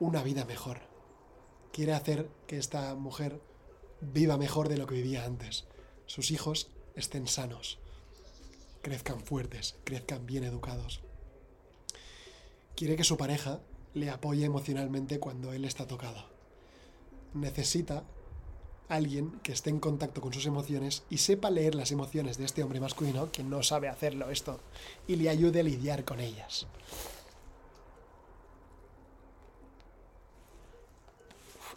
una 0.00 0.22
vida 0.22 0.44
mejor. 0.44 0.80
Quiere 1.72 1.92
hacer 1.92 2.28
que 2.48 2.58
esta 2.58 2.94
mujer 2.96 3.40
viva 4.00 4.36
mejor 4.36 4.68
de 4.68 4.78
lo 4.78 4.86
que 4.86 4.96
vivía 4.96 5.24
antes. 5.24 5.66
Sus 6.06 6.32
hijos 6.32 6.70
estén 6.96 7.28
sanos, 7.28 7.78
crezcan 8.82 9.20
fuertes, 9.20 9.76
crezcan 9.84 10.26
bien 10.26 10.42
educados 10.42 11.02
quiere 12.80 12.96
que 12.96 13.04
su 13.04 13.18
pareja 13.18 13.60
le 13.92 14.08
apoye 14.08 14.42
emocionalmente 14.46 15.20
cuando 15.20 15.52
él 15.52 15.66
está 15.66 15.86
tocado. 15.86 16.24
Necesita 17.34 18.04
alguien 18.88 19.32
que 19.42 19.52
esté 19.52 19.68
en 19.68 19.80
contacto 19.80 20.22
con 20.22 20.32
sus 20.32 20.46
emociones 20.46 21.02
y 21.10 21.18
sepa 21.18 21.50
leer 21.50 21.74
las 21.74 21.92
emociones 21.92 22.38
de 22.38 22.46
este 22.46 22.62
hombre 22.62 22.80
masculino 22.80 23.30
que 23.30 23.44
no 23.44 23.62
sabe 23.62 23.90
hacerlo 23.90 24.30
esto 24.30 24.60
y 25.06 25.16
le 25.16 25.28
ayude 25.28 25.60
a 25.60 25.62
lidiar 25.62 26.06
con 26.06 26.20
ellas. 26.20 26.66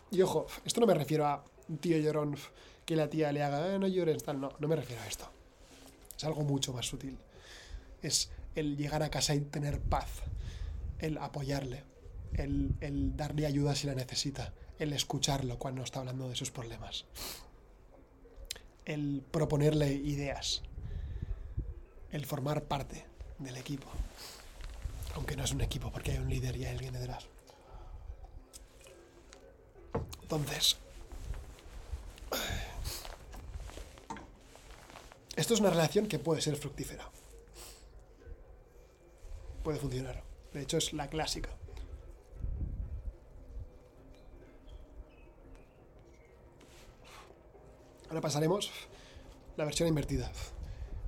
Y 0.10 0.22
ojo, 0.22 0.48
esto 0.64 0.80
no 0.80 0.88
me 0.88 0.94
refiero 0.94 1.28
a 1.28 1.44
tío 1.82 1.98
llorón 1.98 2.38
que 2.86 2.96
la 2.96 3.10
tía 3.10 3.34
le 3.34 3.44
haga, 3.44 3.76
eh, 3.76 3.78
no 3.78 3.88
llores, 3.88 4.24
tal, 4.24 4.40
no, 4.40 4.54
no 4.58 4.70
me 4.70 4.78
refiero 4.78 5.02
a 5.02 5.08
esto. 5.08 5.30
Es 6.16 6.24
algo 6.24 6.44
mucho 6.44 6.72
más 6.72 6.86
sutil. 6.86 7.18
Es 8.02 8.32
el 8.56 8.78
llegar 8.78 9.04
a 9.04 9.10
casa 9.10 9.36
y 9.36 9.42
tener 9.42 9.82
paz 9.82 10.24
el 11.00 11.18
apoyarle, 11.18 11.84
el, 12.34 13.16
darle 13.16 13.46
ayuda 13.46 13.76
si 13.76 13.88
la 13.88 13.96
necesita, 13.96 14.54
el 14.80 14.94
escucharlo 14.94 15.58
cuando 15.58 15.84
está 15.84 16.00
hablando 16.00 16.30
de 16.30 16.36
sus 16.36 16.52
problemas, 16.52 17.06
el 18.86 19.24
proponerle 19.32 19.94
ideas, 19.94 20.62
el 22.12 22.26
formar 22.26 22.64
parte 22.64 23.06
del 23.40 23.58
equipo. 23.58 23.88
Aunque 25.16 25.36
no 25.36 25.44
es 25.44 25.52
un 25.52 25.62
equipo 25.62 25.92
porque 25.92 26.12
hay 26.12 26.18
un 26.18 26.30
líder 26.30 26.56
y 26.58 26.66
hay 26.66 26.76
alguien 26.76 26.94
detrás. 26.94 27.28
Entonces, 30.24 30.78
esto 35.36 35.54
es 35.54 35.60
una 35.60 35.70
relación 35.70 36.08
que 36.08 36.18
puede 36.18 36.42
ser 36.42 36.56
fructífera. 36.56 37.08
Puede 39.64 39.78
funcionar. 39.78 40.33
De 40.54 40.62
hecho, 40.62 40.78
es 40.78 40.94
la 40.94 41.10
clásica. 41.10 41.50
Ahora 48.10 48.22
pasaremos 48.22 48.72
la 49.58 49.66
versión 49.66 49.90
invertida, 49.90 50.32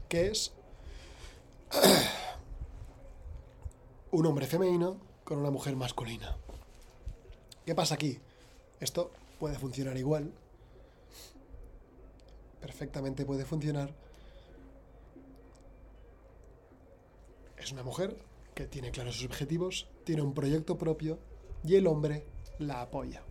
que 0.09 0.27
es 0.27 0.51
un 4.11 4.25
hombre 4.25 4.47
femenino 4.47 4.99
con 5.23 5.37
una 5.37 5.51
mujer 5.51 5.75
masculina. 5.75 6.35
¿Qué 7.65 7.75
pasa 7.75 7.93
aquí? 7.93 8.19
Esto 8.79 9.11
puede 9.39 9.59
funcionar 9.59 9.97
igual. 9.97 10.31
Perfectamente 12.61 13.25
puede 13.25 13.45
funcionar. 13.45 13.93
Es 17.57 17.71
una 17.71 17.83
mujer 17.83 18.17
que 18.55 18.65
tiene 18.65 18.91
claros 18.91 19.17
sus 19.17 19.25
objetivos, 19.25 19.87
tiene 20.05 20.21
un 20.21 20.33
proyecto 20.33 20.77
propio 20.77 21.19
y 21.63 21.75
el 21.75 21.85
hombre 21.87 22.25
la 22.57 22.81
apoya. 22.81 23.21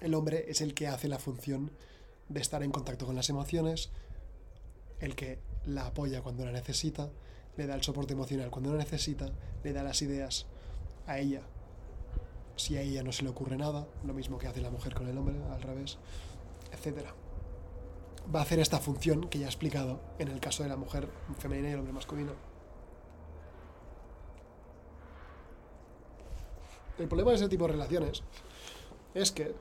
El 0.00 0.14
hombre 0.14 0.44
es 0.48 0.60
el 0.60 0.74
que 0.74 0.88
hace 0.88 1.08
la 1.08 1.18
función 1.18 1.70
de 2.28 2.40
estar 2.40 2.62
en 2.62 2.72
contacto 2.72 3.06
con 3.06 3.16
las 3.16 3.30
emociones, 3.30 3.90
el 5.00 5.14
que 5.14 5.38
la 5.64 5.86
apoya 5.86 6.22
cuando 6.22 6.44
la 6.44 6.52
necesita, 6.52 7.10
le 7.56 7.66
da 7.66 7.74
el 7.74 7.82
soporte 7.82 8.12
emocional 8.12 8.50
cuando 8.50 8.72
la 8.72 8.78
necesita, 8.78 9.30
le 9.62 9.72
da 9.72 9.82
las 9.82 10.02
ideas 10.02 10.46
a 11.06 11.18
ella. 11.18 11.42
Si 12.56 12.76
a 12.76 12.82
ella 12.82 13.02
no 13.02 13.12
se 13.12 13.22
le 13.22 13.30
ocurre 13.30 13.56
nada, 13.56 13.86
lo 14.04 14.12
mismo 14.12 14.38
que 14.38 14.48
hace 14.48 14.60
la 14.60 14.70
mujer 14.70 14.94
con 14.94 15.08
el 15.08 15.16
hombre, 15.16 15.36
al 15.52 15.62
revés, 15.62 15.98
etc. 16.72 17.06
Va 18.34 18.40
a 18.40 18.42
hacer 18.42 18.58
esta 18.58 18.80
función 18.80 19.28
que 19.28 19.38
ya 19.38 19.46
he 19.46 19.48
explicado 19.48 20.00
en 20.18 20.28
el 20.28 20.40
caso 20.40 20.62
de 20.62 20.68
la 20.68 20.76
mujer 20.76 21.08
femenina 21.38 21.68
y 21.68 21.72
el 21.72 21.78
hombre 21.78 21.92
masculino. 21.92 22.32
El 26.98 27.08
problema 27.08 27.30
de 27.30 27.36
ese 27.36 27.48
tipo 27.48 27.66
de 27.66 27.72
relaciones 27.72 28.22
es 29.14 29.30
que 29.30 29.54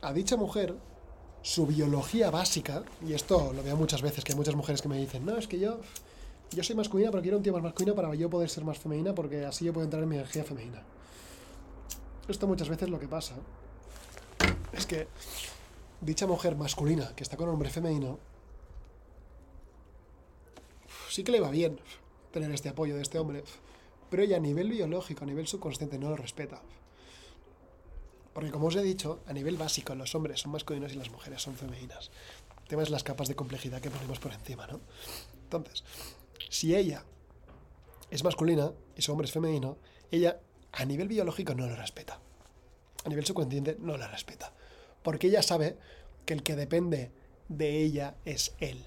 a 0.00 0.12
dicha 0.12 0.36
mujer 0.36 0.74
su 1.42 1.66
biología 1.66 2.30
básica, 2.30 2.84
y 3.04 3.14
esto 3.14 3.52
lo 3.52 3.62
veo 3.62 3.76
muchas 3.76 4.00
veces, 4.00 4.24
que 4.24 4.32
hay 4.32 4.38
muchas 4.38 4.54
mujeres 4.54 4.80
que 4.80 4.88
me 4.88 4.96
dicen, 4.96 5.26
no, 5.26 5.36
es 5.36 5.48
que 5.48 5.58
yo, 5.58 5.80
yo 6.52 6.62
soy 6.62 6.76
masculina, 6.76 7.10
pero 7.10 7.22
quiero 7.22 7.36
un 7.36 7.42
tío 7.42 7.52
más 7.52 7.62
masculino 7.62 7.94
para 7.94 8.14
yo 8.14 8.30
poder 8.30 8.48
ser 8.48 8.64
más 8.64 8.78
femenina, 8.78 9.14
porque 9.14 9.44
así 9.44 9.64
yo 9.64 9.72
puedo 9.72 9.84
entrar 9.84 10.02
en 10.02 10.08
mi 10.08 10.16
energía 10.16 10.44
femenina. 10.44 10.82
Esto 12.28 12.46
muchas 12.46 12.68
veces 12.68 12.88
lo 12.88 13.00
que 13.00 13.08
pasa 13.08 13.34
es 14.72 14.86
que 14.86 15.08
dicha 16.00 16.26
mujer 16.26 16.56
masculina 16.56 17.14
que 17.16 17.24
está 17.24 17.36
con 17.36 17.48
un 17.48 17.54
hombre 17.54 17.70
femenino, 17.70 18.18
sí 21.10 21.24
que 21.24 21.32
le 21.32 21.40
va 21.40 21.50
bien 21.50 21.78
tener 22.32 22.50
este 22.52 22.68
apoyo 22.68 22.96
de 22.96 23.02
este 23.02 23.18
hombre, 23.18 23.44
pero 24.10 24.22
ella 24.22 24.36
a 24.36 24.40
nivel 24.40 24.70
biológico, 24.70 25.24
a 25.24 25.26
nivel 25.26 25.46
subconsciente, 25.46 25.98
no 25.98 26.10
lo 26.10 26.16
respeta. 26.16 26.60
Porque 28.32 28.50
como 28.50 28.66
os 28.66 28.76
he 28.76 28.82
dicho, 28.82 29.20
a 29.26 29.32
nivel 29.32 29.56
básico 29.56 29.94
los 29.94 30.14
hombres 30.14 30.40
son 30.40 30.52
masculinos 30.52 30.92
y 30.92 30.96
las 30.96 31.10
mujeres 31.10 31.42
son 31.42 31.54
femeninas. 31.54 32.10
El 32.62 32.68
tema 32.68 32.82
es 32.82 32.90
las 32.90 33.04
capas 33.04 33.28
de 33.28 33.34
complejidad 33.34 33.80
que 33.80 33.90
ponemos 33.90 34.18
por 34.18 34.32
encima, 34.32 34.66
¿no? 34.66 34.80
Entonces, 35.44 35.84
si 36.48 36.74
ella 36.74 37.04
es 38.10 38.24
masculina 38.24 38.72
y 38.96 39.02
su 39.02 39.12
hombre 39.12 39.26
es 39.26 39.32
femenino, 39.32 39.76
ella 40.10 40.40
a 40.72 40.84
nivel 40.84 41.08
biológico 41.08 41.54
no 41.54 41.66
lo 41.66 41.76
respeta. 41.76 42.18
A 43.04 43.08
nivel 43.08 43.26
subconsciente 43.26 43.76
no 43.80 43.96
la 43.96 44.08
respeta. 44.08 44.52
Porque 45.02 45.26
ella 45.26 45.42
sabe 45.42 45.76
que 46.24 46.34
el 46.34 46.42
que 46.42 46.56
depende 46.56 47.10
de 47.48 47.82
ella 47.82 48.14
es 48.24 48.54
él. 48.58 48.84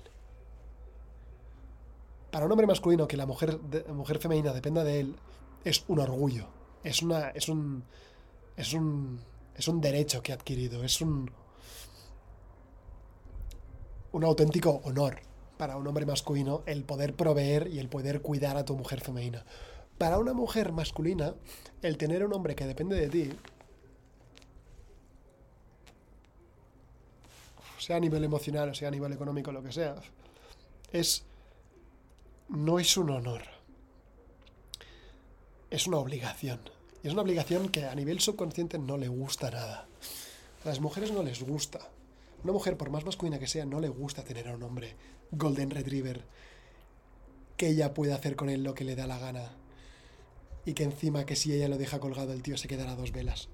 Para 2.36 2.48
un 2.48 2.52
hombre 2.52 2.68
masculino 2.68 3.08
que 3.08 3.16
la 3.16 3.26
mujer, 3.26 3.62
mujer 3.94 4.20
femenina 4.20 4.52
dependa 4.52 4.84
de 4.84 5.00
él, 5.00 5.16
es 5.64 5.86
un 5.88 6.00
orgullo. 6.00 6.50
Es 6.84 7.02
una. 7.02 7.30
es 7.30 7.48
un. 7.48 7.86
es 8.58 8.74
un 8.74 9.22
es 9.56 9.70
un 9.70 9.80
derecho 9.80 10.22
que 10.22 10.34
ha 10.34 10.36
adquirido, 10.36 10.84
es 10.84 11.00
un, 11.00 11.32
un 14.12 14.24
auténtico 14.26 14.82
honor 14.84 15.22
para 15.58 15.78
un 15.78 15.88
hombre 15.88 16.06
masculino 16.06 16.62
el 16.66 16.84
poder 16.84 17.14
proveer 17.14 17.70
y 17.70 17.80
el 17.80 17.88
poder 17.88 18.22
cuidar 18.22 18.58
a 18.58 18.66
tu 18.66 18.76
mujer 18.76 19.00
femenina. 19.00 19.46
Para 19.98 20.20
una 20.20 20.34
mujer 20.34 20.74
masculina, 20.74 21.36
el 21.82 21.98
tener 21.98 22.26
un 22.26 22.34
hombre 22.34 22.54
que 22.54 22.68
depende 22.68 22.98
de 22.98 23.08
ti, 23.08 23.30
sea 27.78 27.96
a 27.96 28.02
nivel 28.02 28.26
emocional 28.26 28.72
o 28.72 28.74
sea 28.74 28.90
a 28.90 28.92
nivel 28.92 29.14
económico, 29.14 29.54
lo 29.54 29.64
que 29.64 29.72
sea, 29.72 29.96
es 30.92 31.24
no 32.50 32.80
es 32.80 32.96
un 32.98 33.10
honor, 33.10 33.44
es 35.70 35.88
una 35.88 35.98
obligación. 35.98 36.60
Y 37.04 37.08
es 37.08 37.14
una 37.14 37.22
obligación 37.22 37.70
que 37.70 37.86
a 37.86 37.94
nivel 37.96 38.20
subconsciente 38.20 38.80
no 38.80 38.98
le 38.98 39.08
gusta 39.08 39.52
nada. 39.52 39.88
A 40.64 40.68
las 40.68 40.80
mujeres 40.80 41.12
no 41.12 41.22
les 41.22 41.44
gusta. 41.44 41.80
Una 42.44 42.54
mujer, 42.54 42.78
por 42.78 42.90
más 42.90 43.06
masculina 43.06 43.40
que 43.40 43.48
sea, 43.48 43.66
no 43.66 43.80
le 43.80 43.90
gusta 43.90 44.24
tener 44.24 44.48
a 44.48 44.56
un 44.56 44.64
hombre 44.64 44.96
Golden 45.32 45.70
Retriever 45.70 46.24
que 47.58 47.68
ella 47.68 47.94
puede 47.94 48.14
hacer 48.14 48.36
con 48.36 48.50
él 48.50 48.64
lo 48.64 48.74
que 48.74 48.84
le 48.84 48.96
da 48.96 49.08
la 49.08 49.20
gana. 49.20 49.52
Y 50.66 50.74
que 50.74 50.84
encima 50.84 51.26
que 51.26 51.36
si 51.36 51.54
ella 51.54 51.68
lo 51.68 51.78
deja 51.78 52.00
colgado 52.00 52.34
el 52.34 52.42
tío 52.42 52.58
se 52.58 52.68
quedará 52.68 52.96
dos 52.96 53.12
velas. 53.12 53.50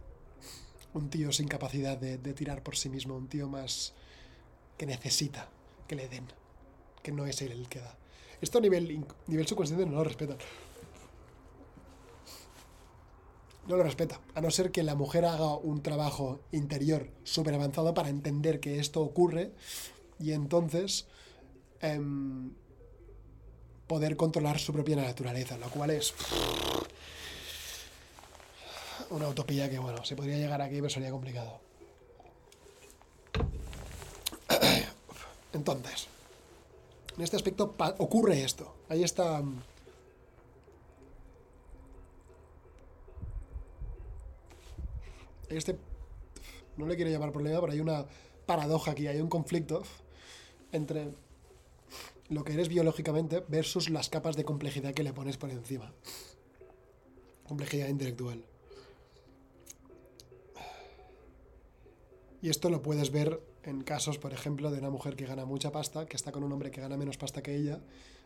Un 0.94 1.10
tío 1.10 1.32
sin 1.32 1.48
capacidad 1.48 1.98
de, 1.98 2.18
de 2.18 2.34
tirar 2.34 2.64
por 2.64 2.76
sí 2.76 2.90
mismo, 2.90 3.16
un 3.16 3.28
tío 3.28 3.48
más 3.48 3.94
que 4.78 4.86
necesita 4.86 5.50
que 5.88 5.96
le 5.96 6.08
den, 6.08 6.28
que 7.04 7.12
no 7.12 7.26
es 7.26 7.42
él 7.42 7.52
el 7.52 7.68
que 7.68 7.80
da. 7.80 7.98
Esto 8.42 8.58
a 8.58 8.62
nivel, 8.62 9.06
nivel 9.28 9.48
subconsciente 9.48 9.86
no 9.86 9.94
lo 9.94 10.04
respetan 10.04 10.38
no 13.68 13.78
lo 13.78 13.84
respeta. 13.84 14.20
A 14.36 14.42
no 14.42 14.52
ser 14.52 14.72
que 14.72 14.84
la 14.84 14.96
mujer 14.96 15.26
haga 15.26 15.56
un 15.56 15.82
trabajo 15.82 16.42
interior 16.52 17.10
súper 17.24 17.54
avanzado 17.54 17.94
para 17.94 18.10
entender 18.10 18.60
que 18.60 18.80
esto 18.80 19.02
ocurre 19.02 19.52
y 20.20 20.34
entonces 20.34 21.08
em, 21.80 22.52
poder 23.88 24.18
controlar 24.18 24.60
su 24.60 24.74
propia 24.74 24.96
naturaleza, 24.96 25.58
lo 25.58 25.70
cual 25.70 25.92
es 25.92 26.14
una 29.10 29.28
utopía 29.28 29.70
que, 29.70 29.80
bueno, 29.80 30.04
se 30.06 30.16
podría 30.16 30.38
llegar 30.38 30.62
aquí, 30.62 30.76
pero 30.76 30.90
sería 30.90 31.12
complicado. 31.12 31.60
Entonces, 35.54 36.08
en 37.18 37.24
este 37.24 37.36
aspecto 37.36 37.76
ocurre 38.00 38.44
esto. 38.44 38.76
Ahí 38.90 39.04
está 39.04 39.44
este, 45.50 45.78
no 46.78 46.86
le 46.86 46.96
quiero 46.96 47.12
llamar 47.12 47.32
problema, 47.32 47.60
pero 47.60 47.74
hay 47.74 47.80
una 47.80 48.06
paradoja 48.46 48.92
aquí, 48.92 49.08
hay 49.08 49.22
un 49.22 49.30
conflicto 49.30 49.84
entre 50.72 51.14
lo 52.30 52.44
que 52.44 52.54
eres 52.54 52.70
biológicamente 52.70 53.44
versus 53.48 53.90
las 53.90 54.10
capas 54.10 54.36
de 54.36 54.46
complejidad 54.46 54.94
que 54.94 55.04
le 55.04 55.14
pones 55.14 55.38
por 55.38 55.50
encima. 55.50 55.94
Complejidad 57.48 57.90
intelectual. 57.90 58.44
Y 62.42 62.50
esto 62.50 62.70
lo 62.70 62.82
puedes 62.82 63.12
ver 63.12 63.42
en 63.64 63.84
casos, 63.84 64.18
por 64.18 64.34
ejemplo, 64.34 64.72
de 64.72 64.80
una 64.80 64.90
mujer 64.90 65.16
que 65.16 65.26
gana 65.26 65.46
mucha 65.46 65.72
pasta, 65.72 66.06
que 66.06 66.16
está 66.16 66.32
con 66.32 66.44
un 66.44 66.52
hombre 66.52 66.72
que 66.72 66.82
gana 66.82 66.98
menos 66.98 67.18
pasta 67.18 67.42
que 67.42 67.56
ella. 67.56 67.80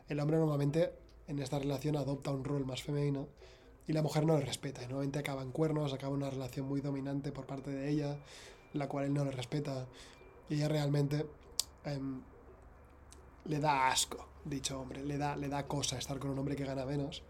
El 0.07 0.19
hombre 0.19 0.37
normalmente 0.37 0.93
en 1.27 1.39
esta 1.39 1.59
relación 1.59 1.97
adopta 1.97 2.31
un 2.31 2.43
rol 2.43 2.65
más 2.65 2.83
femenino 2.83 3.27
y 3.87 3.93
la 3.93 4.01
mujer 4.01 4.25
no 4.25 4.37
le 4.37 4.45
respeta. 4.45 4.81
Y 4.83 5.17
acaba 5.17 5.41
en 5.41 5.51
cuernos, 5.51 5.93
acaba 5.93 6.13
una 6.13 6.29
relación 6.29 6.67
muy 6.67 6.81
dominante 6.81 7.31
por 7.31 7.45
parte 7.45 7.71
de 7.71 7.89
ella, 7.89 8.17
la 8.73 8.87
cual 8.87 9.05
él 9.05 9.13
no 9.13 9.25
le 9.25 9.31
respeta. 9.31 9.87
Y 10.49 10.55
ella 10.55 10.69
realmente 10.69 11.25
em, 11.83 12.21
le 13.45 13.59
da 13.59 13.87
asco, 13.87 14.27
dicho 14.45 14.79
hombre, 14.79 15.03
le 15.03 15.17
da, 15.17 15.35
le 15.35 15.49
da 15.49 15.67
cosa 15.67 15.97
estar 15.97 16.17
con 16.19 16.31
un 16.31 16.39
hombre 16.39 16.55
que 16.55 16.65
gana 16.65 16.85
menos. 16.85 17.23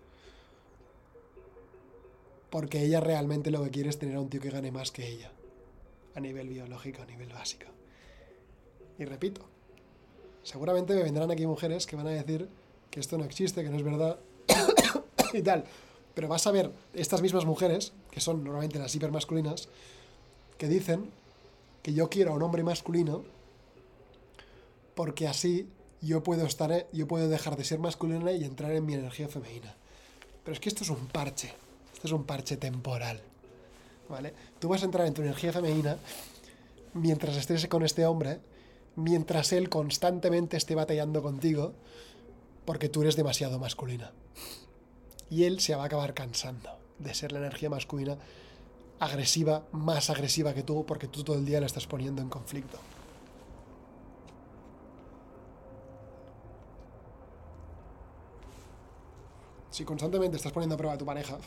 Porque 2.50 2.84
ella 2.84 3.00
realmente 3.00 3.52
lo 3.52 3.64
que 3.64 3.72
quiere 3.72 3.90
es 3.90 3.98
tener 3.98 4.16
a 4.16 4.22
un 4.22 4.30
tío 4.30 4.40
que 4.40 4.50
gane 4.50 4.72
más 4.72 4.92
que 4.92 5.08
ella. 5.08 5.32
A 6.16 6.20
nivel 6.22 6.48
biológico, 6.48 7.02
a 7.02 7.06
nivel 7.06 7.34
básico. 7.34 7.75
Y 8.98 9.06
repito, 9.06 9.42
seguramente 10.44 10.94
me 10.96 11.04
vendrán 11.04 11.32
aquí 11.32 11.46
mujeres 11.46 11.86
que 11.86 11.96
van 11.96 12.08
a 12.08 12.12
decir 12.12 12.48
que 12.90 13.00
esto 13.00 13.18
no 13.18 13.26
existe, 13.26 13.64
que 13.64 13.70
no 13.70 13.78
es 13.78 13.84
verdad. 13.84 14.20
y 15.34 15.42
tal. 15.42 15.66
Pero 16.14 16.28
vas 16.30 16.48
a 16.48 16.52
ver 16.52 16.72
estas 16.94 17.22
mismas 17.22 17.46
mujeres, 17.46 17.92
que 18.10 18.22
son 18.22 18.44
normalmente 18.44 18.80
las 18.80 18.96
hipermasculinas, 18.96 19.68
que 20.58 20.68
dicen 20.68 21.10
que 21.84 21.94
yo 21.94 22.10
quiero 22.10 22.32
a 22.32 22.36
un 22.36 22.44
hombre 22.44 22.64
masculino 22.64 23.24
porque 24.96 25.28
así 25.28 25.68
yo 26.02 26.24
puedo 26.24 26.46
estar, 26.46 26.88
yo 26.92 27.08
puedo 27.08 27.28
dejar 27.28 27.58
de 27.58 27.64
ser 27.64 27.80
masculina 27.80 28.32
y 28.32 28.44
entrar 28.44 28.72
en 28.72 28.86
mi 28.86 28.94
energía 28.94 29.28
femenina. 29.28 29.76
Pero 30.44 30.54
es 30.54 30.60
que 30.60 30.70
esto 30.70 30.84
es 30.84 30.90
un 30.90 31.08
parche, 31.08 31.54
esto 31.94 32.08
es 32.08 32.14
un 32.14 32.24
parche 32.24 32.58
temporal. 32.58 33.22
¿Vale? 34.08 34.34
Tú 34.60 34.70
vas 34.70 34.84
a 34.84 34.86
entrar 34.86 35.06
en 35.08 35.14
tu 35.14 35.22
energía 35.22 35.52
femenina 35.52 35.98
mientras 36.94 37.36
estés 37.36 37.68
con 37.68 37.84
este 37.84 38.06
hombre, 38.06 38.40
mientras 38.96 39.52
él 39.54 39.70
constantemente 39.70 40.58
esté 40.58 40.76
batallando 40.76 41.22
contigo, 41.22 41.74
porque 42.66 42.90
tú 42.90 43.02
eres 43.02 43.16
demasiado 43.16 43.60
masculina. 43.60 44.12
Y 45.30 45.44
él 45.44 45.60
se 45.60 45.76
va 45.76 45.84
a 45.84 45.86
acabar 45.88 46.14
cansando 46.14 46.70
de 47.00 47.14
ser 47.14 47.32
la 47.32 47.40
energía 47.40 47.70
masculina 47.70 48.18
agresiva, 49.00 49.66
más 49.72 50.10
agresiva 50.10 50.54
que 50.54 50.64
tú, 50.64 50.86
porque 50.86 51.08
tú 51.08 51.24
todo 51.24 51.38
el 51.38 51.46
día 51.46 51.60
la 51.60 51.66
estás 51.66 51.88
poniendo 51.88 52.22
en 52.22 52.30
conflicto. 52.30 52.80
Si 59.70 59.84
constantemente 59.84 60.38
estás 60.38 60.54
poniendo 60.54 60.76
a 60.76 60.78
prueba 60.78 60.94
a 60.94 60.98
tu 60.98 61.06
pareja, 61.06 61.38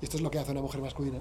y 0.00 0.04
esto 0.04 0.16
es 0.16 0.22
lo 0.22 0.30
que 0.30 0.40
hace 0.40 0.50
una 0.50 0.62
mujer 0.62 0.80
masculina, 0.80 1.20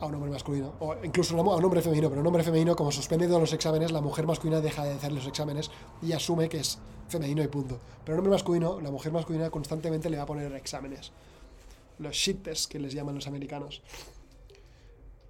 a 0.00 0.06
un 0.06 0.14
hombre 0.14 0.30
masculino, 0.30 0.74
o 0.80 0.94
incluso 1.02 1.36
a 1.36 1.56
un 1.56 1.64
hombre 1.64 1.82
femenino, 1.82 2.08
pero 2.08 2.20
un 2.20 2.26
hombre 2.26 2.42
femenino, 2.42 2.74
como 2.76 2.90
suspende 2.90 3.26
todos 3.26 3.40
los 3.40 3.52
exámenes, 3.52 3.92
la 3.92 4.00
mujer 4.00 4.26
masculina 4.26 4.60
deja 4.60 4.84
de 4.84 4.92
hacer 4.92 5.12
los 5.12 5.26
exámenes 5.26 5.70
y 6.02 6.12
asume 6.12 6.48
que 6.48 6.58
es 6.58 6.78
femenino 7.08 7.42
y 7.42 7.48
punto. 7.48 7.80
Pero 8.04 8.16
un 8.16 8.20
hombre 8.20 8.32
masculino, 8.32 8.80
la 8.80 8.90
mujer 8.90 9.12
masculina 9.12 9.50
constantemente 9.50 10.10
le 10.10 10.16
va 10.16 10.24
a 10.24 10.26
poner 10.26 10.52
exámenes. 10.54 11.12
Los 11.98 12.16
shit 12.16 12.46
que 12.68 12.78
les 12.78 12.92
llaman 12.92 13.14
los 13.14 13.26
americanos. 13.26 13.82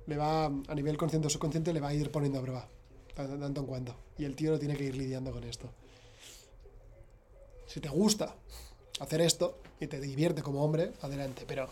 Le 0.07 0.17
va, 0.17 0.47
a 0.47 0.75
nivel 0.75 0.97
consciente 0.97 1.27
o 1.27 1.31
subconsciente, 1.31 1.73
le 1.73 1.81
va 1.81 1.89
a 1.89 1.95
ir 1.95 2.11
poniendo 2.11 2.39
a 2.39 2.43
prueba, 2.43 2.69
tanto 3.15 3.61
en 3.61 3.67
cuanto. 3.67 3.97
Y 4.19 4.25
el 4.25 4.37
tío 4.37 4.51
no 4.53 4.59
tiene 4.59 4.77
que 4.77 4.85
ir 4.85 4.97
lidiando 4.97 5.33
con 5.33 5.45
esto. 5.45 5.69
Si 7.67 7.81
te 7.81 7.89
gusta 7.89 8.35
hacer 9.01 9.21
esto 9.21 9.59
y 9.81 9.87
te 9.87 10.01
divierte 10.01 10.43
como 10.43 10.65
hombre, 10.65 10.93
adelante, 11.01 11.45
pero 11.47 11.69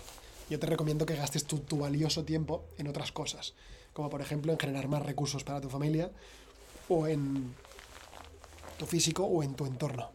yo 0.53 0.59
te 0.59 0.66
recomiendo 0.66 1.07
que 1.07 1.16
gastes 1.16 1.46
tu, 1.46 1.78
valioso 1.78 2.26
tiempo 2.26 2.66
en 2.76 2.86
otras 2.86 3.11
cosas, 3.11 3.55
como 3.94 4.11
por 4.11 4.20
ejemplo 4.20 4.53
en 4.53 4.59
generar 4.59 4.86
más 4.86 5.03
recursos 5.03 5.44
para 5.44 5.62
tu 5.62 5.70
familia 5.70 6.11
o 6.90 7.07
en 7.07 7.55
tu 8.78 8.84
físico 8.84 9.24
o 9.24 9.42
en 9.42 9.55
tu 9.55 9.64
entorno. 9.64 10.11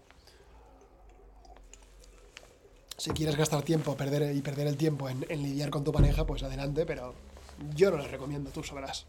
Si 2.98 3.10
quieres 3.12 3.36
gastar 3.36 3.64
tiempo 3.64 3.98
perder, 3.98 4.36
y 4.36 4.42
perder 4.44 4.68
el 4.68 4.78
tiempo 4.78 5.10
en, 5.10 5.26
en 5.28 5.42
lidiar 5.42 5.72
con 5.72 5.84
tu 5.84 5.92
pareja, 5.92 6.28
pues 6.28 6.44
adelante, 6.44 6.86
pero 6.86 7.16
yo 7.76 7.90
no 7.90 7.98
les 7.98 8.12
recomiendo, 8.12 8.52
tú 8.52 8.62
sabrás. 8.62 9.08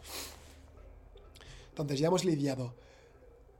Entonces 1.73 2.01
ya 2.01 2.07
hemos 2.07 2.25
lidiado 2.25 2.73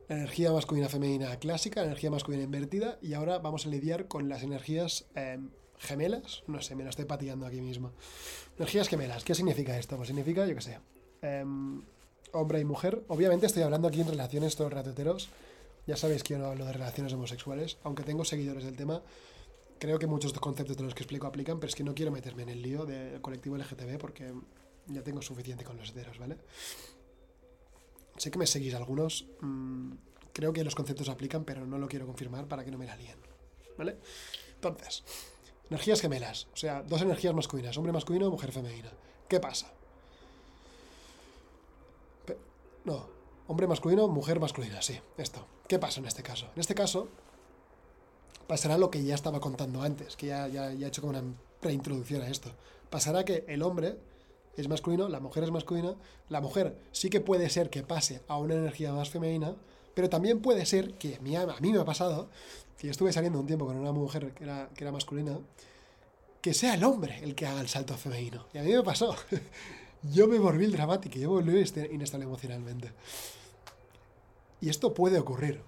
la 0.09 0.17
energía 0.17 0.53
masculina 0.53 0.89
femenina 0.89 1.39
clásica, 1.39 1.81
la 1.81 1.89
energía 1.89 2.11
masculina 2.11 2.45
invertida, 2.45 2.99
y 3.03 3.13
ahora 3.13 3.39
vamos 3.39 3.67
a 3.67 3.69
lidiar 3.69 4.09
con 4.09 4.31
las 4.31 4.43
energías 4.43 5.05
em, 5.15 5.51
gemelas, 5.79 6.43
no 6.47 6.61
sé, 6.61 6.75
me 6.75 6.85
lo 6.85 6.91
estoy 6.91 7.05
pateando 7.05 7.47
aquí 7.47 7.61
mismo. 7.61 7.93
Energías 8.57 8.89
gemelas, 8.89 9.25
¿qué 9.25 9.35
significa 9.35 9.79
esto? 9.79 9.97
Pues 9.97 10.09
significa, 10.09 10.47
yo 10.47 10.55
qué 10.55 10.61
sé, 10.61 10.79
em, 11.23 11.83
hombre 12.33 12.61
y 12.61 12.65
mujer. 12.65 13.05
Obviamente 13.09 13.47
estoy 13.47 13.63
hablando 13.63 13.89
aquí 13.89 14.01
en 14.01 14.09
relaciones 14.09 14.57
todos 14.57 14.73
rateteros. 14.73 15.31
Ya 15.87 15.97
sabéis 15.97 16.23
que 16.23 16.35
yo 16.35 16.39
no 16.39 16.47
hablo 16.47 16.67
de 16.67 16.73
relaciones 16.73 17.13
homosexuales, 17.13 17.79
aunque 17.83 18.03
tengo 18.03 18.25
seguidores 18.25 18.65
del 18.65 18.77
tema. 18.77 19.03
Creo 19.79 19.99
que 19.99 20.07
muchos 20.07 20.33
de 20.33 20.37
los 20.37 20.43
conceptos 20.43 20.77
de 20.77 20.83
los 20.83 20.95
que 20.95 21.03
explico 21.03 21.27
aplican, 21.27 21.61
pero 21.61 21.69
es 21.69 21.75
que 21.75 21.85
no 21.85 21.95
quiero 21.95 22.11
meterme 22.11 22.43
en 22.43 22.49
el 22.51 22.63
lío 22.63 22.85
del 22.85 23.21
colectivo 23.21 23.57
LGTB 23.57 23.99
porque 23.99 24.35
ya 24.87 25.03
tengo 25.03 25.23
suficiente 25.23 25.65
con 25.65 25.77
los 25.77 25.91
heteros, 25.91 26.19
¿vale? 26.19 26.37
Sé 28.17 28.31
que 28.31 28.39
me 28.39 28.47
seguís 28.47 28.75
algunos. 28.75 29.27
Mm, 29.41 29.93
creo 30.33 30.53
que 30.53 30.65
los 30.65 30.75
conceptos 30.75 31.09
aplican, 31.09 31.45
pero 31.45 31.67
no 31.67 31.79
lo 31.79 31.89
quiero 31.89 32.07
confirmar 32.07 32.47
para 32.49 32.65
que 32.65 32.71
no 32.71 32.79
me 32.79 32.87
la 32.87 32.97
líen. 32.97 33.19
¿Vale? 33.77 33.97
Entonces, 34.55 35.05
Energías 35.71 36.01
gemelas, 36.01 36.49
o 36.55 36.57
sea, 36.57 36.83
dos 36.83 37.03
energías 37.03 37.35
masculinas, 37.35 37.77
hombre 37.77 37.93
masculino, 37.93 38.31
mujer 38.31 38.53
femenina. 38.53 38.91
¿Qué 39.29 39.39
pasa? 39.41 39.71
no, 42.85 43.07
hombre 43.47 43.67
masculino, 43.67 44.09
mujer 44.09 44.41
masculina, 44.41 44.81
sí, 44.81 44.99
esto. 45.19 45.47
¿Qué 45.67 45.79
pasa 45.79 46.01
en 46.01 46.07
este 46.07 46.23
caso? 46.23 46.47
En 46.55 46.61
este 46.61 46.75
caso, 46.75 47.09
pasará 48.47 48.79
lo 48.79 48.91
que 48.91 49.05
ya 49.05 49.15
estaba 49.15 49.41
contando 49.41 49.83
antes, 49.83 50.17
que 50.17 50.29
ya, 50.29 50.49
ya, 50.49 50.73
ya 50.73 50.87
he 50.87 50.89
hecho 50.89 51.03
como 51.03 51.11
una 51.11 51.23
preintroducción 51.61 52.23
a 52.23 52.29
esto. 52.29 52.51
Pasará 52.89 53.25
que 53.27 53.45
el 53.47 53.63
hombre 53.63 53.99
es 54.57 54.69
masculino, 54.69 55.09
la 55.09 55.21
mujer 55.21 55.45
es 55.45 55.51
masculina, 55.51 55.95
la 56.31 56.41
mujer 56.41 56.79
sí 56.93 57.11
que 57.11 57.21
puede 57.21 57.51
ser 57.51 57.69
que 57.69 57.83
pase 57.83 58.23
a 58.27 58.39
una 58.39 58.55
energía 58.55 58.93
más 58.93 59.11
femenina, 59.11 59.55
pero 59.99 60.09
también 60.09 60.39
puede 60.39 60.65
ser 60.65 60.95
que 60.95 61.17
a 61.17 61.21
mí, 61.21 61.73
me 61.73 61.81
ha 61.81 61.85
pasado 61.85 62.29
que 62.79 62.89
estuve 62.89 63.13
saliendo 63.13 63.41
un 63.41 63.49
tiempo 63.49 63.67
con 63.67 63.77
una 63.77 63.91
mujer 63.91 64.33
que 64.33 64.45
era, 64.45 64.71
que 64.73 64.85
era 64.85 64.93
masculina, 64.93 65.41
que 66.41 66.55
sea 66.55 66.75
el 66.75 66.85
hombre 66.85 67.19
el 67.25 67.35
que 67.35 67.47
haga 67.47 67.61
el 67.61 67.67
salto 67.67 67.97
femenino. 67.97 68.47
Y 68.55 68.59
a 68.59 68.63
mí 68.63 68.73
me 68.73 68.85
pasó. 68.85 69.17
Yo 70.05 70.29
me 70.29 70.39
volví 70.39 70.67
el 70.67 70.71
dramático, 70.71 71.19
yo 71.19 71.33
me 71.33 71.43
volví 71.43 71.65
inestable 71.91 72.27
emocionalmente. 72.27 72.93
Y 74.61 74.69
esto 74.69 74.95
puede 74.95 75.19
ocurrir. 75.19 75.63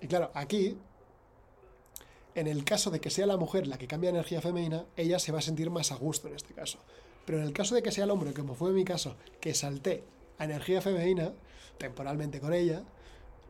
Y 0.00 0.08
claro, 0.08 0.32
aquí, 0.34 0.76
en 2.34 2.48
el 2.48 2.64
caso 2.64 2.90
de 2.90 3.00
que 3.00 3.10
sea 3.10 3.26
la 3.26 3.36
mujer 3.36 3.68
la 3.68 3.78
que 3.78 3.86
cambia 3.86 4.10
energía 4.10 4.40
femenina, 4.40 4.84
ella 4.96 5.20
se 5.20 5.30
va 5.30 5.38
a 5.38 5.42
sentir 5.42 5.70
más 5.70 5.92
a 5.92 5.94
gusto 5.94 6.26
en 6.26 6.34
este 6.34 6.54
caso. 6.54 6.80
Pero 7.24 7.38
en 7.38 7.44
el 7.44 7.52
caso 7.52 7.76
de 7.76 7.84
que 7.84 7.92
sea 7.92 8.02
el 8.02 8.10
hombre, 8.10 8.34
como 8.34 8.56
fue 8.56 8.72
mi 8.72 8.84
caso, 8.84 9.14
que 9.40 9.54
salté 9.54 10.02
a 10.38 10.44
energía 10.44 10.82
femenina, 10.82 11.32
temporalmente 11.78 12.40
con 12.40 12.52
ella, 12.52 12.82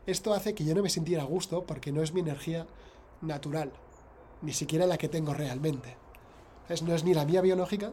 esto 0.07 0.33
hace 0.33 0.55
que 0.55 0.65
yo 0.65 0.75
no 0.75 0.83
me 0.83 0.91
sintiera 0.91 1.23
a 1.23 1.27
gusto 1.27 1.65
porque 1.65 1.93
no 1.93 2.03
es 2.03 2.13
mi 2.13 2.21
energía 2.21 2.67
natural, 3.21 3.73
ni 4.43 4.53
siquiera 4.53 4.87
la 4.87 4.99
que 4.99 5.09
tengo 5.09 5.35
realmente. 5.35 5.97
No 6.85 6.95
es 6.95 7.05
ni 7.05 7.15
la 7.15 7.25
mía 7.25 7.41
biológica, 7.41 7.93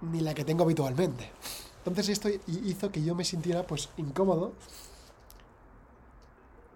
ni 0.00 0.20
la 0.20 0.34
que 0.34 0.44
tengo 0.44 0.64
habitualmente. 0.64 1.30
Entonces 1.78 2.08
esto 2.08 2.28
hizo 2.46 2.90
que 2.90 3.02
yo 3.02 3.14
me 3.14 3.24
sintiera 3.24 3.66
pues 3.66 3.90
incómodo 3.96 4.52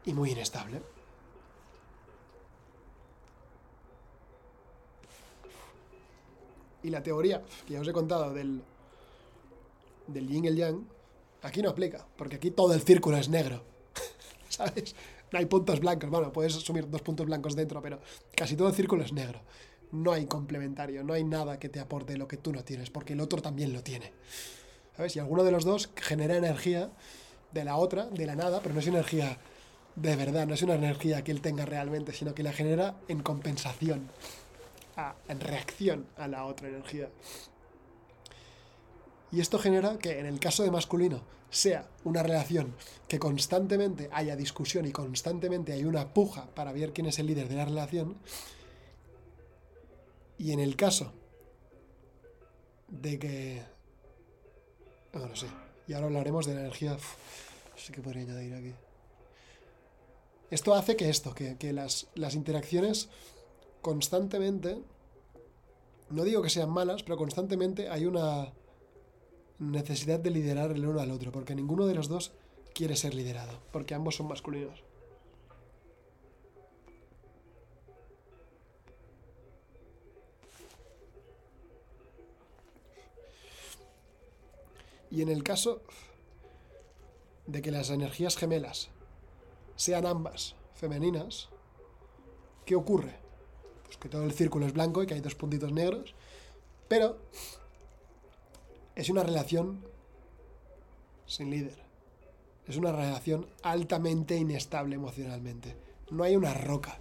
y 0.04 0.14
muy 0.14 0.30
inestable. 0.30 0.82
Y 6.82 6.90
la 6.90 7.02
teoría 7.02 7.42
que 7.66 7.74
ya 7.74 7.80
os 7.80 7.88
he 7.88 7.92
contado 7.92 8.32
del, 8.32 8.62
del 10.06 10.28
yin 10.28 10.44
y 10.44 10.48
el 10.48 10.56
yang, 10.56 10.88
aquí 11.42 11.60
no 11.60 11.70
aplica, 11.70 12.06
porque 12.16 12.36
aquí 12.36 12.50
todo 12.50 12.72
el 12.72 12.80
círculo 12.80 13.18
es 13.18 13.28
negro. 13.28 13.69
No 15.32 15.38
hay 15.38 15.46
puntos 15.46 15.78
blancos. 15.78 16.10
Bueno, 16.10 16.32
puedes 16.32 16.56
asumir 16.56 16.90
dos 16.90 17.02
puntos 17.02 17.26
blancos 17.26 17.54
dentro, 17.54 17.80
pero 17.80 18.00
casi 18.34 18.56
todo 18.56 18.68
el 18.68 18.74
círculo 18.74 19.04
es 19.04 19.12
negro. 19.12 19.40
No 19.92 20.12
hay 20.12 20.26
complementario, 20.26 21.04
no 21.04 21.12
hay 21.12 21.24
nada 21.24 21.58
que 21.58 21.68
te 21.68 21.80
aporte 21.80 22.16
lo 22.16 22.26
que 22.26 22.36
tú 22.36 22.52
no 22.52 22.64
tienes, 22.64 22.90
porque 22.90 23.12
el 23.12 23.20
otro 23.20 23.40
también 23.40 23.72
lo 23.72 23.82
tiene. 23.82 24.12
¿Sabes? 24.96 25.14
Y 25.16 25.20
alguno 25.20 25.44
de 25.44 25.52
los 25.52 25.64
dos 25.64 25.90
genera 25.94 26.36
energía 26.36 26.90
de 27.52 27.64
la 27.64 27.76
otra, 27.76 28.06
de 28.06 28.26
la 28.26 28.34
nada, 28.34 28.60
pero 28.60 28.74
no 28.74 28.80
es 28.80 28.86
energía 28.86 29.38
de 29.96 30.16
verdad, 30.16 30.46
no 30.46 30.54
es 30.54 30.62
una 30.62 30.74
energía 30.74 31.22
que 31.22 31.32
él 31.32 31.40
tenga 31.40 31.66
realmente, 31.66 32.12
sino 32.12 32.34
que 32.34 32.42
la 32.42 32.52
genera 32.52 32.94
en 33.08 33.22
compensación, 33.22 34.08
en 35.28 35.40
reacción 35.40 36.06
a 36.16 36.28
la 36.28 36.44
otra 36.44 36.68
energía. 36.68 37.08
Y 39.32 39.40
esto 39.40 39.58
genera 39.58 39.98
que 39.98 40.18
en 40.18 40.26
el 40.26 40.40
caso 40.40 40.62
de 40.62 40.70
masculino 40.70 41.20
sea 41.50 41.88
una 42.04 42.22
relación 42.22 42.74
que 43.08 43.18
constantemente 43.18 44.08
haya 44.12 44.36
discusión 44.36 44.86
y 44.86 44.92
constantemente 44.92 45.72
hay 45.72 45.84
una 45.84 46.14
puja 46.14 46.46
para 46.54 46.72
ver 46.72 46.92
quién 46.92 47.08
es 47.08 47.18
el 47.18 47.26
líder 47.26 47.48
de 47.48 47.56
la 47.56 47.64
relación. 47.64 48.16
Y 50.38 50.52
en 50.52 50.60
el 50.60 50.76
caso 50.76 51.12
de 52.88 53.18
que... 53.18 53.62
No, 55.12 55.26
no 55.26 55.36
sé. 55.36 55.48
Y 55.86 55.92
ahora 55.92 56.06
hablaremos 56.06 56.46
de 56.46 56.54
la 56.54 56.60
energía... 56.60 56.96
sé 57.76 57.92
qué 57.92 58.00
podría 58.00 58.22
añadir 58.22 58.54
aquí. 58.54 58.74
Esto 60.50 60.74
hace 60.74 60.96
que 60.96 61.10
esto, 61.10 61.34
que, 61.34 61.56
que 61.56 61.72
las, 61.72 62.06
las 62.14 62.34
interacciones 62.34 63.08
constantemente... 63.82 64.80
No 66.10 66.24
digo 66.24 66.42
que 66.42 66.50
sean 66.50 66.70
malas, 66.70 67.02
pero 67.02 67.16
constantemente 67.16 67.88
hay 67.88 68.04
una 68.04 68.52
necesidad 69.60 70.18
de 70.18 70.30
liderar 70.30 70.72
el 70.72 70.86
uno 70.86 71.00
al 71.00 71.12
otro, 71.12 71.30
porque 71.30 71.54
ninguno 71.54 71.86
de 71.86 71.94
los 71.94 72.08
dos 72.08 72.32
quiere 72.74 72.96
ser 72.96 73.14
liderado, 73.14 73.60
porque 73.72 73.94
ambos 73.94 74.16
son 74.16 74.26
masculinos. 74.26 74.82
Y 85.12 85.22
en 85.22 85.28
el 85.28 85.42
caso 85.42 85.82
de 87.46 87.62
que 87.62 87.70
las 87.70 87.90
energías 87.90 88.36
gemelas 88.36 88.90
sean 89.74 90.06
ambas 90.06 90.54
femeninas, 90.74 91.48
¿qué 92.64 92.76
ocurre? 92.76 93.20
pues 93.90 93.98
que 93.98 94.08
todo 94.08 94.22
el 94.22 94.32
círculo 94.32 94.66
es 94.66 94.72
blanco 94.72 95.02
y 95.02 95.06
que 95.06 95.14
hay 95.14 95.20
dos 95.20 95.34
puntitos 95.34 95.72
negros, 95.72 96.14
pero 96.86 97.18
es 98.94 99.08
una 99.08 99.22
relación 99.22 99.84
sin 101.26 101.50
líder. 101.50 101.78
Es 102.66 102.76
una 102.76 102.92
relación 102.92 103.46
altamente 103.62 104.36
inestable 104.36 104.96
emocionalmente. 104.96 105.76
No 106.10 106.24
hay 106.24 106.36
una 106.36 106.54
roca. 106.54 106.98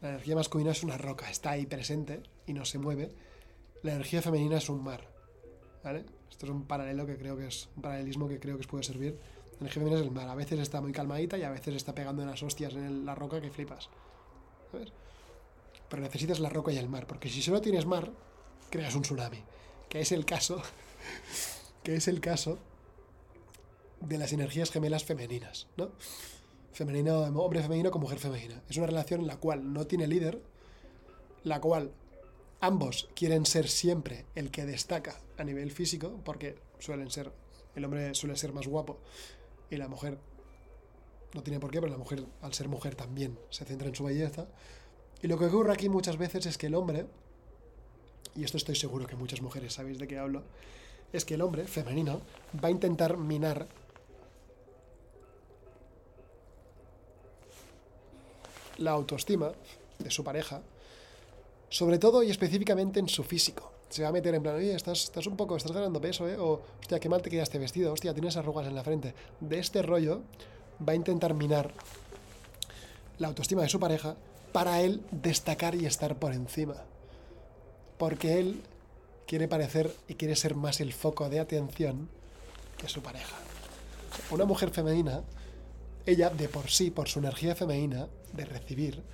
La 0.00 0.10
energía 0.10 0.34
masculina 0.34 0.72
es 0.72 0.82
una 0.82 0.98
roca, 0.98 1.30
está 1.30 1.50
ahí 1.50 1.66
presente 1.66 2.22
y 2.46 2.52
no 2.52 2.64
se 2.64 2.78
mueve. 2.78 3.12
La 3.82 3.92
energía 3.92 4.22
femenina 4.22 4.58
es 4.58 4.68
un 4.68 4.82
mar. 4.82 5.08
¿Vale? 5.82 6.04
Esto 6.30 6.46
es 6.46 6.52
un 6.52 6.64
paralelo 6.64 7.06
que 7.06 7.16
creo 7.16 7.36
que 7.36 7.46
es 7.46 7.68
un 7.76 7.82
paralelismo 7.82 8.28
que 8.28 8.38
creo 8.38 8.56
que 8.56 8.62
os 8.62 8.66
puede 8.66 8.84
servir. 8.84 9.18
La 9.52 9.60
energía 9.60 9.82
femenina 9.82 10.00
es 10.00 10.06
el 10.06 10.12
mar. 10.12 10.28
A 10.28 10.34
veces 10.34 10.58
está 10.60 10.80
muy 10.80 10.92
calmadita 10.92 11.38
y 11.38 11.42
a 11.42 11.50
veces 11.50 11.74
está 11.74 11.94
pegando 11.94 12.22
unas 12.22 12.42
hostias 12.42 12.74
en 12.74 13.04
la 13.04 13.14
roca 13.14 13.40
que 13.40 13.50
flipas. 13.50 13.88
¿Sabes? 14.70 14.92
Pero 15.88 16.02
necesitas 16.02 16.40
la 16.40 16.48
roca 16.48 16.72
y 16.72 16.78
el 16.78 16.88
mar, 16.88 17.06
porque 17.06 17.28
si 17.28 17.42
solo 17.42 17.60
tienes 17.60 17.86
mar, 17.86 18.10
creas 18.70 18.94
un 18.94 19.02
tsunami. 19.02 19.42
Que 19.92 20.00
es 20.00 20.10
el 20.10 20.24
caso. 20.24 20.62
que 21.82 21.94
es 21.94 22.08
el 22.08 22.22
caso 22.22 22.58
de 24.00 24.16
las 24.16 24.32
energías 24.32 24.70
gemelas 24.70 25.04
femeninas, 25.04 25.68
¿no? 25.76 25.90
Femenino, 26.72 27.20
hombre 27.20 27.60
femenino 27.60 27.90
con 27.90 28.00
mujer 28.00 28.18
femenina. 28.18 28.62
Es 28.70 28.78
una 28.78 28.86
relación 28.86 29.20
en 29.20 29.26
la 29.26 29.36
cual 29.36 29.74
no 29.74 29.86
tiene 29.86 30.06
líder, 30.06 30.40
la 31.44 31.60
cual 31.60 31.92
ambos 32.60 33.10
quieren 33.14 33.44
ser 33.44 33.68
siempre 33.68 34.24
el 34.34 34.50
que 34.50 34.64
destaca 34.64 35.20
a 35.36 35.44
nivel 35.44 35.70
físico, 35.70 36.22
porque 36.24 36.56
suelen 36.78 37.10
ser, 37.10 37.30
el 37.76 37.84
hombre 37.84 38.14
suele 38.14 38.36
ser 38.36 38.54
más 38.54 38.66
guapo 38.66 38.98
y 39.68 39.76
la 39.76 39.88
mujer 39.88 40.18
no 41.34 41.42
tiene 41.42 41.60
por 41.60 41.70
qué, 41.70 41.82
pero 41.82 41.92
la 41.92 41.98
mujer, 41.98 42.24
al 42.40 42.54
ser 42.54 42.68
mujer, 42.68 42.94
también 42.94 43.38
se 43.50 43.66
centra 43.66 43.88
en 43.88 43.94
su 43.94 44.04
belleza. 44.04 44.48
Y 45.20 45.26
lo 45.26 45.38
que 45.38 45.44
ocurre 45.44 45.74
aquí 45.74 45.90
muchas 45.90 46.16
veces 46.16 46.46
es 46.46 46.56
que 46.56 46.68
el 46.68 46.76
hombre, 46.76 47.04
y 48.36 48.44
esto 48.44 48.56
estoy 48.56 48.76
seguro 48.76 49.06
que 49.06 49.16
muchas 49.16 49.42
mujeres 49.42 49.74
sabéis 49.74 49.98
de 49.98 50.08
qué 50.08 50.18
hablo, 50.18 50.42
es 51.12 51.24
que 51.24 51.34
el 51.34 51.42
hombre 51.42 51.66
femenino 51.66 52.22
va 52.62 52.68
a 52.68 52.70
intentar 52.70 53.16
minar 53.16 53.66
la 58.78 58.92
autoestima 58.92 59.52
de 59.98 60.10
su 60.10 60.24
pareja, 60.24 60.62
sobre 61.68 61.98
todo 61.98 62.22
y 62.22 62.30
específicamente 62.30 63.00
en 63.00 63.08
su 63.08 63.22
físico. 63.22 63.72
Se 63.90 64.02
va 64.02 64.08
a 64.08 64.12
meter 64.12 64.34
en 64.34 64.42
plan, 64.42 64.56
oye, 64.56 64.74
estás, 64.74 65.04
estás 65.04 65.26
un 65.26 65.36
poco, 65.36 65.56
estás 65.56 65.72
ganando 65.72 66.00
peso, 66.00 66.26
¿eh? 66.26 66.38
O, 66.38 66.62
hostia, 66.80 66.98
qué 66.98 67.10
mal 67.10 67.20
te 67.20 67.28
queda 67.28 67.42
este 67.42 67.58
vestido, 67.58 67.92
hostia, 67.92 68.14
tienes 68.14 68.36
arrugas 68.36 68.66
en 68.66 68.74
la 68.74 68.82
frente. 68.82 69.14
De 69.40 69.58
este 69.58 69.82
rollo 69.82 70.22
va 70.86 70.92
a 70.92 70.96
intentar 70.96 71.34
minar 71.34 71.72
la 73.18 73.28
autoestima 73.28 73.62
de 73.62 73.68
su 73.68 73.78
pareja 73.78 74.16
para 74.52 74.80
él 74.80 75.02
destacar 75.10 75.74
y 75.74 75.84
estar 75.84 76.16
por 76.16 76.32
encima. 76.32 76.76
Porque 78.02 78.40
él 78.40 78.60
quiere 79.28 79.46
parecer 79.46 79.94
y 80.08 80.14
quiere 80.14 80.34
ser 80.34 80.56
más 80.56 80.80
el 80.80 80.92
foco 80.92 81.28
de 81.28 81.38
atención 81.38 82.08
que 82.76 82.88
su 82.88 83.00
pareja. 83.00 83.36
Una 84.32 84.44
mujer 84.44 84.70
femenina, 84.70 85.22
ella 86.04 86.28
de 86.28 86.48
por 86.48 86.68
sí, 86.68 86.90
por 86.90 87.08
su 87.08 87.20
energía 87.20 87.54
femenina 87.54 88.08
de 88.32 88.44
recibir, 88.44 89.04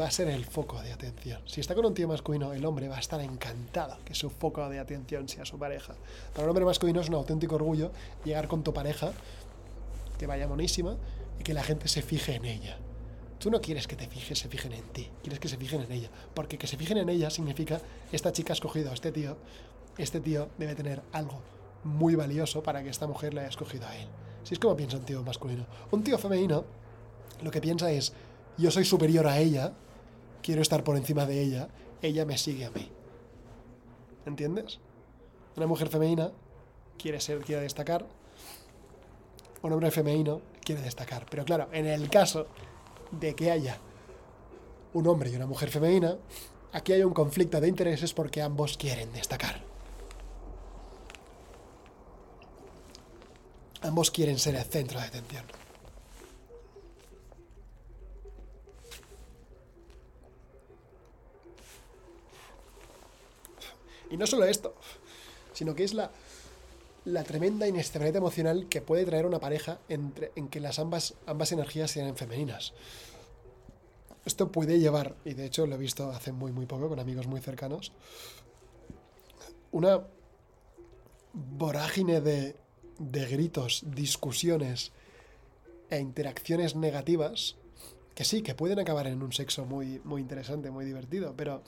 va 0.00 0.06
a 0.06 0.12
ser 0.12 0.28
el 0.28 0.44
foco 0.44 0.80
de 0.80 0.92
atención. 0.92 1.42
Si 1.44 1.60
está 1.60 1.74
con 1.74 1.86
un 1.86 1.94
tío 1.94 2.06
masculino, 2.06 2.52
el 2.52 2.64
hombre 2.64 2.86
va 2.86 2.98
a 2.98 3.00
estar 3.00 3.20
encantado 3.20 3.98
que 4.04 4.14
su 4.14 4.30
foco 4.30 4.68
de 4.68 4.78
atención 4.78 5.28
sea 5.28 5.44
su 5.44 5.58
pareja. 5.58 5.96
Para 6.32 6.44
un 6.44 6.50
hombre 6.50 6.66
masculino 6.66 7.00
es 7.00 7.08
un 7.08 7.16
auténtico 7.16 7.56
orgullo 7.56 7.90
llegar 8.24 8.46
con 8.46 8.62
tu 8.62 8.72
pareja, 8.72 9.10
que 10.20 10.28
vaya 10.28 10.46
monísima, 10.46 10.96
y 11.40 11.42
que 11.42 11.52
la 11.52 11.64
gente 11.64 11.88
se 11.88 12.00
fije 12.00 12.36
en 12.36 12.44
ella. 12.44 12.78
Tú 13.38 13.50
no 13.50 13.60
quieres 13.60 13.86
que 13.86 13.96
te 13.96 14.08
fijes, 14.08 14.38
se 14.38 14.48
fijen 14.48 14.72
en 14.72 14.84
ti, 14.92 15.10
quieres 15.22 15.38
que 15.38 15.48
se 15.48 15.56
fijen 15.56 15.82
en 15.82 15.92
ella. 15.92 16.10
Porque 16.34 16.58
que 16.58 16.66
se 16.66 16.76
fijen 16.76 16.98
en 16.98 17.08
ella 17.08 17.30
significa, 17.30 17.80
esta 18.12 18.32
chica 18.32 18.52
ha 18.52 18.54
escogido 18.54 18.90
a 18.90 18.94
este 18.94 19.12
tío, 19.12 19.36
este 19.98 20.20
tío 20.20 20.48
debe 20.58 20.74
tener 20.74 21.02
algo 21.12 21.40
muy 21.84 22.14
valioso 22.14 22.62
para 22.62 22.82
que 22.82 22.88
esta 22.88 23.06
mujer 23.06 23.34
le 23.34 23.40
haya 23.40 23.50
escogido 23.50 23.86
a 23.86 23.96
él. 23.96 24.08
Si 24.42 24.54
es 24.54 24.60
como 24.60 24.76
piensa 24.76 24.96
un 24.96 25.04
tío 25.04 25.22
masculino. 25.22 25.66
Un 25.90 26.02
tío 26.02 26.18
femenino 26.18 26.64
lo 27.42 27.50
que 27.50 27.60
piensa 27.60 27.90
es, 27.90 28.12
yo 28.56 28.70
soy 28.70 28.84
superior 28.84 29.26
a 29.26 29.38
ella, 29.38 29.72
quiero 30.42 30.62
estar 30.62 30.82
por 30.82 30.96
encima 30.96 31.26
de 31.26 31.42
ella, 31.42 31.68
ella 32.00 32.24
me 32.24 32.38
sigue 32.38 32.64
a 32.64 32.70
mí. 32.70 32.90
¿Entiendes? 34.24 34.80
Una 35.56 35.66
mujer 35.66 35.88
femenina 35.88 36.32
quiere 36.98 37.20
ser, 37.20 37.40
quiere 37.40 37.62
destacar, 37.62 38.06
un 39.62 39.72
hombre 39.72 39.90
femenino 39.90 40.40
quiere 40.64 40.80
destacar. 40.80 41.26
Pero 41.30 41.44
claro, 41.44 41.68
en 41.72 41.86
el 41.86 42.08
caso 42.08 42.46
de 43.10 43.34
que 43.34 43.50
haya 43.50 43.78
un 44.92 45.06
hombre 45.06 45.30
y 45.30 45.36
una 45.36 45.46
mujer 45.46 45.70
femenina, 45.70 46.16
aquí 46.72 46.92
hay 46.92 47.02
un 47.02 47.12
conflicto 47.12 47.60
de 47.60 47.68
intereses 47.68 48.12
porque 48.12 48.42
ambos 48.42 48.76
quieren 48.76 49.12
destacar. 49.12 49.62
Ambos 53.82 54.10
quieren 54.10 54.38
ser 54.38 54.54
el 54.56 54.64
centro 54.64 54.98
de 54.98 55.06
atención. 55.06 55.44
Y 64.10 64.16
no 64.16 64.26
solo 64.26 64.44
esto, 64.44 64.74
sino 65.52 65.74
que 65.74 65.84
es 65.84 65.92
la, 65.94 66.10
la 67.06 67.22
tremenda 67.22 67.68
inestabilidad 67.68 68.16
emocional 68.16 68.68
que 68.68 68.82
puede 68.82 69.04
traer 69.04 69.26
una 69.26 69.38
pareja 69.38 69.78
entre, 69.88 70.32
en 70.34 70.48
que 70.48 70.60
las 70.60 70.80
ambas, 70.80 71.14
ambas 71.24 71.52
energías 71.52 71.92
sean 71.92 72.16
femeninas. 72.16 72.74
Esto 74.24 74.50
puede 74.50 74.80
llevar, 74.80 75.14
y 75.24 75.34
de 75.34 75.46
hecho 75.46 75.66
lo 75.66 75.76
he 75.76 75.78
visto 75.78 76.10
hace 76.10 76.32
muy 76.32 76.50
muy 76.50 76.66
poco 76.66 76.88
con 76.88 76.98
amigos 76.98 77.28
muy 77.28 77.40
cercanos, 77.40 77.92
una 79.70 80.04
vorágine 81.32 82.20
de, 82.20 82.56
de 82.98 83.26
gritos, 83.26 83.84
discusiones 83.86 84.90
e 85.90 86.00
interacciones 86.00 86.74
negativas 86.74 87.54
que 88.16 88.24
sí, 88.24 88.42
que 88.42 88.56
pueden 88.56 88.80
acabar 88.80 89.06
en 89.06 89.22
un 89.22 89.32
sexo 89.32 89.64
muy, 89.64 90.00
muy 90.02 90.22
interesante, 90.22 90.72
muy 90.72 90.84
divertido, 90.86 91.34
pero 91.36 91.62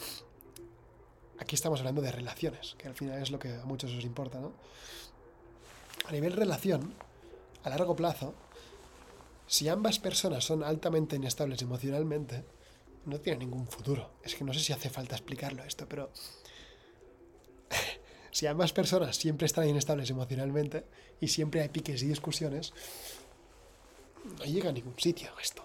aquí 1.38 1.54
estamos 1.54 1.78
hablando 1.78 2.02
de 2.02 2.10
relaciones, 2.10 2.74
que 2.76 2.88
al 2.88 2.94
final 2.94 3.22
es 3.22 3.30
lo 3.30 3.38
que 3.38 3.54
a 3.54 3.64
muchos 3.66 3.92
os 3.92 4.04
importa, 4.04 4.40
¿no? 4.40 4.52
A 6.08 6.12
nivel 6.12 6.32
relación, 6.32 6.94
a 7.64 7.68
largo 7.68 7.94
plazo, 7.94 8.34
si 9.46 9.68
ambas 9.68 9.98
personas 9.98 10.42
son 10.42 10.64
altamente 10.64 11.16
inestables 11.16 11.60
emocionalmente, 11.60 12.44
no 13.04 13.20
tiene 13.20 13.40
ningún 13.40 13.66
futuro. 13.66 14.10
Es 14.22 14.34
que 14.34 14.44
no 14.44 14.54
sé 14.54 14.60
si 14.60 14.72
hace 14.72 14.88
falta 14.88 15.16
explicarlo 15.16 15.62
esto, 15.64 15.86
pero 15.86 16.10
si 18.30 18.46
ambas 18.46 18.72
personas 18.72 19.16
siempre 19.16 19.46
están 19.46 19.68
inestables 19.68 20.08
emocionalmente 20.08 20.84
y 21.20 21.28
siempre 21.28 21.60
hay 21.60 21.68
piques 21.68 22.02
y 22.02 22.06
discusiones, 22.06 22.72
no 24.38 24.44
llega 24.44 24.70
a 24.70 24.72
ningún 24.72 24.98
sitio 24.98 25.30
esto. 25.42 25.62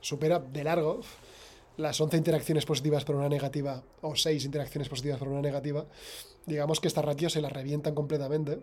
Supera 0.00 0.40
de 0.40 0.64
largo 0.64 1.00
las 1.76 2.00
11 2.00 2.16
interacciones 2.16 2.64
positivas 2.64 3.04
por 3.04 3.16
una 3.16 3.28
negativa 3.28 3.82
o 4.02 4.16
6 4.16 4.44
interacciones 4.44 4.88
positivas 4.88 5.18
por 5.18 5.28
una 5.28 5.42
negativa, 5.42 5.86
digamos 6.46 6.80
que 6.80 6.88
esta 6.88 7.02
ratio 7.02 7.28
se 7.28 7.40
la 7.40 7.48
revientan 7.48 7.94
completamente. 7.94 8.60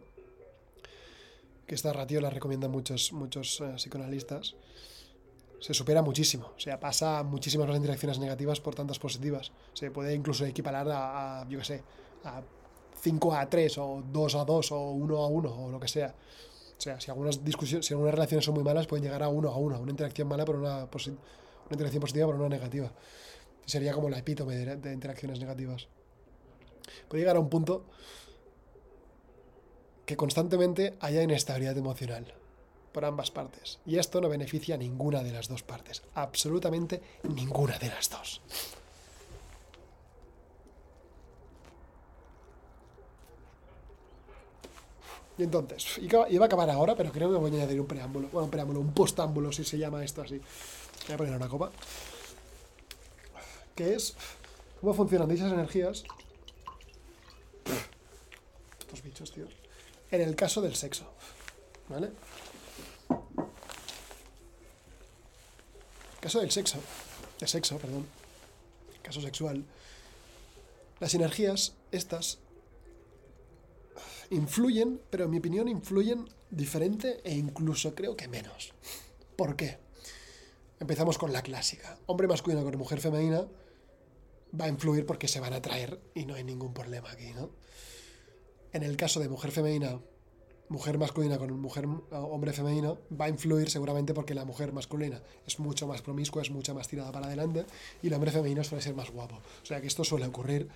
Que 1.68 1.76
esta 1.76 1.94
ratio 1.94 2.20
la 2.20 2.30
recomiendan 2.30 2.72
muchos, 2.72 3.14
muchos 3.14 3.62
eh, 3.62 3.76
psicoanalistas. 3.76 4.56
Se 5.60 5.74
supera 5.74 6.02
muchísimo, 6.02 6.52
o 6.58 6.60
sea, 6.60 6.78
pasa 6.78 7.24
muchísimas 7.24 7.68
más 7.68 7.78
interacciones 7.78 8.20
negativas 8.20 8.60
por 8.60 8.76
tantas 8.76 9.00
positivas. 9.00 9.54
Se 9.74 9.92
puede 9.92 10.14
incluso 10.14 10.46
equiparar 10.46 10.88
a, 10.92 11.48
yo 11.48 11.60
qué 11.60 11.66
sé, 11.66 11.84
a 12.26 12.42
5 13.00 13.34
a 13.34 13.50
3 13.50 13.78
o 13.78 14.04
2 14.12 14.36
a 14.36 14.44
2 14.44 14.72
o 14.74 14.92
1 14.92 15.18
a 15.18 15.28
1 15.28 15.66
o 15.66 15.72
lo 15.72 15.80
que 15.80 15.88
sea. 15.88 16.14
O 16.78 16.82
sea, 16.82 17.00
si 17.00 17.12
algunas 17.12 17.46
discusiones, 17.46 17.86
si 17.86 17.94
algunas 17.94 18.14
relaciones 18.14 18.44
son 18.44 18.56
muy 18.56 18.64
malas, 18.64 18.88
pueden 18.88 19.06
llegar 19.06 19.24
a 19.24 19.30
1 19.30 19.50
a 19.50 19.58
1, 19.58 19.80
una 19.80 19.92
interacción 19.92 20.28
mala 20.28 20.44
por 20.44 20.58
una 20.58 20.88
una 21.66 21.74
interacción 21.74 22.02
positiva 22.02 22.28
por 22.28 22.36
una 22.36 22.50
negativa. 22.50 22.92
Sería 23.66 23.94
como 23.94 24.10
la 24.10 24.18
epítome 24.18 24.56
de, 24.56 24.94
interacciones 24.94 25.40
negativas. 25.40 25.88
Puede 27.08 27.22
llegar 27.22 27.38
a 27.38 27.40
un 27.40 27.50
punto 27.50 27.86
que 30.06 30.18
constantemente 30.18 30.96
haya 31.00 31.24
inestabilidad 31.24 31.78
emocional 31.78 32.34
por 32.92 33.06
ambas 33.06 33.32
partes. 33.32 33.80
Y 33.86 33.98
esto 33.98 34.20
no 34.22 34.30
beneficia 34.30 34.76
a 34.76 34.78
ninguna 34.78 35.24
de 35.24 35.32
las 35.32 35.48
dos 35.48 35.64
partes. 35.64 36.04
Absolutamente 36.14 37.02
ninguna 37.24 37.78
de 37.80 37.88
las 37.88 38.10
dos. 38.10 38.42
Y 45.38 45.44
entonces, 45.44 46.00
iba 46.00 46.26
a 46.26 46.46
acabar 46.46 46.70
ahora, 46.70 46.96
pero 46.96 47.12
creo 47.12 47.32
que 47.32 47.38
voy 47.38 47.50
a 47.50 47.54
añadir 47.56 47.82
un 47.82 47.88
preámbulo. 47.88 48.28
Bueno, 48.32 48.46
un 48.46 48.52
preámbulo, 48.52 48.80
un 48.80 48.94
postámbulo, 48.94 49.52
si 49.52 49.64
se 49.64 49.80
llama 49.80 50.04
esto 50.04 50.22
así. 50.22 50.40
Voy 51.08 51.14
a 51.14 51.18
poner 51.18 51.36
una 51.36 51.50
copa. 51.50 51.72
Que 53.76 53.96
es 53.96 54.16
cómo 54.80 54.94
funcionan 54.94 55.30
dichas 55.30 55.52
energías. 55.52 56.04
Estos 58.80 59.04
bichos, 59.04 59.32
tío. 59.32 59.48
En 60.12 60.22
el 60.22 60.36
caso 60.36 60.62
del 60.62 60.76
sexo. 60.76 61.12
¿Vale? 61.90 62.12
caso 66.24 66.40
del 66.40 66.52
sexo, 66.52 66.80
de 67.38 67.48
sexo, 67.50 67.78
perdón, 67.80 68.08
caso 69.02 69.20
sexual, 69.20 69.66
las 71.02 71.14
energías, 71.16 71.74
estas, 71.92 72.40
influyen, 74.30 75.02
pero 75.10 75.26
en 75.26 75.32
mi 75.32 75.40
opinión 75.40 75.68
influyen 75.68 76.30
diferente 76.50 77.20
e 77.26 77.36
incluso 77.36 77.94
creo 77.94 78.16
que 78.16 78.30
menos. 78.30 78.72
¿Por 79.36 79.58
qué? 79.58 79.83
Empezamos 80.84 81.18
con 81.18 81.32
la 81.32 81.42
clásica. 81.42 81.98
Hombre 82.08 82.28
masculino 82.28 82.62
con 82.62 82.78
mujer 82.78 83.00
femenina 83.00 83.48
va 84.60 84.66
a 84.66 84.68
influir 84.68 85.06
porque 85.06 85.30
se 85.30 85.40
van 85.40 85.54
a 85.54 85.56
atraer 85.56 85.98
y 86.14 86.26
no 86.26 86.36
hay 86.36 86.44
ningún 86.44 86.74
problema 86.74 87.10
aquí, 87.10 87.32
¿no? 87.34 87.52
En 88.74 88.84
el 88.84 88.98
caso 88.98 89.22
de 89.22 89.30
mujer 89.30 89.52
femenina, 89.52 90.02
mujer 90.68 90.98
masculina 90.98 91.38
con 91.38 91.58
mujer 91.58 91.88
hombre 92.12 92.52
femenino, 92.52 93.00
va 93.18 93.26
a 93.26 93.30
influir 93.30 93.70
seguramente 93.70 94.14
porque 94.14 94.34
la 94.34 94.44
mujer 94.44 94.74
masculina 94.74 95.24
es 95.48 95.58
mucho 95.58 95.88
más 95.88 96.02
promiscua, 96.02 96.42
es 96.42 96.52
mucho 96.52 96.76
más 96.76 96.90
tirada 96.90 97.14
para 97.14 97.28
adelante 97.28 97.66
y 98.02 98.08
el 98.08 98.14
hombre 98.16 98.32
femenino 98.32 98.62
suele 98.66 98.82
ser 98.82 98.94
más 98.94 99.10
guapo. 99.10 99.36
O 99.36 99.66
sea 99.66 99.80
que 99.80 99.88
esto 99.88 100.04
suele 100.04 100.26
ocurrir, 100.26 100.68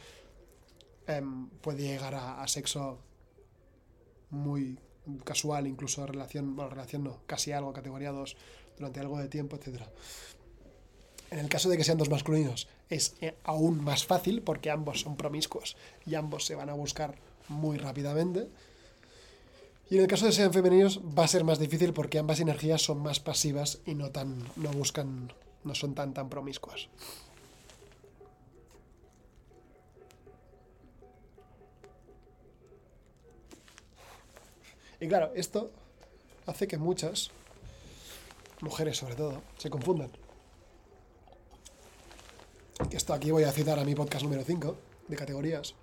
em, 1.06 1.50
puede 1.60 1.84
llegar 1.84 2.16
a 2.16 2.48
sexo 2.48 3.00
muy 4.30 4.80
casual, 5.24 5.68
incluso 5.68 6.06
relación, 6.06 6.56
bueno, 6.56 6.70
relación 6.70 7.04
no, 7.04 7.20
casi 7.26 7.52
algo, 7.52 7.74
categoría 7.74 8.12
2, 8.12 8.36
durante 8.78 9.00
algo 9.00 9.18
de 9.18 9.28
tiempo, 9.28 9.56
etc. 9.56 9.82
En 11.32 11.40
el 11.40 11.50
caso 11.50 11.70
de 11.70 11.78
que 11.78 11.84
sean 11.84 11.98
dos 11.98 12.10
masculinos, 12.10 12.68
es 12.90 13.16
eh, 13.22 13.36
aún 13.44 13.84
más 13.84 14.06
fácil 14.06 14.42
porque 14.42 14.72
ambos 14.72 15.02
son 15.02 15.18
promiscuos 15.18 15.76
y 16.06 16.16
ambos 16.16 16.46
se 16.46 16.56
van 16.56 16.70
a 16.70 16.74
buscar 16.74 17.16
muy 17.50 17.78
rápidamente. 17.78 18.48
Y 19.90 19.96
en 19.96 20.02
el 20.02 20.08
caso 20.08 20.26
de 20.26 20.32
que 20.32 20.38
sean 20.38 20.54
femeninos 20.54 21.02
va 21.18 21.24
a 21.24 21.28
ser 21.28 21.44
más 21.44 21.60
difícil 21.60 21.94
porque 21.94 22.20
ambas 22.20 22.40
energías 22.40 22.82
son 22.82 23.00
más 23.00 23.20
pasivas 23.20 23.80
y 23.86 23.96
no 23.96 24.12
tan 24.12 24.44
no 24.56 24.70
buscan 24.72 25.32
no 25.64 25.76
son 25.76 25.96
tan 25.96 26.14
tan 26.14 26.30
promiscuas. 26.30 26.90
Y 35.00 35.08
claro, 35.08 35.32
esto 35.36 35.72
hace 36.48 36.68
que 36.68 36.78
muchas, 36.78 37.32
mujeres 38.62 38.98
sobre 38.98 39.16
todo, 39.16 39.42
se 39.58 39.70
confundan. 39.70 40.12
Esto 42.92 43.14
aquí 43.14 43.32
voy 43.32 43.44
a 43.44 43.52
citar 43.52 43.80
a 43.80 43.84
mi 43.84 43.96
podcast 43.96 44.24
número 44.24 44.44
5 44.44 44.78
de 45.08 45.16
categorías. 45.16 45.76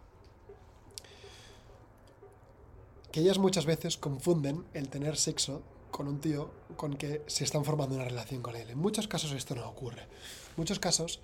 Que 3.11 3.21
ellas 3.21 3.39
muchas 3.39 3.67
veces 3.67 3.97
confunden 3.97 4.65
el 4.75 4.89
tener 4.89 5.17
sexo 5.17 5.63
con 5.91 6.09
un 6.09 6.21
tío 6.21 6.51
con 6.77 6.95
que 6.95 7.23
se 7.27 7.45
están 7.45 7.65
formando 7.65 7.95
una 7.95 8.05
relación 8.05 8.43
con 8.43 8.57
él. 8.57 8.71
En 8.71 8.79
muchos 8.79 9.07
casos 9.07 9.33
esto 9.33 9.55
no 9.55 9.69
ocurre. 9.69 10.03
En 10.03 10.57
muchos 10.57 10.81
casos, 10.81 11.21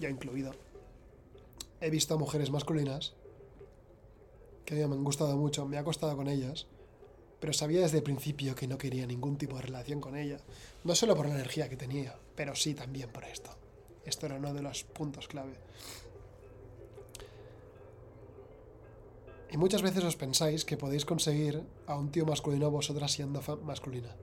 ya 0.00 0.08
incluido, 0.08 0.54
he 1.80 1.90
visto 1.90 2.14
a 2.14 2.18
mujeres 2.18 2.50
masculinas 2.50 3.12
que 4.64 4.74
me 4.74 4.82
han 4.82 5.04
gustado 5.04 5.36
mucho, 5.36 5.66
me 5.66 5.78
ha 5.78 5.84
costado 5.84 6.16
con 6.16 6.28
ellas, 6.28 6.66
pero 7.40 7.52
sabía 7.52 7.80
desde 7.80 7.98
el 7.98 8.02
principio 8.02 8.54
que 8.54 8.66
no 8.66 8.78
quería 8.78 9.06
ningún 9.06 9.36
tipo 9.36 9.56
de 9.56 9.62
relación 9.62 10.00
con 10.00 10.16
ella. 10.16 10.38
No 10.84 10.94
solo 10.94 11.14
por 11.14 11.28
la 11.28 11.34
energía 11.34 11.68
que 11.68 11.76
tenía, 11.76 12.16
pero 12.34 12.54
sí 12.54 12.74
también 12.74 13.10
por 13.10 13.24
esto. 13.24 13.50
Esto 14.04 14.26
era 14.26 14.36
uno 14.36 14.54
de 14.54 14.62
los 14.62 14.84
puntos 14.84 15.28
clave. 15.28 15.54
Y 19.50 19.56
muchas 19.56 19.82
veces 19.82 20.04
os 20.04 20.16
pensáis 20.16 20.64
que 20.64 20.76
podéis 20.76 21.04
conseguir 21.04 21.62
a 21.86 21.96
un 21.96 22.10
tío 22.10 22.26
masculino 22.26 22.70
vosotras 22.70 23.12
siendo 23.12 23.40
masculina. 23.64 24.14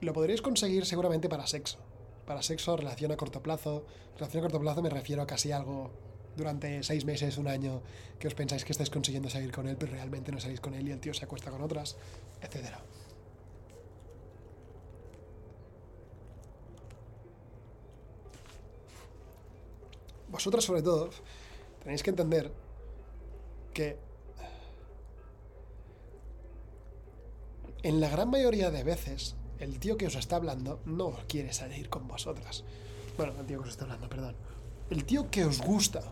Lo 0.00 0.12
podréis 0.12 0.42
conseguir 0.42 0.86
seguramente 0.86 1.28
para 1.28 1.46
sexo. 1.46 1.78
Para 2.26 2.42
sexo, 2.42 2.76
relación 2.76 3.12
a 3.12 3.16
corto 3.16 3.42
plazo. 3.42 3.84
Relación 4.16 4.42
a 4.42 4.46
corto 4.46 4.60
plazo 4.60 4.82
me 4.82 4.90
refiero 4.90 5.22
a 5.22 5.26
casi 5.26 5.52
algo 5.52 5.90
durante 6.38 6.82
seis 6.82 7.04
meses, 7.04 7.36
un 7.36 7.48
año, 7.48 7.82
que 8.18 8.28
os 8.28 8.34
pensáis 8.34 8.64
que 8.64 8.72
estáis 8.72 8.88
consiguiendo 8.88 9.28
salir 9.28 9.50
con 9.52 9.68
él, 9.68 9.76
pero 9.76 9.92
realmente 9.92 10.32
no 10.32 10.40
salís 10.40 10.60
con 10.60 10.72
él 10.72 10.88
y 10.88 10.92
el 10.92 11.00
tío 11.00 11.12
se 11.12 11.26
acuesta 11.26 11.50
con 11.50 11.60
otras, 11.60 11.96
etc. 12.40 12.78
Vosotras 20.30 20.64
sobre 20.64 20.82
todo 20.82 21.10
tenéis 21.82 22.02
que 22.02 22.10
entender 22.10 22.52
que 23.74 23.96
en 27.82 28.00
la 28.00 28.08
gran 28.08 28.30
mayoría 28.30 28.70
de 28.70 28.84
veces 28.84 29.36
el 29.58 29.78
tío 29.78 29.96
que 29.96 30.06
os 30.06 30.14
está 30.14 30.36
hablando 30.36 30.80
no 30.84 31.12
quiere 31.26 31.52
salir 31.52 31.88
con 31.88 32.06
vosotras. 32.06 32.64
Bueno, 33.16 33.32
el 33.40 33.46
tío 33.46 33.58
que 33.58 33.64
os 33.64 33.70
está 33.70 33.84
hablando, 33.84 34.08
perdón. 34.08 34.36
El 34.90 35.04
tío 35.04 35.30
que 35.30 35.44
os 35.44 35.60
gusta 35.60 36.02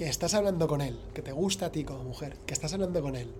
que 0.00 0.08
estás 0.08 0.32
hablando 0.32 0.66
con 0.66 0.80
él, 0.80 0.98
que 1.12 1.20
te 1.20 1.30
gusta 1.30 1.66
a 1.66 1.72
ti 1.72 1.84
como 1.84 2.02
mujer, 2.02 2.38
que 2.46 2.54
estás 2.54 2.72
hablando 2.72 3.02
con 3.02 3.16
él, 3.16 3.30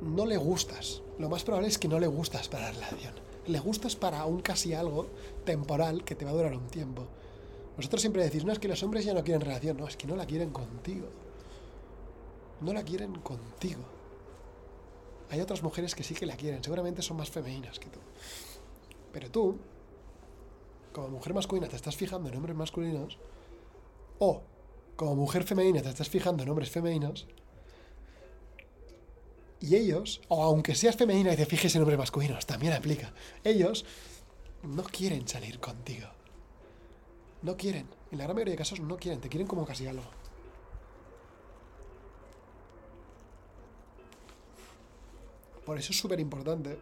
no 0.00 0.24
le 0.26 0.36
gustas. 0.36 1.02
Lo 1.18 1.28
más 1.28 1.42
probable 1.42 1.66
es 1.66 1.76
que 1.76 1.88
no 1.88 1.98
le 1.98 2.06
gustas 2.06 2.48
para 2.48 2.70
la 2.70 2.70
relación. 2.70 3.14
Le 3.48 3.58
gustas 3.58 3.96
para 3.96 4.24
un 4.26 4.42
casi 4.42 4.74
algo 4.74 5.08
temporal 5.44 6.04
que 6.04 6.14
te 6.14 6.24
va 6.24 6.30
a 6.30 6.34
durar 6.34 6.54
un 6.54 6.68
tiempo. 6.68 7.08
Vosotros 7.76 8.00
siempre 8.00 8.22
decís, 8.22 8.44
no, 8.44 8.52
es 8.52 8.60
que 8.60 8.68
los 8.68 8.80
hombres 8.84 9.04
ya 9.04 9.12
no 9.12 9.24
quieren 9.24 9.40
relación. 9.40 9.76
No, 9.76 9.88
es 9.88 9.96
que 9.96 10.06
no 10.06 10.14
la 10.14 10.24
quieren 10.24 10.50
contigo. 10.50 11.08
No 12.60 12.72
la 12.72 12.84
quieren 12.84 13.12
contigo. 13.22 13.82
Hay 15.30 15.40
otras 15.40 15.64
mujeres 15.64 15.96
que 15.96 16.04
sí 16.04 16.14
que 16.14 16.26
la 16.26 16.36
quieren. 16.36 16.62
Seguramente 16.62 17.02
son 17.02 17.16
más 17.16 17.30
femeninas 17.30 17.80
que 17.80 17.88
tú. 17.88 17.98
Pero 19.12 19.32
tú, 19.32 19.56
como 20.92 21.08
mujer 21.08 21.34
masculina, 21.34 21.66
te 21.66 21.74
estás 21.74 21.96
fijando 21.96 22.28
en 22.28 22.36
hombres 22.36 22.54
masculinos 22.54 23.18
o 24.18 24.42
como 24.96 25.14
mujer 25.14 25.44
femenina 25.44 25.82
te 25.82 25.90
estás 25.90 26.08
fijando 26.08 26.42
en 26.42 26.48
hombres 26.48 26.70
femeninos, 26.70 27.26
y 29.60 29.74
ellos, 29.74 30.20
o 30.28 30.42
aunque 30.42 30.74
seas 30.74 30.96
femenina 30.96 31.32
y 31.32 31.36
te 31.36 31.46
fijes 31.46 31.74
en 31.74 31.82
hombres 31.82 31.98
masculinos, 31.98 32.46
también 32.46 32.72
aplica, 32.72 33.12
ellos 33.42 33.84
no 34.62 34.82
quieren 34.84 35.26
salir 35.26 35.58
contigo. 35.60 36.08
No 37.42 37.56
quieren. 37.56 37.88
En 38.10 38.18
la 38.18 38.24
gran 38.24 38.34
mayoría 38.34 38.52
de 38.52 38.58
casos 38.58 38.80
no 38.80 38.96
quieren, 38.96 39.20
te 39.20 39.28
quieren 39.28 39.46
como 39.46 39.64
casi 39.64 39.86
algo. 39.86 40.04
Por 45.64 45.78
eso 45.78 45.92
es 45.92 45.98
súper 45.98 46.20
importante 46.20 46.78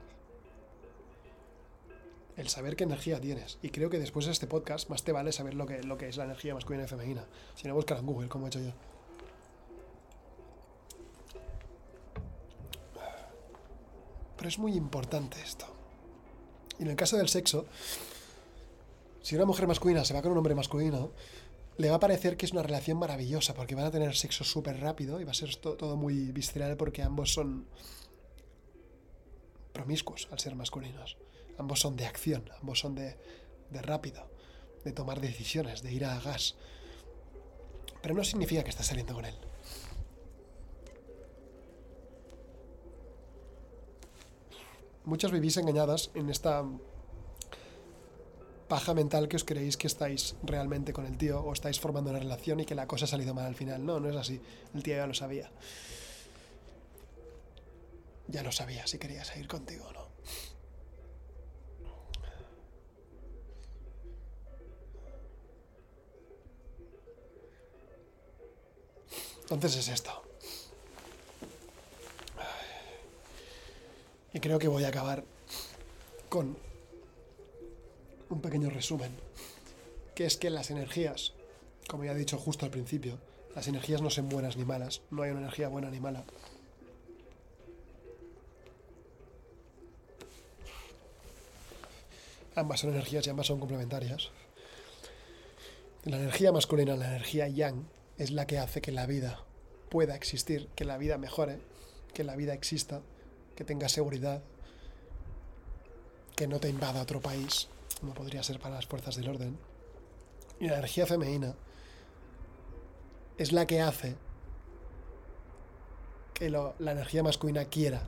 el 2.36 2.48
saber 2.48 2.76
qué 2.76 2.84
energía 2.84 3.20
tienes. 3.20 3.58
Y 3.62 3.70
creo 3.70 3.90
que 3.90 3.98
después 3.98 4.26
de 4.26 4.32
este 4.32 4.46
podcast 4.46 4.88
más 4.88 5.04
te 5.04 5.12
vale 5.12 5.32
saber 5.32 5.54
lo 5.54 5.66
que, 5.66 5.82
lo 5.82 5.96
que 5.96 6.08
es 6.08 6.16
la 6.16 6.24
energía 6.24 6.54
masculina 6.54 6.84
y 6.84 6.88
femenina. 6.88 7.24
Si 7.54 7.68
no, 7.68 7.74
buscar 7.74 7.98
en 7.98 8.06
Google, 8.06 8.28
como 8.28 8.46
he 8.46 8.48
hecho 8.48 8.60
yo. 8.60 8.72
Pero 14.36 14.48
es 14.48 14.58
muy 14.58 14.72
importante 14.72 15.40
esto. 15.40 15.66
Y 16.78 16.82
en 16.82 16.90
el 16.90 16.96
caso 16.96 17.16
del 17.16 17.28
sexo, 17.28 17.66
si 19.22 19.36
una 19.36 19.46
mujer 19.46 19.66
masculina 19.66 20.04
se 20.04 20.12
va 20.12 20.22
con 20.22 20.32
un 20.32 20.38
hombre 20.38 20.54
masculino, 20.54 21.12
le 21.76 21.88
va 21.88 21.96
a 21.96 22.00
parecer 22.00 22.36
que 22.36 22.46
es 22.46 22.52
una 22.52 22.62
relación 22.62 22.98
maravillosa, 22.98 23.54
porque 23.54 23.74
van 23.74 23.86
a 23.86 23.90
tener 23.90 24.14
sexo 24.14 24.44
súper 24.44 24.80
rápido 24.80 25.20
y 25.20 25.24
va 25.24 25.30
a 25.30 25.34
ser 25.34 25.54
todo 25.56 25.96
muy 25.96 26.32
visceral 26.32 26.76
porque 26.76 27.02
ambos 27.02 27.32
son 27.32 27.66
promiscuos 29.72 30.28
al 30.30 30.38
ser 30.38 30.54
masculinos. 30.56 31.16
Ambos 31.58 31.80
son 31.80 31.96
de 31.96 32.06
acción, 32.06 32.50
ambos 32.60 32.80
son 32.80 32.94
de, 32.94 33.16
de 33.70 33.82
rápido, 33.82 34.28
de 34.84 34.92
tomar 34.92 35.20
decisiones, 35.20 35.82
de 35.82 35.92
ir 35.92 36.04
a 36.04 36.18
gas. 36.20 36.56
Pero 38.02 38.14
no 38.14 38.24
significa 38.24 38.64
que 38.64 38.70
estás 38.70 38.86
saliendo 38.86 39.14
con 39.14 39.24
él. 39.24 39.34
Muchas 45.04 45.30
vivís 45.32 45.56
engañadas 45.58 46.10
en 46.14 46.30
esta 46.30 46.64
paja 48.68 48.94
mental 48.94 49.28
que 49.28 49.36
os 49.36 49.44
creéis 49.44 49.76
que 49.76 49.86
estáis 49.86 50.34
realmente 50.42 50.92
con 50.92 51.04
el 51.04 51.18
tío 51.18 51.40
o 51.40 51.52
estáis 51.52 51.78
formando 51.78 52.10
una 52.10 52.20
relación 52.20 52.60
y 52.60 52.64
que 52.64 52.74
la 52.74 52.86
cosa 52.86 53.04
ha 53.04 53.08
salido 53.08 53.34
mal 53.34 53.46
al 53.46 53.54
final. 53.54 53.84
No, 53.84 54.00
no 54.00 54.08
es 54.08 54.16
así. 54.16 54.40
El 54.74 54.82
tío 54.82 54.96
ya 54.96 55.06
lo 55.06 55.14
sabía. 55.14 55.50
Ya 58.28 58.42
lo 58.42 58.50
sabía 58.50 58.86
si 58.86 58.98
quería 58.98 59.24
seguir 59.24 59.46
contigo 59.46 59.86
o 59.88 59.92
no. 59.92 60.03
Entonces 69.50 69.76
es 69.76 69.88
esto. 69.88 70.22
Y 74.32 74.40
creo 74.40 74.58
que 74.58 74.68
voy 74.68 74.84
a 74.84 74.88
acabar 74.88 75.24
con 76.28 76.56
un 78.30 78.40
pequeño 78.40 78.68
resumen, 78.70 79.12
que 80.14 80.26
es 80.26 80.36
que 80.36 80.50
las 80.50 80.70
energías, 80.70 81.34
como 81.88 82.04
ya 82.04 82.12
he 82.12 82.16
dicho 82.16 82.38
justo 82.38 82.64
al 82.64 82.72
principio, 82.72 83.18
las 83.54 83.68
energías 83.68 84.02
no 84.02 84.10
son 84.10 84.28
buenas 84.28 84.56
ni 84.56 84.64
malas, 84.64 85.02
no 85.10 85.22
hay 85.22 85.30
una 85.30 85.40
energía 85.40 85.68
buena 85.68 85.90
ni 85.90 86.00
mala. 86.00 86.24
ambas 92.54 92.80
son 92.80 92.90
energías 92.90 93.26
y 93.26 93.30
ambas 93.30 93.46
son 93.46 93.58
complementarias. 93.58 94.30
La 96.04 96.16
energía 96.16 96.52
masculina, 96.52 96.96
la 96.96 97.08
energía 97.08 97.48
yang, 97.48 97.86
es 98.18 98.30
la 98.30 98.46
que 98.46 98.58
hace 98.58 98.80
que 98.80 98.92
la 98.92 99.06
vida 99.06 99.44
pueda 99.90 100.14
existir, 100.14 100.68
que 100.74 100.84
la 100.84 100.98
vida 100.98 101.18
mejore, 101.18 101.58
que 102.12 102.24
la 102.24 102.36
vida 102.36 102.54
exista, 102.54 103.02
que 103.56 103.64
tenga 103.64 103.88
seguridad, 103.88 104.42
que 106.36 106.46
no 106.46 106.60
te 106.60 106.68
invada 106.68 107.02
otro 107.02 107.20
país, 107.20 107.68
como 108.00 108.14
podría 108.14 108.42
ser 108.42 108.58
para 108.58 108.76
las 108.76 108.86
fuerzas 108.86 109.16
del 109.16 109.28
orden. 109.28 109.58
Y 110.60 110.66
la 110.68 110.78
energía 110.78 111.06
femenina 111.06 111.54
es 113.38 113.52
la 113.52 113.66
que 113.66 113.80
hace 113.80 114.16
que 116.34 116.50
la 116.50 116.74
energía 116.78 117.22
masculina 117.22 117.64
quiera 117.64 118.02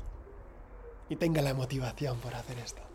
y 1.08 1.16
tenga 1.16 1.42
la 1.42 1.54
motivación 1.54 2.18
por 2.18 2.34
hacer 2.34 2.58
esto. 2.58 2.85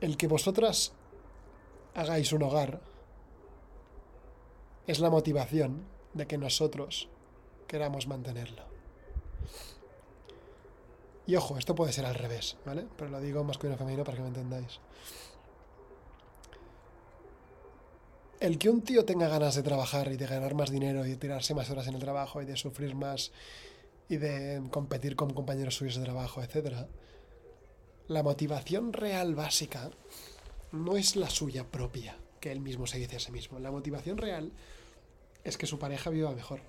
El 0.00 0.16
que 0.16 0.26
vosotras 0.26 0.92
hagáis 1.94 2.32
un 2.32 2.42
hogar 2.42 2.80
es 4.86 5.00
la 5.00 5.10
motivación 5.10 5.84
de 6.14 6.26
que 6.26 6.38
nosotros 6.38 7.08
queramos 7.66 8.06
mantenerlo. 8.06 8.62
Y 11.26 11.34
ojo, 11.34 11.58
esto 11.58 11.74
puede 11.74 11.92
ser 11.92 12.06
al 12.06 12.14
revés, 12.14 12.56
¿vale? 12.64 12.86
Pero 12.96 13.10
lo 13.10 13.20
digo 13.20 13.42
masculino 13.42 13.76
femenino 13.76 14.04
para 14.04 14.16
que 14.16 14.22
me 14.22 14.28
entendáis. 14.28 14.80
El 18.38 18.58
que 18.58 18.68
un 18.68 18.82
tío 18.82 19.04
tenga 19.04 19.28
ganas 19.28 19.54
de 19.54 19.62
trabajar 19.62 20.12
y 20.12 20.16
de 20.16 20.26
ganar 20.26 20.54
más 20.54 20.70
dinero 20.70 21.04
y 21.04 21.10
de 21.10 21.16
tirarse 21.16 21.54
más 21.54 21.70
horas 21.70 21.88
en 21.88 21.94
el 21.94 22.00
trabajo 22.00 22.42
y 22.42 22.44
de 22.44 22.56
sufrir 22.56 22.94
más 22.94 23.32
y 24.08 24.18
de 24.18 24.62
competir 24.70 25.16
con 25.16 25.32
compañeros 25.32 25.74
suyos 25.74 25.96
de 25.96 26.04
trabajo, 26.04 26.42
etc. 26.42 26.86
La 28.08 28.22
motivación 28.22 28.92
real 28.92 29.34
básica 29.34 29.90
no 30.70 30.96
es 30.96 31.16
la 31.16 31.28
suya 31.28 31.64
propia, 31.64 32.16
que 32.40 32.52
él 32.52 32.60
mismo 32.60 32.86
se 32.86 32.98
dice 32.98 33.16
a 33.16 33.20
sí 33.20 33.32
mismo. 33.32 33.58
La 33.58 33.72
motivación 33.72 34.16
real 34.16 34.52
es 35.42 35.56
que 35.56 35.66
su 35.66 35.78
pareja 35.78 36.10
viva 36.10 36.30
mejor. 36.32 36.60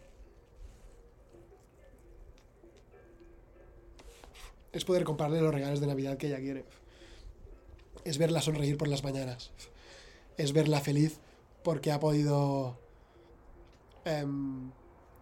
Es 4.71 4.83
poder 4.83 5.03
comprarle 5.03 5.41
los 5.41 5.53
regalos 5.53 5.79
de 5.79 5.87
Navidad 5.87 6.17
que 6.17 6.27
ella 6.27 6.39
quiere. 6.39 6.65
Es 8.03 8.17
verla 8.17 8.41
sonreír 8.41 8.77
por 8.77 8.87
las 8.87 9.03
mañanas. 9.03 9.51
Es 10.37 10.53
verla 10.53 10.81
feliz 10.81 11.19
porque 11.63 11.91
ha 11.91 11.99
podido 11.99 12.79
em, 14.05 14.71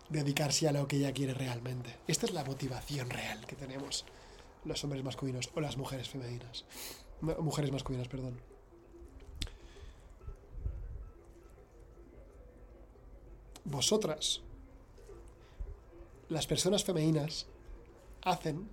dedicarse 0.09 0.67
a 0.67 0.71
lo 0.71 0.87
que 0.87 0.97
ella 0.97 1.13
quiere 1.13 1.33
realmente. 1.33 1.95
Esta 2.07 2.25
es 2.25 2.33
la 2.33 2.43
motivación 2.43 3.09
real 3.09 3.45
que 3.45 3.55
tenemos 3.55 4.05
los 4.65 4.83
hombres 4.83 5.03
masculinos 5.03 5.49
o 5.53 5.61
las 5.61 5.77
mujeres 5.77 6.09
femeninas. 6.09 6.65
Mujeres 7.21 7.71
masculinas, 7.71 8.07
perdón. 8.07 8.39
Vosotras, 13.63 14.41
las 16.29 16.45
personas 16.45 16.83
femeninas, 16.83 17.47
hacen 18.21 18.67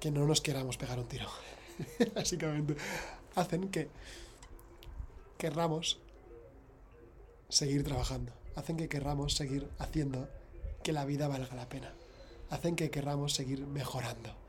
que 0.00 0.10
no 0.10 0.26
nos 0.26 0.40
queramos 0.40 0.76
pegar 0.76 0.98
un 0.98 1.06
tiro. 1.06 1.28
Básicamente, 2.14 2.76
hacen 3.34 3.70
que 3.70 3.88
querramos 5.38 5.98
seguir 7.48 7.84
trabajando, 7.84 8.32
hacen 8.54 8.76
que 8.76 8.88
querramos 8.88 9.34
seguir 9.34 9.68
haciendo 9.78 10.28
que 10.82 10.92
la 10.92 11.04
vida 11.04 11.28
valga 11.28 11.54
la 11.54 11.68
pena, 11.68 11.94
hacen 12.54 12.76
que 12.76 12.90
querramos 12.90 13.34
seguir 13.34 13.66
mejorando. 13.66 14.43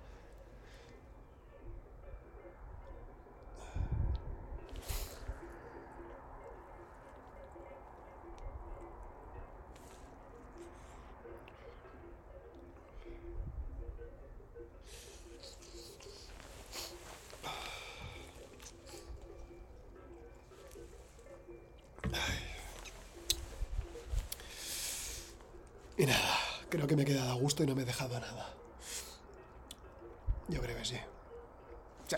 Gusto 27.55 27.63
y 27.63 27.67
no 27.67 27.75
me 27.75 27.83
he 27.83 27.85
dejado 27.85 28.19
nada. 28.19 28.49
Yo 30.49 30.61
creo 30.61 30.75
que 30.75 30.83
sí. 30.83 30.97
Sí. 32.07 32.17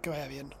Que 0.00 0.10
vaya 0.10 0.28
bien. 0.28 0.54